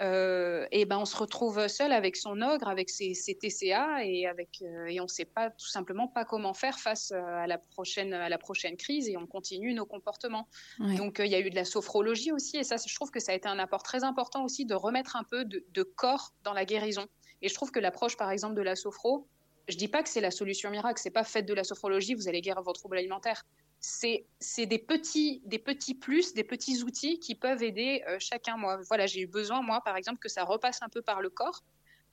euh, 0.03 0.67
et 0.73 0.85
ben 0.85 0.99
on 0.99 1.05
se 1.05 1.17
retrouve 1.17 1.69
seul 1.69 1.93
avec 1.93 2.17
son 2.17 2.43
ogre, 2.43 2.67
avec 2.67 2.91
ses, 2.91 3.15
TCA 3.15 4.05
et 4.05 4.27
avec 4.27 4.61
euh, 4.63 4.87
et 4.87 4.99
on 5.01 5.05
ne 5.05 5.09
sait 5.09 5.25
pas 5.25 5.51
tout 5.51 5.69
simplement 5.69 6.09
pas 6.09 6.25
comment 6.25 6.55
faire 6.55 6.79
face 6.81 7.13
euh, 7.13 7.23
à 7.23 7.47
la 7.47 7.59
prochaine 7.59 8.13
à 8.13 8.29
la 8.29 8.39
prochaine 8.39 8.77
crise 8.77 9.09
et 9.09 9.17
on 9.17 9.27
continue 9.27 9.75
nos 9.75 9.87
comportements. 9.87 10.49
Donc 10.97 11.21
il 11.21 11.31
y 11.31 11.37
a 11.37 11.41
eu 11.41 11.51
de 11.51 11.55
la 11.55 11.65
sophrologie 11.65 12.33
aussi 12.33 12.57
et 12.57 12.65
ça 12.65 12.77
je 12.85 12.95
trouve 12.95 13.11
que 13.11 13.21
ça 13.21 13.31
a 13.31 13.35
été 13.37 13.49
un 13.49 13.61
apport 13.61 13.85
très 13.85 14.03
important 14.03 14.45
aussi 14.45 14.67
de 14.67 14.75
remettre 14.75 15.15
un 15.15 15.25
peu 15.25 15.45
de, 15.45 15.65
de 15.73 15.83
corps 15.85 16.33
dans 16.43 16.53
la 16.53 16.65
guérison. 16.65 17.07
Et 17.41 17.49
je 17.49 17.55
trouve 17.55 17.71
que 17.71 17.79
l'approche 17.79 18.17
par 18.17 18.31
exemple 18.31 18.55
de 18.55 18.63
la 18.63 18.75
sophro, 18.75 19.29
je 19.69 19.77
dis 19.77 19.89
pas 19.89 20.03
que 20.03 20.09
c'est 20.09 20.21
la 20.21 20.31
solution 20.31 20.71
miracle, 20.71 21.01
c'est 21.03 21.11
pas 21.11 21.25
faites 21.25 21.47
de 21.47 21.55
la 21.55 21.65
sophrologie, 21.65 22.15
vous 22.15 22.29
allez 22.29 22.41
guérir 22.41 22.63
vos 22.63 22.73
troubles 22.73 22.99
alimentaires 22.99 23.45
c'est 23.83 24.67
des 24.67 24.79
petits, 24.79 25.43
des 25.45 25.59
petits 25.59 25.95
plus, 25.95 26.35
des 26.35 26.45
petits 26.45 26.83
outils 26.83 27.19
qui 27.19 27.35
peuvent 27.35 27.63
aider 27.63 28.03
euh, 28.09 28.17
chacun. 28.21 28.57
Moi, 28.57 28.81
voilà, 28.89 29.07
j'ai 29.07 29.21
eu 29.21 29.27
besoin, 29.27 29.61
moi, 29.61 29.81
par 29.85 29.97
exemple, 29.97 30.21
que 30.21 30.29
ça 30.29 30.45
repasse 30.45 30.81
un 30.83 30.89
peu 30.89 31.03
par 31.03 31.21
le 31.21 31.31
corps, 31.31 31.65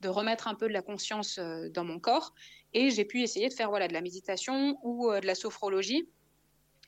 de 0.01 0.09
remettre 0.09 0.47
un 0.47 0.55
peu 0.55 0.67
de 0.67 0.73
la 0.73 0.81
conscience 0.81 1.37
euh, 1.37 1.69
dans 1.69 1.83
mon 1.83 1.99
corps. 1.99 2.33
Et 2.73 2.89
j'ai 2.89 3.05
pu 3.05 3.21
essayer 3.21 3.49
de 3.49 3.53
faire 3.53 3.69
voilà, 3.69 3.87
de 3.87 3.93
la 3.93 4.01
méditation 4.01 4.79
ou 4.81 5.11
euh, 5.11 5.19
de 5.19 5.27
la 5.27 5.35
sophrologie. 5.35 6.09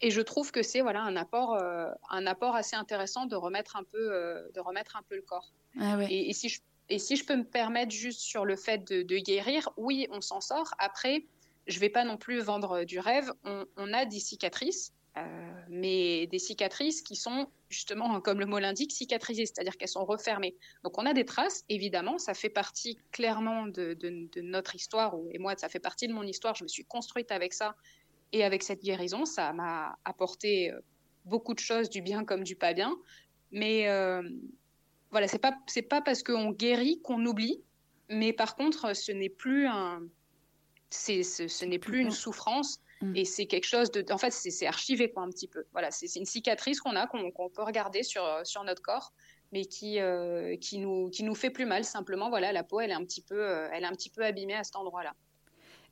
Et 0.02 0.10
je 0.10 0.22
trouve 0.22 0.52
que 0.52 0.64
c'est 0.64 0.82
voilà, 0.82 1.04
un, 1.04 1.16
apport, 1.16 1.62
un 2.10 2.26
apport 2.26 2.56
assez 2.56 2.76
intéressant 2.76 3.28
de 3.28 3.36
remettre 3.36 3.76
un 3.76 3.84
peu, 3.84 4.50
de 4.52 4.60
remettre 4.60 4.96
un 4.96 5.04
peu 5.08 5.16
le 5.16 5.22
corps. 5.22 5.54
Ah 5.80 6.00
et, 6.10 6.34
si 6.34 6.50
je, 6.50 6.60
et 6.92 7.00
si 7.00 7.16
je 7.16 7.26
peux 7.26 7.38
me 7.38 7.46
permettre 7.46 7.94
juste 7.94 8.20
sur 8.20 8.44
le 8.44 8.58
fait 8.58 8.84
de, 8.84 9.18
guérir, 9.18 9.70
oui, 9.78 10.08
on 10.12 10.20
s'en 10.20 10.42
sort. 10.42 10.74
Après, 10.78 11.26
je 11.66 11.80
vais 11.80 11.90
pas 11.90 12.04
non 12.04 12.18
plus 12.18 12.42
vendre 12.42 12.84
du 12.84 13.00
rêve. 13.00 13.32
On, 13.46 13.94
a 13.94 14.04
des 14.04 14.20
cicatrices, 14.20 14.92
euh, 15.18 15.22
mais 15.70 16.28
des 16.28 16.38
cicatrices 16.38 17.02
qui 17.02 17.16
sont 17.16 17.48
justement, 17.70 18.20
comme 18.22 18.42
le 18.42 18.46
mot 18.46 18.60
l'indique, 18.60 18.92
cicatrisées, 18.92 19.46
c'est-à-dire 19.46 19.78
qu'elles 19.78 19.88
sont 19.88 20.04
refermées. 20.04 20.54
Donc 20.84 20.98
on 20.98 21.06
a 21.06 21.14
des 21.14 21.24
traces, 21.24 21.64
évidemment, 21.70 22.18
ça 22.18 22.34
fait 22.34 22.50
partie 22.50 22.98
clairement 23.14 23.68
de, 23.68 23.98
notre 24.42 24.76
histoire, 24.76 25.16
et 25.32 25.40
moi, 25.40 25.56
ça 25.56 25.70
fait 25.70 25.80
partie 25.80 26.10
de 26.10 26.14
mon 26.14 26.24
histoire. 26.24 26.56
Je 26.56 26.66
me 26.66 26.68
suis 26.68 26.84
construite 26.84 27.32
avec 27.32 27.54
ça 27.54 27.78
et 28.34 28.44
avec 28.44 28.64
cette 28.64 28.84
guérison. 28.84 29.24
Ça 29.24 29.54
m'a 29.54 29.98
apporté 30.04 30.72
euh, 30.72 30.82
beaucoup 31.24 31.54
de 31.54 31.60
choses, 31.60 31.90
du 31.90 32.02
bien 32.02 32.26
comme 32.26 32.44
du 32.44 32.58
pas 32.58 32.74
bien. 32.74 32.94
Mais 33.52 33.88
euh, 33.88 34.24
voilà, 35.12 35.28
c'est 35.28 35.40
pas 35.40 35.54
c'est 35.68 35.82
pas 35.82 36.02
parce 36.02 36.24
qu'on 36.24 36.52
guérit 36.52 37.02
qu'on 37.02 37.26
oublie, 37.26 37.62
mais 38.10 38.34
par 38.34 38.56
contre, 38.56 38.96
ce 38.96 39.12
n'est 39.12 39.30
plus 39.30 39.68
un 39.68 40.02
c'est, 40.92 41.24
ce, 41.24 41.66
n'est 41.66 41.80
plus 41.80 42.02
une 42.02 42.12
souffrance 42.12 42.82
mm. 43.02 43.16
et 43.16 43.26
c'est 43.26 43.46
quelque 43.46 43.66
chose 43.66 43.92
de. 43.92 44.06
En 44.12 44.18
fait, 44.18 44.32
c'est, 44.32 44.68
archivé 44.68 45.12
quoi, 45.12 45.24
un 45.24 45.30
petit 45.30 45.48
peu. 45.48 45.64
Voilà, 45.72 45.90
c'est, 45.90 46.14
une 46.16 46.26
cicatrice 46.26 46.82
qu'on 46.82 46.96
a, 46.96 47.08
qu'on, 47.08 47.50
peut 47.50 47.64
regarder 47.64 48.04
sur, 48.04 48.24
sur 48.44 48.64
notre 48.64 48.82
corps, 48.82 49.14
mais 49.52 49.66
qui, 49.66 50.00
euh, 50.00 50.56
qui, 50.58 50.78
nous, 50.78 51.10
qui 51.10 51.24
nous 51.24 51.36
fait 51.36 51.50
plus 51.50 51.66
mal. 51.66 51.84
Simplement, 51.84 52.30
voilà, 52.30 52.52
la 52.52 52.64
peau, 52.64 52.82
elle 52.82 52.92
est 52.92 52.96
un 52.96 53.06
petit 53.06 53.22
peu, 53.22 53.42
euh, 53.42 53.70
elle 53.72 53.84
est 53.84 53.88
un 53.88 53.94
petit 53.94 54.10
peu 54.10 54.24
abîmée 54.24 54.56
à 54.56 54.64
cet 54.64 54.76
endroit-là. 54.76 55.16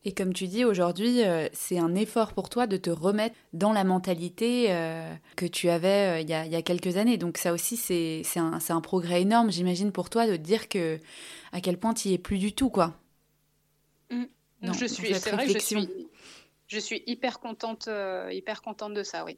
Et 0.05 0.13
comme 0.13 0.33
tu 0.33 0.47
dis 0.47 0.63
aujourd'hui, 0.63 1.23
euh, 1.23 1.49
c'est 1.51 1.77
un 1.77 1.93
effort 1.93 2.33
pour 2.33 2.49
toi 2.49 2.67
de 2.67 2.77
te 2.77 2.89
remettre 2.89 3.35
dans 3.51 3.73
la 3.73 3.83
mentalité 3.83 4.67
que 5.35 5.45
tu 5.45 5.69
avais 5.69 6.21
il 6.21 6.29
y, 6.29 6.33
a, 6.33 6.45
y, 6.45 6.55
a, 6.55 6.61
quelques 6.61 6.97
années. 6.97 7.17
Donc 7.17 7.37
ça 7.37 7.51
aussi, 7.51 7.75
c'est, 7.75 8.23
un, 8.37 8.81
progrès 8.81 9.21
énorme, 9.21 9.51
j'imagine, 9.51 9.91
pour 9.91 10.09
toi 10.09 10.25
de 10.25 10.35
te 10.37 10.41
dire 10.41 10.69
que 10.69 10.99
à 11.51 11.59
quel 11.61 11.77
point 11.77 11.93
tu 11.93 12.07
n'y 12.07 12.13
es 12.13 12.17
plus 12.17 12.37
du 12.37 12.53
tout, 12.53 12.69
quoi. 12.69 12.93
Mm 14.09 14.25
je 14.61 14.85
suis, 14.85 15.15
c'est 15.15 15.31
vrai, 15.31 15.47
je 15.47 15.57
suis, 15.57 15.87
je 16.67 16.79
suis 16.79 17.03
hyper 17.07 17.39
contente, 17.39 17.87
euh, 17.87 18.29
hyper 18.31 18.61
contente 18.61 18.93
de 18.93 19.03
ça, 19.03 19.25
oui. 19.25 19.37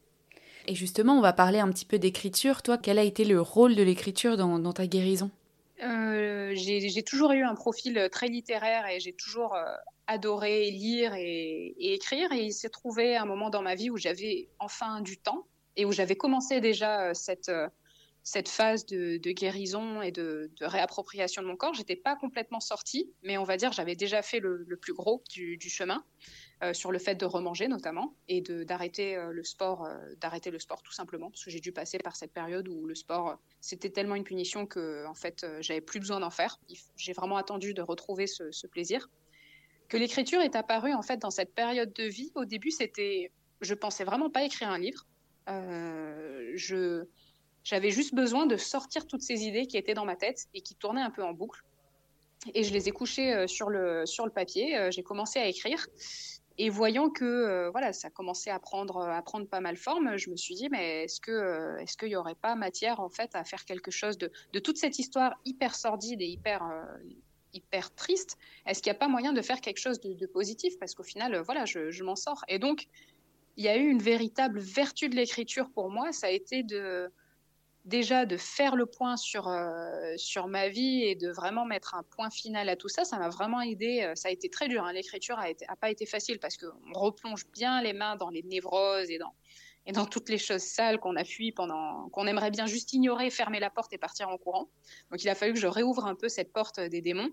Et 0.68 0.76
justement, 0.76 1.18
on 1.18 1.22
va 1.22 1.34
parler 1.34 1.60
un 1.60 1.70
petit 1.70 1.86
peu 1.86 1.98
d'écriture. 1.98 2.62
Toi, 2.62 2.78
quel 2.78 3.00
a 3.00 3.04
été 3.04 3.26
le 3.26 3.42
rôle 3.42 3.76
de 3.76 3.82
l'écriture 3.82 4.38
dans, 4.38 4.74
ta 4.74 4.86
guérison? 4.86 5.32
Euh, 5.84 6.52
J'ai 6.56 7.04
toujours 7.04 7.32
eu 7.32 7.44
un 7.44 7.56
profil 7.56 8.10
très 8.12 8.28
littéraire 8.28 8.88
et 8.88 9.00
j'ai 9.00 9.14
toujours 9.14 9.56
euh, 9.56 9.66
adoré 10.08 10.70
lire 10.72 11.14
et, 11.16 11.76
écrire. 11.94 12.32
Et 12.32 12.46
il 12.46 12.54
s'est 12.54 12.70
trouvé 12.70 13.16
un 13.16 13.26
moment 13.26 13.50
dans 13.50 13.62
ma 13.62 13.76
vie 13.76 13.90
où 13.90 13.98
j'avais 13.98 14.50
enfin 14.60 15.02
du 15.02 15.18
temps 15.18 15.48
et 15.76 15.86
où 15.86 15.92
j'avais 15.92 16.16
commencé 16.16 16.62
déjà 16.62 17.14
cette 17.14 17.52
cette 18.24 18.50
phase 18.50 18.86
de, 18.86 19.18
guérison 19.32 20.02
et 20.02 20.12
de, 20.12 20.52
réappropriation 20.62 21.42
de 21.42 21.48
mon 21.48 21.56
corps. 21.56 21.74
J'étais 21.74 21.96
pas 21.96 22.16
complètement 22.16 22.60
sortie, 22.60 23.12
mais 23.24 23.38
on 23.38 23.44
va 23.44 23.58
dire 23.58 23.72
j'avais 23.72 23.96
déjà 23.96 24.22
fait 24.22 24.40
le, 24.40 24.78
plus 24.80 24.94
gros 24.94 25.24
du, 25.30 25.60
chemin 25.70 26.04
euh, 26.64 26.74
sur 26.74 26.92
le 26.92 27.00
fait 27.00 27.16
de 27.16 27.26
remanger 27.26 27.68
notamment 27.68 28.14
et 28.28 28.42
d'arrêter 28.42 29.16
euh, 29.16 29.32
le 29.32 29.44
sport, 29.44 29.84
euh, 29.84 29.98
d'arrêter 30.20 30.52
le 30.52 30.60
sport 30.60 30.84
tout 30.84 30.92
simplement 30.92 31.32
parce 31.32 31.44
que 31.44 31.50
j'ai 31.50 31.60
dû 31.60 31.72
passer 31.72 31.98
par 31.98 32.16
cette 32.16 32.32
période 32.34 32.68
où 32.68 32.86
le 32.86 32.94
sport 32.94 33.40
c'était 33.62 33.90
tellement 33.90 34.14
une 34.14 34.24
punition 34.24 34.68
que 34.68 35.08
en 35.08 35.16
fait 35.16 35.44
j'avais 35.62 35.82
plus 35.82 36.00
besoin 36.00 36.20
d'en 36.20 36.30
faire. 36.30 36.60
J'ai 36.98 37.14
vraiment 37.14 37.38
attendu 37.38 37.74
de 37.74 37.82
retrouver 37.82 38.28
ce, 38.28 38.52
ce 38.52 38.68
plaisir. 38.68 39.10
Que 39.90 39.98
l'écriture 39.98 40.40
est 40.42 40.56
apparue 40.56 40.94
en 40.94 41.02
fait 41.02 41.18
dans 41.18 41.32
cette 41.32 41.52
période 41.56 41.94
de 41.94 42.04
vie. 42.04 42.32
Au 42.36 42.46
début, 42.46 42.70
c'était, 42.70 43.32
je 43.62 43.74
pensais 43.74 44.04
vraiment 44.04 44.30
pas 44.30 44.44
écrire 44.44 44.70
un 44.70 44.78
livre. 44.78 45.08
je 45.48 47.06
j'avais 47.64 47.92
juste 47.92 48.14
besoin 48.14 48.46
de 48.46 48.58
sortir 48.58 49.06
toutes 49.08 49.22
ces 49.22 49.46
idées 49.46 49.66
qui 49.66 49.78
étaient 49.78 49.94
dans 49.96 50.06
ma 50.06 50.16
tête 50.16 50.48
et 50.54 50.62
qui 50.62 50.76
tournaient 50.76 51.02
un 51.02 51.12
peu 51.12 51.24
en 51.24 51.34
boucle. 51.34 51.64
Et 52.54 52.64
je 52.64 52.74
les 52.74 52.88
ai 52.88 52.92
couchées 52.92 53.48
sur 53.48 53.70
le, 53.70 54.06
sur 54.08 54.26
le 54.26 54.32
papier. 54.32 54.90
J'ai 54.92 55.04
commencé 55.04 55.40
à 55.40 55.48
écrire. 55.48 55.88
Et 56.64 56.70
voyant 56.70 57.10
que 57.10 57.26
euh, 57.26 57.72
voilà, 57.72 57.92
ça 57.92 58.12
commençait 58.12 58.52
à 58.52 58.60
prendre, 58.60 59.02
à 59.02 59.20
prendre 59.24 59.48
pas 59.48 59.62
mal 59.62 59.78
forme, 59.78 60.16
je 60.16 60.30
me 60.30 60.36
suis 60.38 60.54
dit, 60.54 60.70
mais 60.70 61.06
est-ce 61.06 61.20
que 61.20 61.80
est-ce 61.80 61.98
qu'il 61.98 62.10
n'y 62.10 62.16
aurait 62.16 62.36
pas 62.36 62.54
matière 62.54 63.00
en 63.00 63.10
fait 63.10 63.32
à 63.34 63.44
faire 63.44 63.66
quelque 63.66 63.90
chose 63.90 64.16
de, 64.20 64.32
de 64.54 64.60
toute 64.60 64.78
cette 64.78 65.00
histoire 65.00 65.34
hyper 65.44 65.74
sordide 65.74 66.22
et 66.22 66.28
hyper 66.28 66.62
hyper 67.52 67.92
triste 67.96 68.38
Est-ce 68.68 68.84
qu'il 68.84 68.92
n'y 68.92 68.96
a 68.96 69.00
pas 69.00 69.08
moyen 69.08 69.34
de 69.34 69.42
faire 69.42 69.60
quelque 69.60 69.80
chose 69.80 70.00
de, 70.02 70.26
positif? 70.28 70.78
Parce 70.78 70.94
qu'au 70.94 71.02
final, 71.02 71.36
voilà, 71.42 71.66
je, 71.66 71.90
je 71.90 72.04
m'en 72.04 72.16
sors. 72.16 72.46
Et 72.48 72.60
donc, 72.60 72.88
il 73.58 73.64
y 73.64 73.68
a 73.68 73.76
eu 73.76 73.88
une 73.88 74.04
véritable 74.04 74.60
vertu 74.60 75.10
de 75.10 75.16
l'écriture 75.16 75.68
pour 75.72 75.90
moi. 75.90 76.12
Ça 76.12 76.28
a 76.28 76.30
été 76.30 76.62
de 76.62 77.12
déjà 77.86 78.26
de 78.26 78.38
faire 78.38 78.76
le 78.76 78.86
point 78.86 79.18
sur, 79.18 79.48
euh, 79.48 80.14
sur 80.18 80.48
ma 80.48 80.70
vie 80.70 81.04
et 81.04 81.16
de 81.16 81.30
vraiment 81.32 81.66
mettre 81.66 81.96
un 81.96 82.04
point 82.04 82.30
final 82.30 82.70
à 82.70 82.76
tout 82.76 82.90
ça, 82.90 83.04
ça 83.04 83.18
m'a 83.18 83.30
vraiment 83.30 83.62
aidé. 83.62 84.02
Euh, 84.04 84.16
ça 84.16 84.30
a 84.30 84.32
été 84.32 84.50
très 84.50 84.68
dur. 84.68 84.84
Hein. 84.84 84.94
L'écriture 84.94 85.38
n'a 85.38 85.76
pas 85.76 85.90
été 85.90 86.06
facile 86.06 86.40
parce 86.40 86.58
qu'on 86.58 86.94
replonge 86.94 87.48
bien 87.48 87.82
les 87.82 87.94
mains 87.94 88.16
dans 88.16 88.30
les 88.30 88.44
névroses 88.44 89.10
et 89.10 89.18
dans, 89.18 89.34
et 89.88 89.92
dans 89.92 90.06
toutes 90.06 90.30
les 90.30 90.38
choses 90.38 90.62
sales 90.62 91.00
qu'on 91.00 91.16
a 91.16 91.24
fui 91.24 91.52
pendant, 91.52 92.10
qu'on 92.10 92.28
aimerait 92.28 92.52
bien 92.52 92.68
juste 92.68 92.94
ignorer, 92.94 93.30
fermer 93.30 93.60
la 93.60 93.70
porte 93.70 93.92
et 93.94 93.98
partir 93.98 94.30
en 94.30 94.38
courant. 94.38 94.70
Donc 95.10 95.24
il 95.24 95.30
a 95.30 95.36
fallu 95.36 95.54
que 95.54 95.60
je 95.60 95.68
réouvre 95.68 96.06
un 96.06 96.16
peu 96.16 96.30
cette 96.30 96.54
porte 96.54 96.80
des 96.80 97.02
démons. 97.02 97.32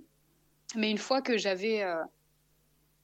Mais 0.75 0.91
une 0.91 0.99
fois 0.99 1.21
que 1.21 1.37
j'avais, 1.37 1.83
euh, 1.83 2.03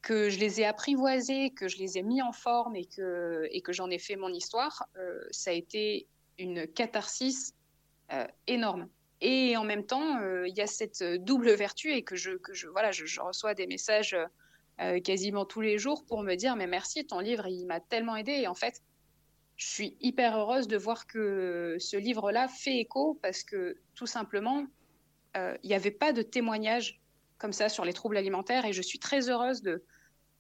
que 0.01 0.31
je 0.31 0.39
les 0.39 0.61
ai 0.61 0.67
apprivoisés, 0.67 1.51
que 1.51 1.69
je 1.69 1.79
les 1.79 1.99
ai 1.99 2.03
mis 2.03 2.23
en 2.23 2.33
forme 2.33 2.77
et 2.77 2.85
que, 2.87 3.47
et 3.51 3.61
que 3.61 3.73
j'en 3.73 3.91
ai 3.91 3.99
fait 3.99 4.17
mon 4.17 4.29
histoire, 4.29 4.87
ça 5.31 5.51
a 5.51 5.55
été 5.55 6.07
une 6.39 6.67
catharsis 6.67 7.55
euh, 8.13 8.27
énorme. 8.47 8.89
Et 9.21 9.57
en 9.57 9.65
même 9.65 9.87
temps, 9.87 10.21
euh, 10.21 10.47
il 10.47 10.55
y 10.55 10.61
a 10.61 10.67
cette 10.67 11.03
double 11.03 11.53
vertu 11.53 11.93
et 11.93 12.03
que 12.03 12.17
je, 12.17 12.33
que 12.33 12.53
je, 12.53 12.69
voilà, 12.69 12.91
je, 12.93 13.21
reçois 13.21 13.55
des 13.55 13.67
messages 13.67 14.17
euh, 14.81 15.01
quasiment 15.01 15.47
tous 15.47 15.61
les 15.61 15.79
jours 15.79 16.05
pour 16.05 16.23
me 16.23 16.35
dire 16.35 16.57
mais 16.57 16.67
merci, 16.67 17.07
ton 17.07 17.21
livre, 17.21 17.47
il 17.47 17.67
m'a 17.67 17.81
tellement 17.81 18.17
aidé. 18.17 18.33
Et 18.33 18.47
en 18.47 18.55
fait, 18.55 18.83
je 19.57 19.67
suis 19.67 19.97
hyper 20.01 20.37
heureuse 20.37 20.69
de 20.69 20.77
voir 20.77 21.07
que 21.07 21.77
ce 21.79 21.97
livre-là 21.97 22.49
fait 22.49 22.77
écho 22.79 23.19
parce 23.23 23.43
que 23.43 23.79
tout 23.95 24.07
simplement, 24.07 24.67
il 25.37 25.67
n'y 25.69 25.75
avait 25.75 25.91
pas 25.91 26.13
de 26.13 26.23
témoignage 26.23 27.01
comme 27.39 27.53
ça 27.53 27.69
sur 27.69 27.85
les 27.85 27.93
troubles 27.93 28.17
alimentaires 28.17 28.67
et 28.67 28.73
je 28.73 28.83
suis 28.83 28.99
très 28.99 29.31
heureuse 29.31 29.63
de, 29.63 29.85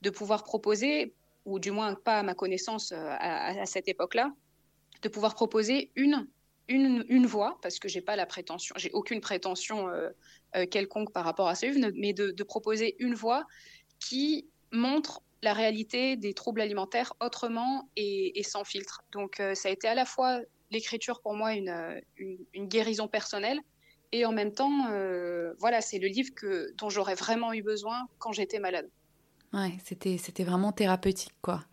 de 0.03 0.11
pouvoir 0.11 0.45
proposer, 0.45 1.15
ou 1.45 1.59
du 1.59 1.71
moins 1.71 1.95
pas 1.95 2.19
à 2.19 2.23
ma 2.23 2.35
connaissance 2.35 2.93
à 2.93 3.67
cette 3.67 3.89
époque-là, 3.89 4.33
de 5.05 5.09
pouvoir 5.11 5.35
proposer 5.35 5.93
une, 5.95 6.27
une, 6.67 7.05
une 7.09 7.27
voie, 7.27 7.59
parce 7.63 7.79
que 7.79 7.89
j'ai 7.89 8.01
pas 8.01 8.17
la 8.17 8.27
prétention, 8.27 8.75
j'ai 8.79 8.91
aucune 8.93 9.21
prétention 9.21 9.89
euh, 9.89 10.09
euh, 10.57 10.67
quelconque 10.67 11.13
par 11.13 11.25
rapport 11.25 11.47
à 11.47 11.55
ce 11.55 11.67
livre, 11.67 11.91
mais 11.95 12.13
de, 12.15 12.43
proposer 12.43 12.97
une 12.99 13.15
voie 13.15 13.45
qui 14.01 14.49
montre 14.73 15.21
la 15.43 15.53
réalité 15.53 16.17
des 16.17 16.33
troubles 16.33 16.63
alimentaires 16.63 17.13
autrement 17.21 17.89
et, 17.97 18.43
sans 18.43 18.65
filtre. 18.65 19.05
Donc 19.13 19.41
euh, 19.41 19.55
ça 19.55 19.69
a 19.69 19.73
été 19.73 19.87
à 19.87 19.95
la 19.95 20.07
fois 20.07 20.41
l'écriture 20.71 21.21
pour 21.21 21.35
moi 21.35 21.53
une, 21.53 22.01
une, 22.17 22.67
guérison 22.67 23.07
personnelle, 23.07 23.61
et 24.11 24.25
en 24.25 24.33
même 24.33 24.53
temps, 24.53 24.89
voilà, 25.59 25.81
c'est 25.81 25.99
le 25.99 26.07
livre 26.07 26.31
que, 26.35 26.73
dont 26.77 26.89
j'aurais 26.89 27.17
vraiment 27.17 27.53
eu 27.53 27.63
besoin 27.63 28.07
quand 28.19 28.33
j'étais 28.33 28.61
malade. 28.61 28.89
Ouais, 29.53 29.77
c'était, 29.85 30.19
c'était 30.19 30.45
vraiment 30.45 30.73
thérapeutique, 30.73 31.35
quoi 31.43 31.65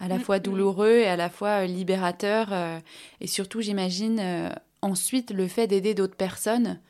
à 0.00 0.08
la 0.08 0.16
mm, 0.16 0.20
fois 0.20 0.38
mm. 0.38 0.42
douloureux 0.42 0.96
et 0.96 1.06
à 1.06 1.16
la 1.16 1.30
fois 1.30 1.62
euh, 1.62 1.66
libérateur. 1.66 2.48
Euh, 2.52 2.80
et 3.20 3.26
surtout, 3.26 3.60
j'imagine, 3.60 4.18
euh, 4.18 4.50
ensuite, 4.82 5.30
le 5.30 5.46
fait 5.46 5.66
d'aider 5.66 5.94
d'autres 5.94 6.16
personnes, 6.16 6.80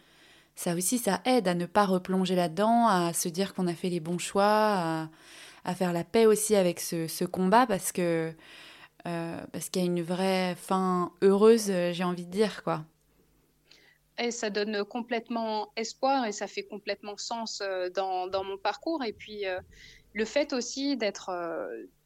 ça 0.54 0.74
aussi, 0.74 0.98
ça 0.98 1.20
aide 1.24 1.48
à 1.48 1.54
ne 1.54 1.66
pas 1.66 1.84
replonger 1.84 2.36
là-dedans, 2.36 2.86
à 2.86 3.12
se 3.12 3.28
dire 3.28 3.52
qu'on 3.52 3.66
a 3.66 3.74
fait 3.74 3.88
les 3.88 4.00
bons 4.00 4.18
choix, 4.18 5.08
à, 5.64 5.74
faire 5.74 5.92
la 5.92 6.04
paix 6.04 6.26
aussi 6.26 6.54
avec 6.54 6.80
ce, 6.80 7.24
combat, 7.24 7.66
parce 7.66 7.92
que 7.92 8.32
parce 9.04 9.70
qu'il 9.70 9.80
y 9.80 9.84
a 9.86 9.88
une 9.88 10.02
vraie 10.02 10.54
fin 10.56 11.12
heureuse, 11.22 11.72
j'ai 11.92 12.04
envie 12.04 12.26
de 12.26 12.30
dire, 12.30 12.62
quoi. 12.62 12.84
et 14.18 14.30
ça 14.30 14.50
donne 14.50 14.84
complètement 14.84 15.72
espoir 15.76 16.26
et 16.26 16.32
ça 16.32 16.46
fait 16.46 16.64
complètement 16.64 17.16
sens 17.16 17.62
dans, 17.94 18.26
dans 18.26 18.44
mon 18.44 18.58
parcours. 18.58 19.02
Et 19.02 19.14
puis, 19.14 19.44
le 20.12 20.24
fait 20.26 20.52
aussi 20.52 20.98
d'être 20.98 21.30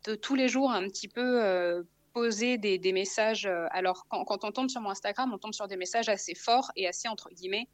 de 0.05 0.15
tous 0.15 0.35
les 0.35 0.49
jours 0.49 0.71
un 0.71 0.87
petit 0.89 1.09
peu 1.09 1.85
poser 2.13 2.59
des, 2.59 2.93
messages. 2.93 3.47
alors, 3.71 4.07
quand, 4.09 4.45
on 4.45 4.53
tombe 4.53 4.69
sur 4.69 4.81
mon 4.81 4.91
Instagram, 4.91 5.33
on 5.33 5.39
tombe 5.39 5.55
sur 5.55 5.69
des 5.69 5.77
messages 5.77 6.09
assez 6.09 6.35
forts 6.35 6.71
et 6.77 6.87
assez, 6.87 7.09
entre 7.09 7.31
guillemets, 7.31 7.69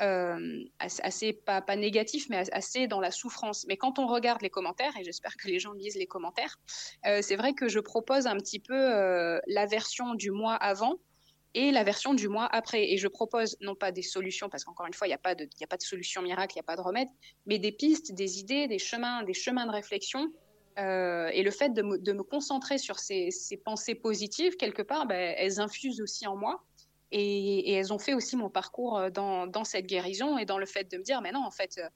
euh, 0.00 0.64
assez, 0.80 1.32
pas, 1.32 1.62
pas, 1.62 1.76
négatif, 1.76 2.28
mais 2.28 2.52
assez 2.52 2.88
dans 2.88 3.00
la 3.00 3.12
souffrance. 3.12 3.64
Mais 3.68 3.76
quand 3.76 4.00
on 4.00 4.08
regarde 4.08 4.42
les 4.42 4.50
commentaires, 4.50 4.96
et 4.98 5.04
j'espère 5.04 5.36
que 5.36 5.46
les 5.46 5.60
gens 5.60 5.72
lisent 5.72 5.96
les 5.96 6.06
commentaires, 6.06 6.58
euh, 7.06 7.22
c'est 7.22 7.36
vrai 7.36 7.52
que 7.52 7.68
je 7.68 7.78
propose 7.78 8.26
un 8.26 8.36
petit 8.36 8.58
peu 8.58 8.74
euh, 8.74 9.38
la 9.46 9.66
version 9.66 10.14
du 10.14 10.32
mois 10.32 10.54
avant 10.54 10.96
et 11.54 11.70
la 11.70 11.84
version 11.84 12.12
du 12.12 12.28
mois 12.28 12.46
après. 12.46 12.90
Et 12.90 12.96
je 12.96 13.06
propose 13.06 13.56
non 13.60 13.76
pas 13.76 13.92
des 13.92 14.02
solutions, 14.02 14.48
parce 14.48 14.64
qu'encore 14.64 14.86
une 14.86 14.94
fois, 14.94 15.06
il 15.06 15.10
n'y 15.10 15.14
a, 15.14 15.18
pas 15.18 15.36
de, 15.36 15.44
a 15.44 15.66
pas 15.68 15.76
de 15.76 15.82
solution 15.82 16.22
miracle, 16.22 16.54
il 16.54 16.58
n'y 16.58 16.64
a 16.64 16.64
pas 16.64 16.76
de 16.76 16.82
remède, 16.82 17.08
mais 17.46 17.60
des 17.60 17.70
pistes, 17.70 18.12
des 18.12 18.40
idées, 18.40 18.66
des 18.66 18.80
chemins, 18.80 19.22
des 19.22 19.34
chemins 19.34 19.66
de 19.66 19.72
réflexion. 19.72 20.28
Et 20.76 21.42
le 21.42 21.50
fait 21.50 21.70
de 21.70 21.82
me, 21.82 21.98
de 21.98 22.12
me 22.12 22.22
concentrer 22.22 22.78
sur 22.78 22.98
ces, 22.98 23.30
ces, 23.30 23.56
pensées 23.56 23.94
positives, 23.94 24.56
quelque 24.56 24.82
part, 24.82 25.06
ben, 25.06 25.34
elles 25.38 25.60
infusent 25.60 26.00
aussi 26.00 26.26
en 26.26 26.36
moi. 26.36 26.64
Et, 27.16 27.72
elles 27.72 27.92
ont 27.92 27.98
fait 27.98 28.12
aussi 28.12 28.36
mon 28.36 28.50
parcours 28.50 28.98
euh, 28.98 29.08
dans, 29.08 29.46
dans, 29.46 29.62
cette 29.62 29.86
guérison 29.86 30.36
et 30.36 30.44
dans 30.44 30.58
le 30.58 30.66
fait 30.66 30.90
de 30.90 30.98
me 30.98 31.02
dire, 31.04 31.20
mais 31.22 31.30
non, 31.30 31.44
en 31.44 31.50
fait, 31.52 31.78
euh, 31.78 31.88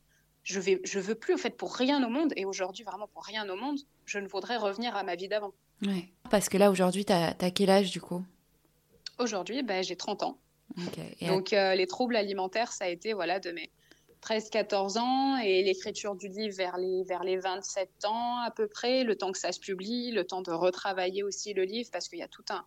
je 0.45 0.61
vais, 0.61 0.81
je 0.85 1.01
veux 1.01 1.17
plus, 1.17 1.35
en 1.35 1.39
fait, 1.39 1.57
pour 1.57 1.75
rien 1.75 2.07
au 2.07 2.09
monde, 2.09 2.33
et 2.37 2.45
aujourd'hui, 2.45 2.85
vraiment 2.85 3.09
pour 3.09 3.25
rien 3.25 3.49
au 3.49 3.57
monde, 3.57 3.81
je 4.05 4.21
ne 4.21 4.29
voudrais 4.29 4.57
revenir 4.57 4.95
à 4.97 5.03
ma 5.03 5.17
vie 5.17 5.27
d'avant. 5.27 5.53
Ouais. 5.83 6.09
Parce 6.31 6.49
que 6.49 6.57
là, 6.57 6.71
aujourd'hui, 6.71 7.05
tu 7.05 7.13
as, 7.13 7.35
quel 7.51 7.69
âge, 7.69 7.91
du 7.91 8.01
coup? 8.01 8.25
Aujourd'hui, 9.19 9.65
ben, 9.65 9.83
j'ai 9.83 9.97
30 9.97 10.23
ans. 10.23 10.39
Donc, 11.23 11.53
euh, 11.53 11.75
les 11.75 11.87
troubles 11.89 12.15
alimentaires, 12.15 12.71
ça 12.71 12.85
a 12.85 12.89
été, 12.89 13.13
voilà, 13.13 13.41
de 13.41 13.51
mes 13.51 13.71
13-14 14.23 14.99
ans, 14.99 15.37
et 15.39 15.63
l'écriture 15.63 16.15
du 16.15 16.29
livre 16.29 16.57
vers 16.57 16.77
les, 16.77 17.03
vers 17.05 17.25
les 17.25 17.37
27 17.37 18.05
ans, 18.05 18.39
à 18.39 18.51
peu 18.51 18.67
près, 18.67 19.05
le 19.05 19.17
temps 19.17 19.33
que 19.33 19.39
ça 19.39 19.53
se 19.53 19.61
publie, 19.61 20.11
le 20.11 20.25
temps 20.25 20.43
de 20.43 20.51
retravailler 20.51 21.23
aussi 21.23 21.55
le 21.55 21.65
livre, 21.65 21.91
parce 21.93 22.09
qu'il 22.09 22.19
y 22.19 22.23
a 22.23 22.29
tout 22.29 22.45
un 22.51 22.65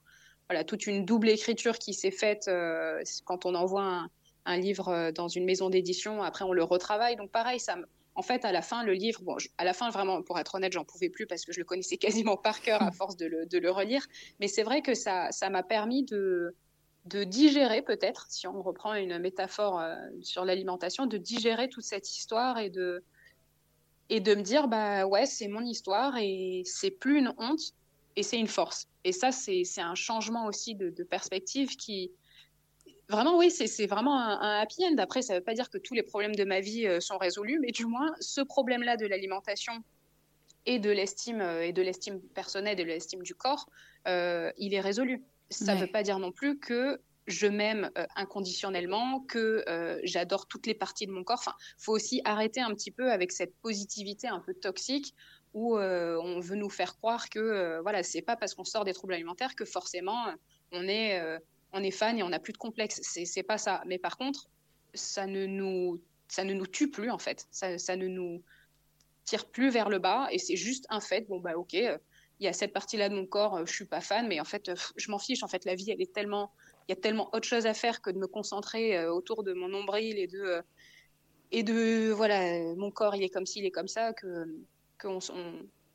voilà, 0.52 0.66
toute 0.66 0.86
une 0.86 1.06
double 1.06 1.30
écriture 1.30 1.80
qui 1.80 1.93
s'est 1.93 2.12
faite 2.12 2.49
euh, 2.49 3.02
quand 3.24 3.45
on 3.45 3.56
envoie 3.56 4.06
un, 4.43 4.58
livre 4.58 4.89
euh, 4.89 5.12
dans 5.14 5.30
une 5.30 5.45
maison 5.45 5.70
d'édition. 5.70 6.22
Après, 6.24 6.43
on 6.43 6.52
le 6.52 6.62
retravaille. 6.62 7.16
Donc, 7.16 7.32
pareil, 7.32 7.58
ça 7.58 7.78
en 8.16 8.22
fait, 8.22 8.43
à 8.43 8.52
la 8.52 8.62
fin, 8.62 8.84
le 8.84 8.91
livre, 8.91 9.22
bon, 9.22 9.38
à 9.58 9.64
la 9.64 9.72
fin, 9.72 9.89
vraiment, 9.89 10.22
pour 10.22 10.38
être 10.38 10.56
honnête, 10.56 10.74
j'en 10.74 10.84
pouvais 10.84 11.08
plus 11.08 11.26
parce 11.26 11.45
que 11.45 11.54
je 11.54 11.60
le 11.60 11.64
connaissais 11.64 11.95
quasiment 12.26 12.36
par 12.36 12.60
cœur 12.60 12.82
à 12.82 12.91
force 12.91 13.16
de 13.16 13.28
le, 13.28 13.72
relire. 13.72 14.06
Mais 14.41 14.49
c'est 14.49 14.64
vrai 14.64 14.82
que 14.82 14.93
ça 14.93 15.30
m'a 15.49 15.64
permis 15.64 16.04
de, 16.04 16.54
de 17.06 17.24
digérer, 17.24 17.82
peut-être, 17.82 18.28
si 18.30 18.47
on 18.47 18.62
reprend 18.62 18.93
une 18.93 19.18
métaphore 19.18 19.80
euh, 19.80 19.95
sur 20.22 20.45
l'alimentation, 20.45 21.06
de 21.06 21.18
digérer 21.18 21.68
toute 21.68 21.84
cette 21.84 22.10
histoire 22.10 22.60
et 22.60 22.70
de, 22.70 23.04
et 24.10 24.20
de 24.20 24.36
me 24.36 24.41
dire, 24.41 24.68
bah 24.68 25.06
ouais, 25.06 25.26
c'est 25.26 25.47
mon 25.47 25.66
histoire 25.66 26.18
et 26.18 26.62
c'est 26.66 26.91
plus 26.91 27.18
une 27.18 27.34
honte 27.38 27.74
et 28.16 28.24
c'est 28.24 28.38
une 28.38 28.47
force. 28.47 28.88
Et 29.04 29.14
ça, 29.14 29.32
c'est 29.32 29.64
un 29.78 29.95
changement 29.95 30.45
aussi 30.45 30.76
de, 30.76 31.04
perspective 31.04 31.76
qui, 31.76 32.12
Vraiment, 33.10 33.38
oui, 33.38 33.52
c'est 33.52 33.88
vraiment 33.88 34.18
un, 34.18 34.62
happy 34.62 34.86
end. 34.86 34.95
Après, 34.97 35.22
ça 35.22 35.34
ne 35.34 35.39
veut 35.39 35.43
pas 35.43 35.54
dire 35.54 35.70
que 35.70 35.78
tous 35.78 35.93
les 35.93 36.04
problèmes 36.04 36.34
de 36.34 36.45
ma 36.45 36.62
vie 36.62 36.88
euh, 36.88 37.02
sont 37.02 37.18
résolus, 37.18 37.60
mais 37.60 37.72
du 37.72 37.86
moins, 37.86 38.10
ce 38.22 38.39
problème-là 38.39 38.95
de 38.95 39.06
l'alimentation 39.06 39.74
et 40.66 40.80
de 40.80 40.89
l'estime 40.89 41.41
euh, 41.41 41.66
et 41.66 41.74
de 41.74 41.82
l'estime 41.82 42.22
personnelle 42.22 42.80
et 42.80 42.84
de 42.84 42.88
l'estime 42.88 43.22
du 43.22 43.36
corps, 43.36 43.68
il 44.06 44.74
est 44.74 44.80
résolu. 44.80 45.26
Ça 45.52 45.76
ne 45.76 45.82
veut 45.82 45.91
pas 45.91 46.04
dire 46.04 46.20
non 46.20 46.32
plus 46.32 46.58
que 46.60 46.99
je 47.28 47.45
m'aime 47.45 47.91
inconditionnellement, 48.16 49.20
que 49.22 49.64
j'adore 50.04 50.47
toutes 50.47 50.66
les 50.66 50.74
parties 50.74 51.06
de 51.06 51.12
mon 51.12 51.24
corps. 51.24 51.39
Enfin, 51.39 51.54
faut 51.78 51.93
aussi 51.93 52.22
arrêter 52.26 52.62
un 52.62 52.74
petit 52.74 52.91
peu 52.91 53.12
avec 53.12 53.32
cette 53.32 53.56
positivité 53.62 54.28
un 54.28 54.39
peu 54.39 54.54
toxique 54.54 55.14
où 55.54 55.78
euh, 55.78 56.18
on 56.22 56.39
veut 56.39 56.56
nous 56.56 56.70
faire 56.70 56.97
croire 56.97 57.30
que 57.30 57.39
euh, 57.39 57.82
voilà, 57.82 58.04
c'est 58.04 58.22
pas 58.22 58.36
parce 58.36 58.54
qu'on 58.54 58.64
sort 58.64 58.86
des 58.86 58.93
troubles 58.93 59.14
alimentaires 59.14 59.56
que 59.56 59.66
forcément 59.66 60.28
euh, 60.28 60.34
on 60.72 60.88
est, 60.88 61.22
on 61.74 61.84
est 61.84 61.91
fan 61.91 62.18
et 62.18 62.24
on 62.24 62.30
n'a 62.30 62.39
plus 62.39 62.54
de 62.54 62.58
complexe. 62.58 63.02
C'est 63.04 63.43
pas 63.43 63.58
ça. 63.58 63.84
Mais 63.86 63.97
par 63.97 64.18
contre, 64.18 64.49
ça 64.93 65.28
ne 65.28 65.45
nous, 65.45 66.02
ça 66.30 66.45
ne 66.45 66.54
nous 66.54 66.68
tue 66.68 66.89
plus 66.89 67.10
en 67.10 67.18
fait. 67.18 67.45
Ça, 67.52 67.78
ça 67.78 67.97
ne 67.97 68.08
nous 68.08 68.41
tire 69.26 69.45
plus 69.47 69.70
vers 69.70 69.89
le 69.89 69.99
bas 69.99 70.30
et 70.32 70.38
c'est 70.38 70.56
juste 70.56 70.86
un 70.89 71.02
fait. 71.02 71.28
Bon 71.28 71.41
bah 71.41 71.58
ok, 71.58 71.76
il 72.42 72.46
y 72.46 72.48
a 72.48 72.54
cette 72.54 72.74
partie-là 72.74 73.08
de 73.08 73.16
mon 73.16 73.26
corps, 73.26 73.66
je 73.66 73.72
suis 73.72 73.86
pas 73.86 74.02
fan, 74.02 74.28
mais 74.28 74.42
en 74.42 74.46
fait, 74.46 74.72
je 74.98 75.12
m'en 75.12 75.20
fiche. 75.20 75.44
En 75.44 75.48
fait, 75.48 75.64
la 75.64 75.76
vie, 75.76 75.92
elle 75.92 76.02
est 76.02 76.12
tellement, 76.12 76.52
il 76.89 76.92
y 76.92 76.94
a 76.94 77.00
tellement 77.00 77.30
autre 77.34 77.48
chose 77.48 77.66
à 77.66 77.74
faire 77.74 78.02
que 78.02 78.10
de 78.10 78.18
me 78.18 78.28
concentrer 78.28 79.08
autour 79.08 79.44
de 79.44 79.54
mon 79.54 79.70
nombril 79.70 80.18
et 80.18 80.28
de 80.28 80.64
et 81.52 81.64
de 81.64 82.12
voilà, 82.12 82.74
mon 82.76 82.92
corps, 82.92 83.16
il 83.16 83.24
est 83.24 83.30
comme 83.30 83.46
ci, 83.46 83.60
il 83.60 83.66
est 83.66 83.72
comme 83.72 83.88
ça 83.88 84.14
que 84.14 84.48
qu'on 85.02 85.20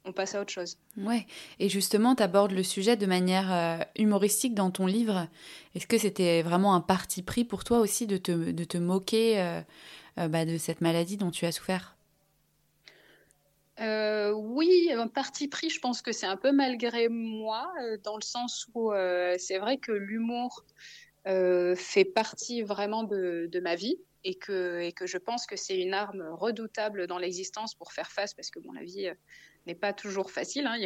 on, 0.04 0.12
passe 0.12 0.34
à 0.34 0.40
autre 0.40 0.52
chose. 0.52 0.78
Ouais, 0.96 1.26
et 1.58 1.68
justement, 1.68 2.14
tu 2.14 2.22
abordes 2.22 2.52
le 2.52 2.62
sujet 2.62 2.96
de 2.96 3.06
manière 3.06 3.52
euh, 3.52 3.78
humoristique 3.96 4.54
dans 4.54 4.70
ton 4.70 4.86
livre. 4.86 5.28
Est-ce 5.74 5.86
que 5.86 5.98
c'était 5.98 6.42
vraiment 6.42 6.74
un 6.74 6.80
parti 6.80 7.22
pris 7.22 7.44
pour 7.44 7.64
toi 7.64 7.80
aussi 7.80 8.06
de 8.06 8.16
te, 8.16 8.30
de 8.30 8.64
te 8.64 8.78
moquer 8.78 9.40
euh, 9.40 9.60
euh, 10.18 10.28
bah, 10.28 10.44
de 10.44 10.58
cette 10.58 10.80
maladie 10.80 11.16
dont 11.16 11.32
tu 11.32 11.44
as 11.44 11.52
souffert? 11.52 11.95
Oui, 13.78 14.90
un 14.92 15.08
parti 15.08 15.48
pris, 15.48 15.70
je 15.70 15.80
pense 15.80 16.02
que 16.02 16.12
c'est 16.12 16.26
un 16.26 16.36
peu 16.36 16.52
malgré 16.52 17.08
moi, 17.08 17.70
dans 18.02 18.16
le 18.16 18.22
sens 18.22 18.66
où 18.74 18.92
c'est 19.38 19.58
vrai 19.58 19.78
que 19.78 19.92
l'humour 19.92 20.64
fait 21.24 22.04
partie 22.04 22.62
vraiment 22.62 23.04
de, 23.04 23.60
ma 23.62 23.74
vie 23.74 23.98
et 24.26 24.34
que, 24.34 24.90
je 25.04 25.18
pense 25.18 25.46
que 25.46 25.56
c'est 25.56 25.80
une 25.80 25.94
arme 25.94 26.22
redoutable 26.32 27.06
dans 27.06 27.18
l'existence 27.18 27.74
pour 27.74 27.92
faire 27.92 28.10
face, 28.10 28.34
parce 28.34 28.50
que 28.50 28.58
bon, 28.58 28.72
la 28.72 28.82
vie 28.82 29.06
euh, 29.06 29.14
n'est 29.66 29.76
pas 29.76 29.92
toujours 29.92 30.32
facile. 30.32 30.66
Hein. 30.66 30.78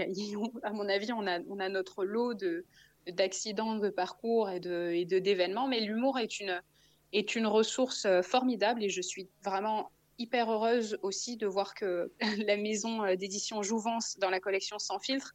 à 0.62 0.72
mon 0.72 0.88
avis, 0.90 1.12
on 1.12 1.26
a, 1.26 1.38
a 1.38 1.68
notre 1.70 2.04
lot 2.04 2.34
de, 2.34 2.66
d'accidents 3.06 3.76
de 3.76 3.88
parcours 3.88 4.50
et, 4.50 4.60
de, 4.60 5.18
d'événements, 5.18 5.68
mais 5.68 5.80
l'humour 5.80 6.18
est 6.18 6.38
une, 6.38 7.46
ressource 7.46 8.04
euh, 8.04 8.20
formidable 8.20 8.84
et 8.84 8.90
je 8.90 9.00
suis 9.00 9.26
vraiment 9.42 9.90
hyper 10.20 10.50
heureuse 10.50 10.98
aussi 11.02 11.36
de 11.36 11.46
voir 11.46 11.74
que 11.74 12.12
la 12.46 12.56
maison 12.56 13.04
euh, 13.04 13.16
d'édition 13.16 13.62
Jouvence 13.62 14.18
dans 14.18 14.30
la 14.30 14.40
collection 14.40 14.78
Sans 14.78 14.98
filtre 14.98 15.34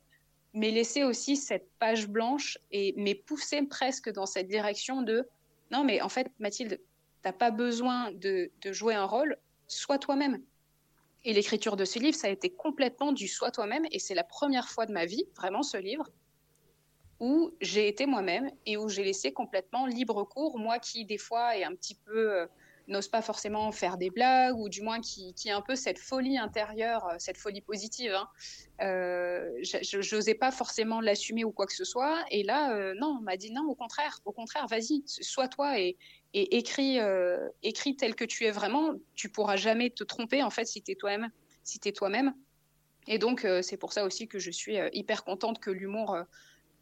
m'ait 0.54 0.72
laissé 0.72 1.04
aussi 1.04 1.36
cette 1.36 1.70
page 1.80 2.08
blanche 2.08 2.58
et 2.72 2.94
m'ait 2.96 3.16
poussé 3.16 3.62
presque 3.64 4.10
dans 4.10 4.26
cette 4.26 4.48
direction 4.48 5.02
de 5.02 5.28
non 5.72 5.84
mais 5.84 6.02
en 6.02 6.10
fait 6.10 6.32
Mathilde 6.40 6.80
n'as 7.26 7.34
pas 7.34 7.52
besoin 7.52 8.12
de, 8.12 8.52
jouer 8.66 8.94
un 8.94 9.06
rôle, 9.06 9.38
sois 9.68 9.98
toi-même. 9.98 10.42
Et 11.24 11.34
l'écriture 11.34 11.76
de 11.76 11.86
ce 11.86 11.98
livre, 11.98 12.16
ça 12.16 12.28
a 12.28 12.30
été 12.30 12.52
complètement 12.52 13.12
du 13.12 13.28
sois 13.28 13.52
toi-même. 13.52 13.86
Et 13.92 14.00
c'est 14.00 14.14
la 14.14 14.24
première 14.24 14.70
fois 14.70 14.86
de 14.86 14.94
ma 14.94 15.06
vie, 15.06 15.26
vraiment, 15.36 15.64
ce 15.64 15.78
livre, 15.78 16.08
où 17.20 17.52
j'ai 17.62 17.88
été 17.88 18.06
moi-même 18.06 18.52
et 18.68 18.78
où 18.78 18.90
j'ai 18.90 19.04
laissé 19.04 19.34
complètement 19.34 19.88
libre 19.88 20.24
cours, 20.24 20.60
moi 20.60 20.78
qui, 20.78 21.04
des 21.04 21.18
fois, 21.18 21.58
est 21.58 21.64
un 21.64 21.74
petit 21.74 21.96
peu. 21.96 22.48
Euh, 22.88 22.92
n'ose 22.92 23.08
pas 23.08 23.22
forcément 23.22 23.72
faire 23.72 23.98
des 23.98 24.10
blagues, 24.10 24.58
ou 24.58 24.70
du 24.70 24.82
moins 24.82 25.02
qui, 25.02 25.34
qui 25.34 25.50
a 25.50 25.58
un 25.58 25.62
peu 25.62 25.76
cette 25.76 26.00
folie 26.00 26.38
intérieure, 26.38 27.08
euh, 27.08 27.16
cette 27.20 27.38
folie 27.38 27.62
positive. 27.62 28.14
Hein. 28.14 28.28
Euh, 28.82 29.50
je 29.62 30.34
pas 30.34 30.52
forcément 30.52 31.02
l'assumer 31.02 31.44
ou 31.44 31.52
quoi 31.52 31.66
que 31.66 31.74
ce 31.74 31.86
soit. 31.86 32.24
Et 32.32 32.44
là, 32.44 32.74
euh, 32.76 32.94
non, 33.00 33.18
on 33.20 33.22
m'a 33.22 33.38
dit 33.38 33.52
non, 33.52 33.68
au 33.68 33.76
contraire, 33.76 34.20
au 34.26 34.32
contraire, 34.32 34.68
vas-y, 34.68 35.04
sois 35.06 35.48
toi 35.48 35.80
et, 35.80 35.98
et 36.34 36.58
écris, 36.58 36.98
écris 37.64 37.96
tel 37.96 38.16
que 38.16 38.26
tu 38.26 38.46
es 38.46 38.52
vraiment. 38.52 38.94
Tu 39.16 39.30
pourras 39.30 39.56
jamais 39.56 39.90
te 39.90 40.04
tromper, 40.04 40.44
en 40.44 40.50
fait, 40.50 40.66
si 40.66 40.82
tu 40.82 40.96
toi-même. 40.96 41.30
Si 41.64 41.80
es 41.86 41.92
toi-même. 41.92 42.34
Et 43.08 43.20
donc, 43.20 43.48
c'est 43.62 43.78
pour 43.78 43.94
ça 43.94 44.04
aussi 44.04 44.28
que 44.28 44.40
je 44.40 44.52
suis 44.52 44.78
hyper 44.92 45.24
contente 45.24 45.60
que 45.60 45.72
l'humour 45.72 46.18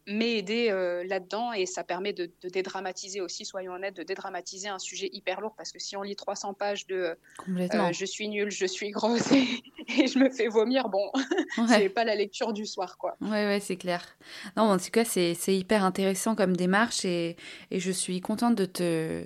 m'ait 0.05 0.37
aidé 0.37 0.67
euh, 0.69 1.03
là-dedans 1.05 1.53
et 1.53 1.65
ça 1.65 1.83
permet 1.83 2.13
de, 2.13 2.29
dédramatiser 2.51 3.21
aussi, 3.21 3.45
soyons 3.45 3.73
honnêtes, 3.73 3.95
de 3.95 4.03
dédramatiser 4.03 4.67
un 4.67 4.79
sujet 4.79 5.09
hyper 5.13 5.39
lourd 5.39 5.53
parce 5.55 5.71
que 5.71 5.79
si 5.79 5.95
on 5.95 6.01
lit 6.01 6.15
300 6.15 6.53
pages 6.53 6.85
de 6.87 7.15
euh, 7.47 7.91
je 7.93 8.05
suis 8.05 8.27
nulle, 8.27 8.51
je 8.51 8.65
suis 8.65 8.91
grosse 8.91 9.31
et, 9.31 9.45
je 10.07 10.19
me 10.19 10.29
fais 10.29 10.47
vomir, 10.47 10.89
bon, 10.89 11.09
c'est 11.67 11.89
pas 11.89 12.03
la 12.03 12.15
lecture 12.15 12.53
du 12.53 12.65
soir 12.65 12.97
quoi. 12.97 13.15
Ouais, 13.21 13.45
ouais, 13.45 13.59
c'est 13.61 13.77
clair. 13.77 14.05
Non, 14.57 14.63
en 14.63 14.77
tout 14.77 14.91
cas, 14.91 15.05
c'est 15.05 15.35
hyper 15.47 15.83
intéressant 15.83 16.35
comme 16.35 16.55
démarche 16.55 17.05
et, 17.05 17.37
et, 17.71 17.79
je 17.79 17.91
suis 17.91 18.19
contente 18.21 18.55
de 18.55 18.65
te 18.65 19.23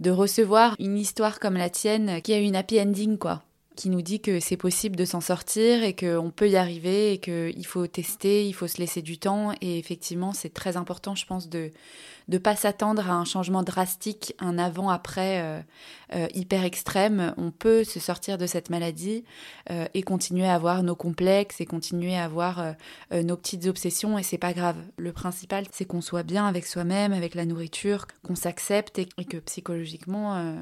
de 0.00 0.10
recevoir 0.10 0.76
une 0.78 0.98
histoire 0.98 1.40
comme 1.40 1.56
la 1.56 1.70
tienne 1.70 2.20
qui 2.22 2.32
a 2.32 2.38
une 2.38 2.56
happy 2.56 2.80
ending 2.80 3.18
quoi. 3.18 3.45
Qui 3.76 3.90
nous 3.90 4.02
dit 4.02 4.20
que 4.20 4.40
c'est 4.40 4.56
possible 4.56 4.96
de 4.96 5.04
s'en 5.04 5.20
sortir 5.20 5.84
et 5.84 5.94
qu'on 5.94 6.32
peut 6.34 6.48
y 6.48 6.56
arriver 6.56 7.12
et 7.12 7.18
qu'il 7.18 7.66
faut 7.66 7.86
tester, 7.86 8.46
il 8.46 8.52
faut 8.52 8.66
se 8.66 8.78
laisser 8.78 9.02
du 9.02 9.18
temps. 9.18 9.52
Et 9.60 9.78
effectivement, 9.78 10.32
c'est 10.32 10.52
très 10.52 10.76
important, 10.76 11.14
je 11.14 11.26
pense, 11.26 11.48
de 11.48 11.70
ne 12.28 12.38
pas 12.38 12.56
s'attendre 12.56 13.08
à 13.08 13.14
un 13.14 13.24
changement 13.24 13.62
drastique, 13.62 14.34
un 14.40 14.58
avant-après 14.58 15.40
euh, 15.40 15.60
euh, 16.14 16.26
hyper 16.34 16.64
extrême. 16.64 17.34
On 17.36 17.50
peut 17.50 17.84
se 17.84 18.00
sortir 18.00 18.38
de 18.38 18.46
cette 18.46 18.70
maladie 18.70 19.24
euh, 19.70 19.86
et 19.94 20.02
continuer 20.02 20.46
à 20.46 20.54
avoir 20.54 20.82
nos 20.82 20.96
complexes 20.96 21.60
et 21.60 21.66
continuer 21.66 22.16
à 22.16 22.24
avoir 22.24 22.74
nos 23.12 23.36
petites 23.36 23.66
obsessions 23.66 24.18
et 24.18 24.22
c'est 24.22 24.38
pas 24.38 24.52
grave. 24.52 24.76
Le 24.96 25.12
principal, 25.12 25.64
c'est 25.70 25.84
qu'on 25.84 26.00
soit 26.00 26.22
bien 26.22 26.46
avec 26.46 26.66
soi-même, 26.66 27.12
avec 27.12 27.34
la 27.34 27.44
nourriture, 27.44 28.06
qu'on 28.22 28.34
s'accepte 28.34 28.98
et, 28.98 29.06
que 29.06 29.36
psychologiquement 29.38 30.54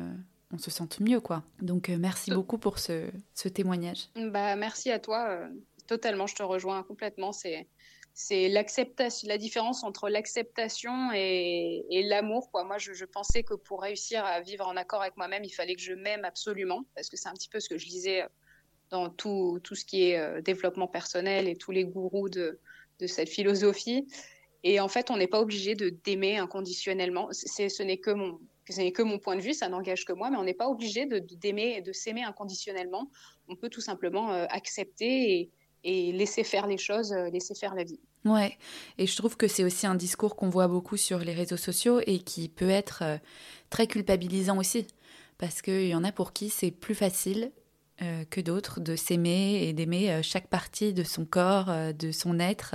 on 0.55 0.59
se 0.59 0.71
sente 0.71 1.01
mieux, 1.01 1.21
quoi. 1.21 1.43
Donc, 1.61 1.89
euh, 1.89 1.97
merci 1.99 2.31
beaucoup 2.31 2.59
pour 2.59 2.79
ce, 2.79 3.11
témoignage. 3.53 4.09
Bah, 4.17 4.57
merci 4.57 4.91
à 4.91 4.99
toi. 4.99 5.27
Euh, 5.29 5.49
totalement, 5.87 6.27
je 6.27 6.35
te 6.35 6.43
rejoins 6.43 6.83
complètement. 6.83 7.33
C'est 7.33 7.69
c'est 8.17 8.49
l'acceptation, 8.49 9.27
la 9.29 9.39
différence 9.39 9.83
entre 9.83 10.09
l'acceptation 10.09 11.11
et, 11.13 12.05
l'amour. 12.09 12.49
Quoi. 12.53 12.63
Moi, 12.63 12.79
je, 12.79 13.05
pensais 13.05 13.43
que 13.43 13.55
pour 13.55 13.83
réussir 13.83 14.25
à 14.25 14.41
vivre 14.41 14.69
en 14.69 14.77
accord 14.77 15.03
avec 15.03 15.17
moi-même, 15.17 15.43
il 15.43 15.51
fallait 15.51 15.75
que 15.75 15.83
je 15.83 15.95
m'aime 15.95 16.25
absolument, 16.25 16.85
parce 16.95 17.09
que 17.09 17.17
c'est 17.17 17.29
un 17.29 17.33
petit 17.33 17.49
peu 17.49 17.59
ce 17.59 17.69
que 17.69 17.77
je 17.77 17.87
lisais 17.87 18.23
euh, 18.23 18.29
dans 18.91 19.11
tout, 19.11 19.59
tout 19.65 19.75
ce 19.75 19.85
qui 19.85 20.05
est 20.05 20.43
développement 20.43 20.87
personnel 20.87 21.49
et 21.49 21.57
tous 21.57 21.73
les 21.73 21.85
gourous 21.85 22.29
de, 22.29 22.61
de 23.01 23.07
cette 23.09 23.29
philosophie. 23.29 24.07
Et 24.63 24.79
en 24.79 24.87
fait, 24.87 25.11
on 25.11 25.17
n'est 25.17 25.27
pas 25.27 25.41
obligé 25.41 25.75
de 25.75 25.89
d'aimer 25.89 26.39
inconditionnellement. 26.39 27.29
C'est, 27.33 27.69
ce 27.69 27.83
n'est 27.83 27.99
que 27.99 28.13
mon, 28.13 28.39
ce 28.73 28.81
n'est 28.81 28.93
que 28.93 29.03
mon 29.03 29.19
point 29.19 29.37
de 29.37 29.41
vue, 29.41 29.55
ça 29.55 29.69
n'engage 29.69 30.05
que 30.05 30.13
moi, 30.13 30.31
mais 30.31 30.37
on 30.37 30.45
n'est 30.45 30.55
pas 30.55 30.69
obligé 30.69 31.07
de, 31.07 31.19
d'aimer, 31.19 31.83
de 31.83 31.93
s'aimer 31.93 32.23
inconditionnellement. 32.23 33.11
On 33.49 33.57
peut 33.57 33.69
tout 33.69 33.81
simplement 33.81 34.33
euh, 34.33 34.47
accepter 34.49 35.51
et, 35.83 36.13
laisser 36.13 36.45
faire 36.45 36.67
les 36.67 36.79
choses, 36.79 37.13
euh, 37.13 37.29
laisser 37.29 37.55
faire 37.55 37.75
la 37.75 37.85
vie. 37.85 38.01
Ouais, 38.25 38.57
et 38.97 39.07
je 39.07 39.15
trouve 39.17 39.37
que 39.37 39.49
c'est 39.49 39.65
aussi 39.65 39.87
un 39.87 39.95
discours 39.95 40.35
qu'on 40.35 40.49
voit 40.49 40.67
beaucoup 40.67 40.97
sur 40.97 41.19
les 41.19 41.35
réseaux 41.35 41.59
sociaux 41.59 42.01
et 42.07 42.21
qui 42.21 42.49
peut 42.49 42.71
être 42.71 43.03
euh, 43.03 43.19
très 43.69 43.87
culpabilisant 43.87 44.57
aussi, 44.57 44.87
parce 45.37 45.61
qu'il 45.61 45.89
y 45.89 45.95
en 45.95 46.05
a 46.05 46.11
pour 46.11 46.33
qui 46.33 46.49
c'est 46.49 46.71
plus 46.71 46.95
facile 46.95 47.53
que 48.29 48.41
d'autres 48.41 48.81
de 48.81 48.97
s'aimer 48.97 49.63
et 49.63 49.73
d'aimer 49.73 50.21
chaque 50.21 50.49
partie 50.49 50.93
de 50.93 51.05
son 51.05 51.25
corps, 51.25 51.71
de 51.97 52.11
son 52.11 52.41
être. 52.41 52.75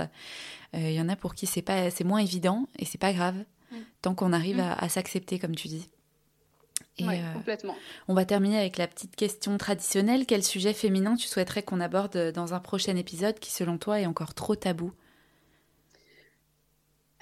Il 0.72 0.92
y 0.92 1.00
en 1.00 1.10
a 1.10 1.14
pour 1.14 1.34
qui 1.34 1.46
c'est 1.46 1.60
pas, 1.60 1.90
c'est 1.90 2.04
moins 2.04 2.20
évident 2.20 2.66
et 2.78 2.86
c'est 2.86 2.96
pas 2.96 3.12
grave. 3.12 3.36
Mm. 3.70 3.76
tant 4.02 4.14
qu'on 4.14 4.32
arrive 4.32 4.58
mm. 4.58 4.76
à, 4.78 4.88
s'accepter, 4.88 5.38
comme 5.38 5.54
tu 5.54 5.68
dis. 5.68 5.88
Oui, 6.98 7.14
euh, 7.18 7.32
complètement. 7.32 7.76
On 8.08 8.14
va 8.14 8.24
terminer 8.24 8.58
avec 8.58 8.76
la 8.76 8.86
petite 8.86 9.16
question 9.16 9.56
traditionnelle. 9.56 10.26
Quel 10.26 10.42
sujet 10.42 10.74
féminin 10.74 11.16
tu 11.16 11.28
souhaiterais 11.28 11.62
qu'on 11.62 11.80
aborde 11.80 12.32
dans 12.32 12.52
un 12.52 12.60
prochain 12.60 12.96
épisode 12.96 13.38
qui, 13.38 13.50
selon 13.50 13.78
toi, 13.78 14.00
est 14.00 14.06
encore 14.06 14.34
trop 14.34 14.54
tabou? 14.54 14.92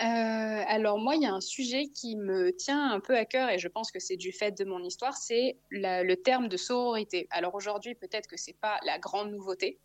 Euh, 0.01 0.05
alors 0.05 0.99
moi, 0.99 1.17
il 1.17 1.23
y 1.23 1.27
a 1.27 1.33
un 1.33 1.41
sujet 1.41 1.89
qui 1.89 2.17
me 2.17 2.55
tient 2.55 2.93
un 2.93 3.01
peu 3.01 3.17
à 3.17 3.25
cœur 3.25 3.51
et 3.51 3.59
je 3.59 3.67
pense 3.67 3.91
que 3.91 3.99
c'est 3.99 4.17
du 4.17 4.33
fait 4.33 4.57
de 4.57 4.65
mon 4.65 4.83
histoire, 4.85 5.17
c'est 5.17 5.57
le 5.71 6.15
terme 6.15 6.49
de 6.49 6.57
sororité. 6.57 7.27
Alors 7.31 7.55
aujourd'hui, 7.55 7.95
peut-être 7.97 8.29
que 8.29 8.37
c'est 8.37 8.57
pas 8.57 8.79
la 8.85 8.99
grande 8.99 9.33
nouveauté, 9.33 9.79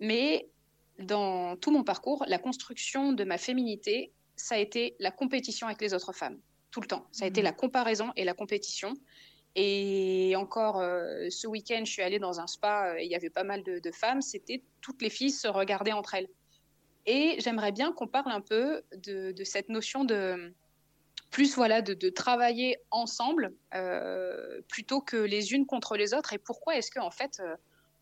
mais 0.00 0.48
dans 0.98 1.56
tout 1.56 1.70
mon 1.70 1.84
parcours, 1.84 2.24
la 2.26 2.38
construction 2.38 3.12
de 3.12 3.24
ma 3.24 3.36
féminité 3.36 4.12
ça 4.36 4.56
a 4.56 4.58
été 4.58 4.96
la 4.98 5.10
compétition 5.10 5.66
avec 5.66 5.80
les 5.80 5.94
autres 5.94 6.12
femmes, 6.12 6.38
tout 6.70 6.80
le 6.80 6.86
temps. 6.86 7.06
Ça 7.12 7.24
a 7.24 7.28
été 7.28 7.40
mhm. 7.40 7.44
la 7.44 7.52
comparaison 7.52 8.12
et 8.16 8.24
la 8.24 8.34
compétition. 8.34 8.94
Et 9.56 10.34
encore 10.36 10.80
euh, 10.80 11.28
ce 11.30 11.46
week-end, 11.46 11.82
je 11.84 11.92
suis 11.92 12.02
allée 12.02 12.18
dans 12.18 12.40
un 12.40 12.46
spa 12.46 12.88
euh, 12.88 12.98
et 12.98 13.04
il 13.04 13.10
y 13.10 13.14
avait 13.14 13.30
pas 13.30 13.44
mal 13.44 13.62
de, 13.62 13.90
femmes. 13.92 14.20
C'était 14.20 14.62
toutes 14.80 15.00
les 15.00 15.10
filles 15.10 15.30
se 15.30 15.46
regardaient 15.46 15.92
entre 15.92 16.14
elles. 16.14 16.28
Et 17.06 17.36
j'aimerais 17.38 17.70
bien 17.70 17.92
qu'on 17.92 18.08
parle 18.08 18.32
un 18.32 18.40
peu 18.40 18.82
de, 18.96 19.34
cette 19.44 19.68
notion 19.68 20.04
de 20.04 20.52
plus 21.30 21.54
voilà 21.54 21.82
de, 21.82 22.08
travailler 22.10 22.78
ensemble 22.90 23.52
euh, 23.74 24.60
plutôt 24.68 25.00
que 25.00 25.16
les 25.16 25.52
unes 25.52 25.66
contre 25.66 25.96
les 25.96 26.14
autres. 26.14 26.32
Et 26.32 26.38
pourquoi 26.38 26.76
est-ce 26.76 26.90
qu'en 26.90 27.06
en 27.06 27.10
fait 27.10 27.40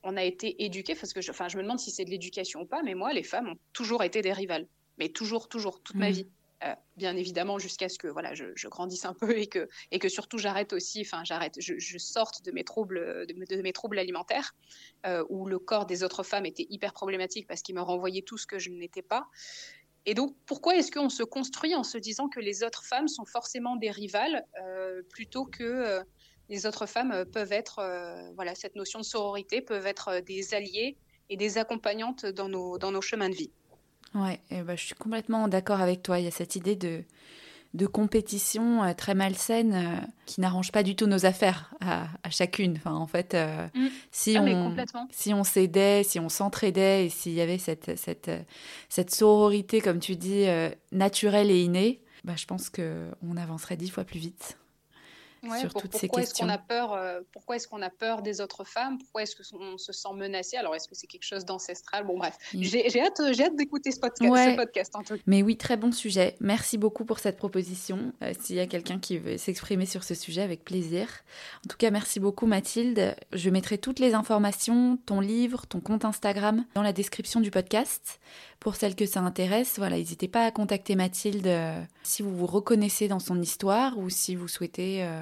on 0.04 0.16
a 0.16 0.24
été 0.24 0.64
éduqués 0.64 0.94
Parce 0.94 1.12
que 1.12 1.20
je, 1.20 1.30
enfin, 1.30 1.48
je 1.48 1.56
me 1.56 1.62
demande 1.62 1.78
si 1.78 1.90
c'est 1.90 2.04
de 2.04 2.10
l'éducation 2.10 2.62
ou 2.62 2.66
pas, 2.66 2.82
mais 2.82 2.94
moi, 2.94 3.12
les 3.12 3.22
femmes 3.22 3.48
ont 3.48 3.58
toujours 3.72 4.02
été 4.02 4.22
des 4.22 4.32
rivales 4.32 4.66
mais 4.98 5.08
toujours, 5.08 5.48
toujours, 5.48 5.82
toute 5.82 5.96
ma 5.96 6.10
mm. 6.10 6.12
vie. 6.12 6.26
Euh, 6.64 6.74
bien 6.96 7.16
évidemment, 7.16 7.58
jusqu'à 7.58 7.88
ce 7.88 7.98
que 7.98 8.06
voilà, 8.06 8.34
je, 8.34 8.68
grandisse 8.68 9.04
un 9.04 9.14
peu 9.14 9.36
et 9.36 9.46
que, 9.46 9.68
et 9.90 9.98
que 9.98 10.08
surtout 10.08 10.38
j'arrête 10.38 10.72
aussi, 10.72 11.00
enfin 11.00 11.24
j'arrête, 11.24 11.56
je, 11.58 11.98
sorte 11.98 12.44
de 12.44 12.52
mes 12.52 12.62
troubles, 12.62 13.26
de, 13.26 13.62
mes 13.62 13.72
troubles 13.72 13.98
alimentaires, 13.98 14.54
euh, 15.06 15.24
où 15.28 15.46
le 15.46 15.58
corps 15.58 15.86
des 15.86 16.04
autres 16.04 16.22
femmes 16.22 16.46
était 16.46 16.66
hyper 16.70 16.92
problématique 16.92 17.46
parce 17.48 17.62
qu'il 17.62 17.74
me 17.74 17.80
renvoyait 17.80 18.22
tout 18.22 18.38
ce 18.38 18.46
que 18.46 18.58
je 18.58 18.70
n'étais 18.70 19.02
pas. 19.02 19.26
Et 20.06 20.14
donc, 20.14 20.36
pourquoi 20.46 20.76
est-ce 20.76 20.90
qu'on 20.90 21.08
se 21.08 21.22
construit 21.22 21.74
en 21.74 21.84
se 21.84 21.98
disant 21.98 22.28
que 22.28 22.40
les 22.40 22.64
autres 22.64 22.84
femmes 22.84 23.08
sont 23.08 23.24
forcément 23.24 23.76
des 23.76 23.90
rivales 23.90 24.44
euh, 24.60 25.02
plutôt 25.10 25.46
que 25.46 26.00
les 26.48 26.66
autres 26.66 26.86
femmes 26.86 27.24
peuvent 27.32 27.52
être, 27.52 28.32
voilà, 28.34 28.54
cette 28.54 28.76
notion 28.76 28.98
de 28.98 29.04
sororité 29.04 29.62
peuvent 29.62 29.86
être 29.86 30.20
des 30.20 30.54
alliés 30.54 30.96
et 31.28 31.36
des 31.36 31.56
accompagnantes 31.56 32.26
dans 32.26 32.48
nos, 32.48 32.78
dans 32.78 32.90
nos 32.90 33.00
chemins 33.00 33.30
de 33.30 33.34
vie? 33.34 33.52
Ouais, 34.14 34.40
et 34.50 34.62
bah, 34.62 34.76
je 34.76 34.84
suis 34.84 34.94
complètement 34.94 35.48
d'accord 35.48 35.80
avec 35.80 36.02
toi. 36.02 36.18
Il 36.18 36.24
y 36.24 36.28
a 36.28 36.32
cette 36.32 36.56
idée 36.56 36.76
de, 36.76 37.02
de 37.74 37.86
compétition 37.86 38.82
euh, 38.82 38.92
très 38.92 39.14
malsaine 39.14 39.74
euh, 39.74 40.06
qui 40.26 40.40
n'arrange 40.40 40.72
pas 40.72 40.82
du 40.82 40.94
tout 40.94 41.06
nos 41.06 41.24
affaires 41.24 41.74
à, 41.80 42.06
chacune. 42.30 42.74
Enfin, 42.76 42.94
en 42.94 43.06
fait, 43.06 43.34
euh, 43.34 43.66
mm. 43.74 43.86
si, 44.10 44.36
ah, 44.36 44.42
on, 44.42 44.76
si 45.10 45.32
on 45.32 45.44
s'aidait, 45.44 46.02
si 46.02 46.20
on 46.20 46.28
s'entraidait 46.28 47.06
et 47.06 47.08
s'il 47.08 47.32
y 47.32 47.40
avait 47.40 47.58
cette, 47.58 47.98
cette, 47.98 48.30
cette 48.88 49.14
sororité, 49.14 49.80
comme 49.80 50.00
tu 50.00 50.16
dis, 50.16 50.46
naturelle 50.92 51.50
et 51.50 51.62
innée, 51.62 52.02
bah, 52.24 52.34
je 52.36 52.46
pense 52.46 52.70
qu'on 52.70 53.36
avancerait 53.36 53.76
dix 53.76 53.90
fois 53.90 54.04
plus 54.04 54.20
vite 54.20 54.58
sur 55.60 55.74
toutes 55.74 55.94
ces 55.94 56.08
questions. 56.08 56.46
Est-ce 56.46 56.54
a 56.54 56.58
peur, 56.58 56.92
euh, 56.92 57.20
pourquoi 57.32 57.56
est-ce 57.56 57.68
qu'on 57.68 57.82
a 57.82 57.90
peur 57.90 58.22
des 58.22 58.40
autres 58.40 58.64
femmes? 58.64 58.98
Pourquoi 58.98 59.22
est-ce 59.22 59.36
qu'on 59.36 59.78
se 59.78 59.92
sent 59.92 60.08
menacé 60.14 60.56
Alors, 60.56 60.74
est-ce 60.74 60.88
que 60.88 60.94
c'est 60.94 61.06
quelque 61.06 61.24
chose 61.24 61.44
d'ancestral? 61.44 62.04
Bon, 62.04 62.16
bref, 62.16 62.36
j'ai 62.54 63.00
hâte, 63.00 63.20
hâte 63.20 63.56
d'écouter 63.56 63.90
ce 63.90 64.00
podcast, 64.00 64.94
en 64.94 65.02
tout 65.02 65.18
Mais 65.26 65.42
oui, 65.42 65.56
très 65.56 65.76
bon 65.76 65.92
sujet. 65.92 66.36
Merci 66.40 66.78
beaucoup 66.78 67.04
pour 67.04 67.18
cette 67.18 67.36
proposition. 67.36 68.12
Euh, 68.22 68.32
s'il 68.40 68.56
y 68.56 68.60
a 68.60 68.66
quelqu'un 68.66 68.98
qui 68.98 69.18
veut 69.18 69.38
s'exprimer 69.38 69.86
sur 69.86 70.04
ce 70.04 70.14
sujet, 70.14 70.42
avec 70.42 70.64
plaisir. 70.64 71.08
En 71.64 71.68
tout 71.68 71.76
cas, 71.76 71.90
merci 71.90 72.20
beaucoup 72.20 72.46
Mathilde. 72.46 73.14
Je 73.32 73.50
mettrai 73.50 73.78
toutes 73.78 73.98
les 73.98 74.14
informations, 74.14 74.98
ton 75.06 75.20
livre, 75.20 75.66
ton 75.66 75.80
compte 75.80 76.04
Instagram 76.04 76.64
dans 76.74 76.82
la 76.82 76.92
description 76.92 77.40
du 77.40 77.50
podcast. 77.50 78.20
Pour 78.62 78.76
celles 78.76 78.94
que 78.94 79.06
ça 79.06 79.18
intéresse, 79.18 79.74
voilà, 79.78 79.96
n'hésitez 79.96 80.28
pas 80.28 80.44
à 80.44 80.52
contacter 80.52 80.94
Mathilde 80.94 81.48
euh, 81.48 81.82
si 82.04 82.22
vous 82.22 82.32
vous 82.32 82.46
reconnaissez 82.46 83.08
dans 83.08 83.18
son 83.18 83.40
histoire 83.40 83.98
ou 83.98 84.08
si 84.08 84.36
vous 84.36 84.46
souhaitez 84.46 85.02
euh, 85.02 85.20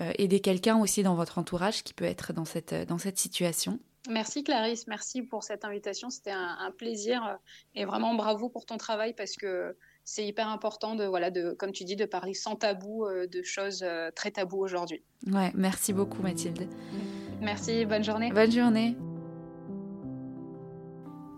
euh, 0.00 0.10
aider 0.18 0.40
quelqu'un 0.40 0.80
aussi 0.80 1.04
dans 1.04 1.14
votre 1.14 1.38
entourage 1.38 1.84
qui 1.84 1.94
peut 1.94 2.04
être 2.04 2.32
dans 2.32 2.44
cette, 2.44 2.74
dans 2.88 2.98
cette 2.98 3.16
situation. 3.16 3.78
Merci 4.10 4.42
Clarisse, 4.42 4.88
merci 4.88 5.22
pour 5.22 5.44
cette 5.44 5.64
invitation. 5.64 6.10
C'était 6.10 6.32
un, 6.32 6.72
plaisir 6.76 7.38
et 7.76 7.84
vraiment 7.84 8.16
bravo 8.16 8.48
pour 8.48 8.66
ton 8.66 8.76
travail 8.76 9.14
parce 9.14 9.36
que 9.36 9.76
c'est 10.02 10.26
hyper 10.26 10.48
important 10.48 10.96
de, 10.96 11.04
voilà, 11.04 11.30
de, 11.30 11.52
comme 11.52 11.70
tu 11.70 11.84
dis, 11.84 11.94
de 11.94 12.06
parler 12.06 12.34
sans 12.34 12.56
tabou 12.56 13.06
de 13.08 13.42
choses 13.44 13.86
très 14.16 14.32
taboues 14.32 14.62
aujourd'hui. 14.64 15.04
Ouais, 15.28 15.52
merci 15.54 15.92
beaucoup 15.92 16.22
Mathilde. 16.22 16.68
Merci, 17.40 17.86
bonne 17.86 18.04
journée. 18.04 18.30
Bonne 18.32 18.52
journée. 18.52 18.96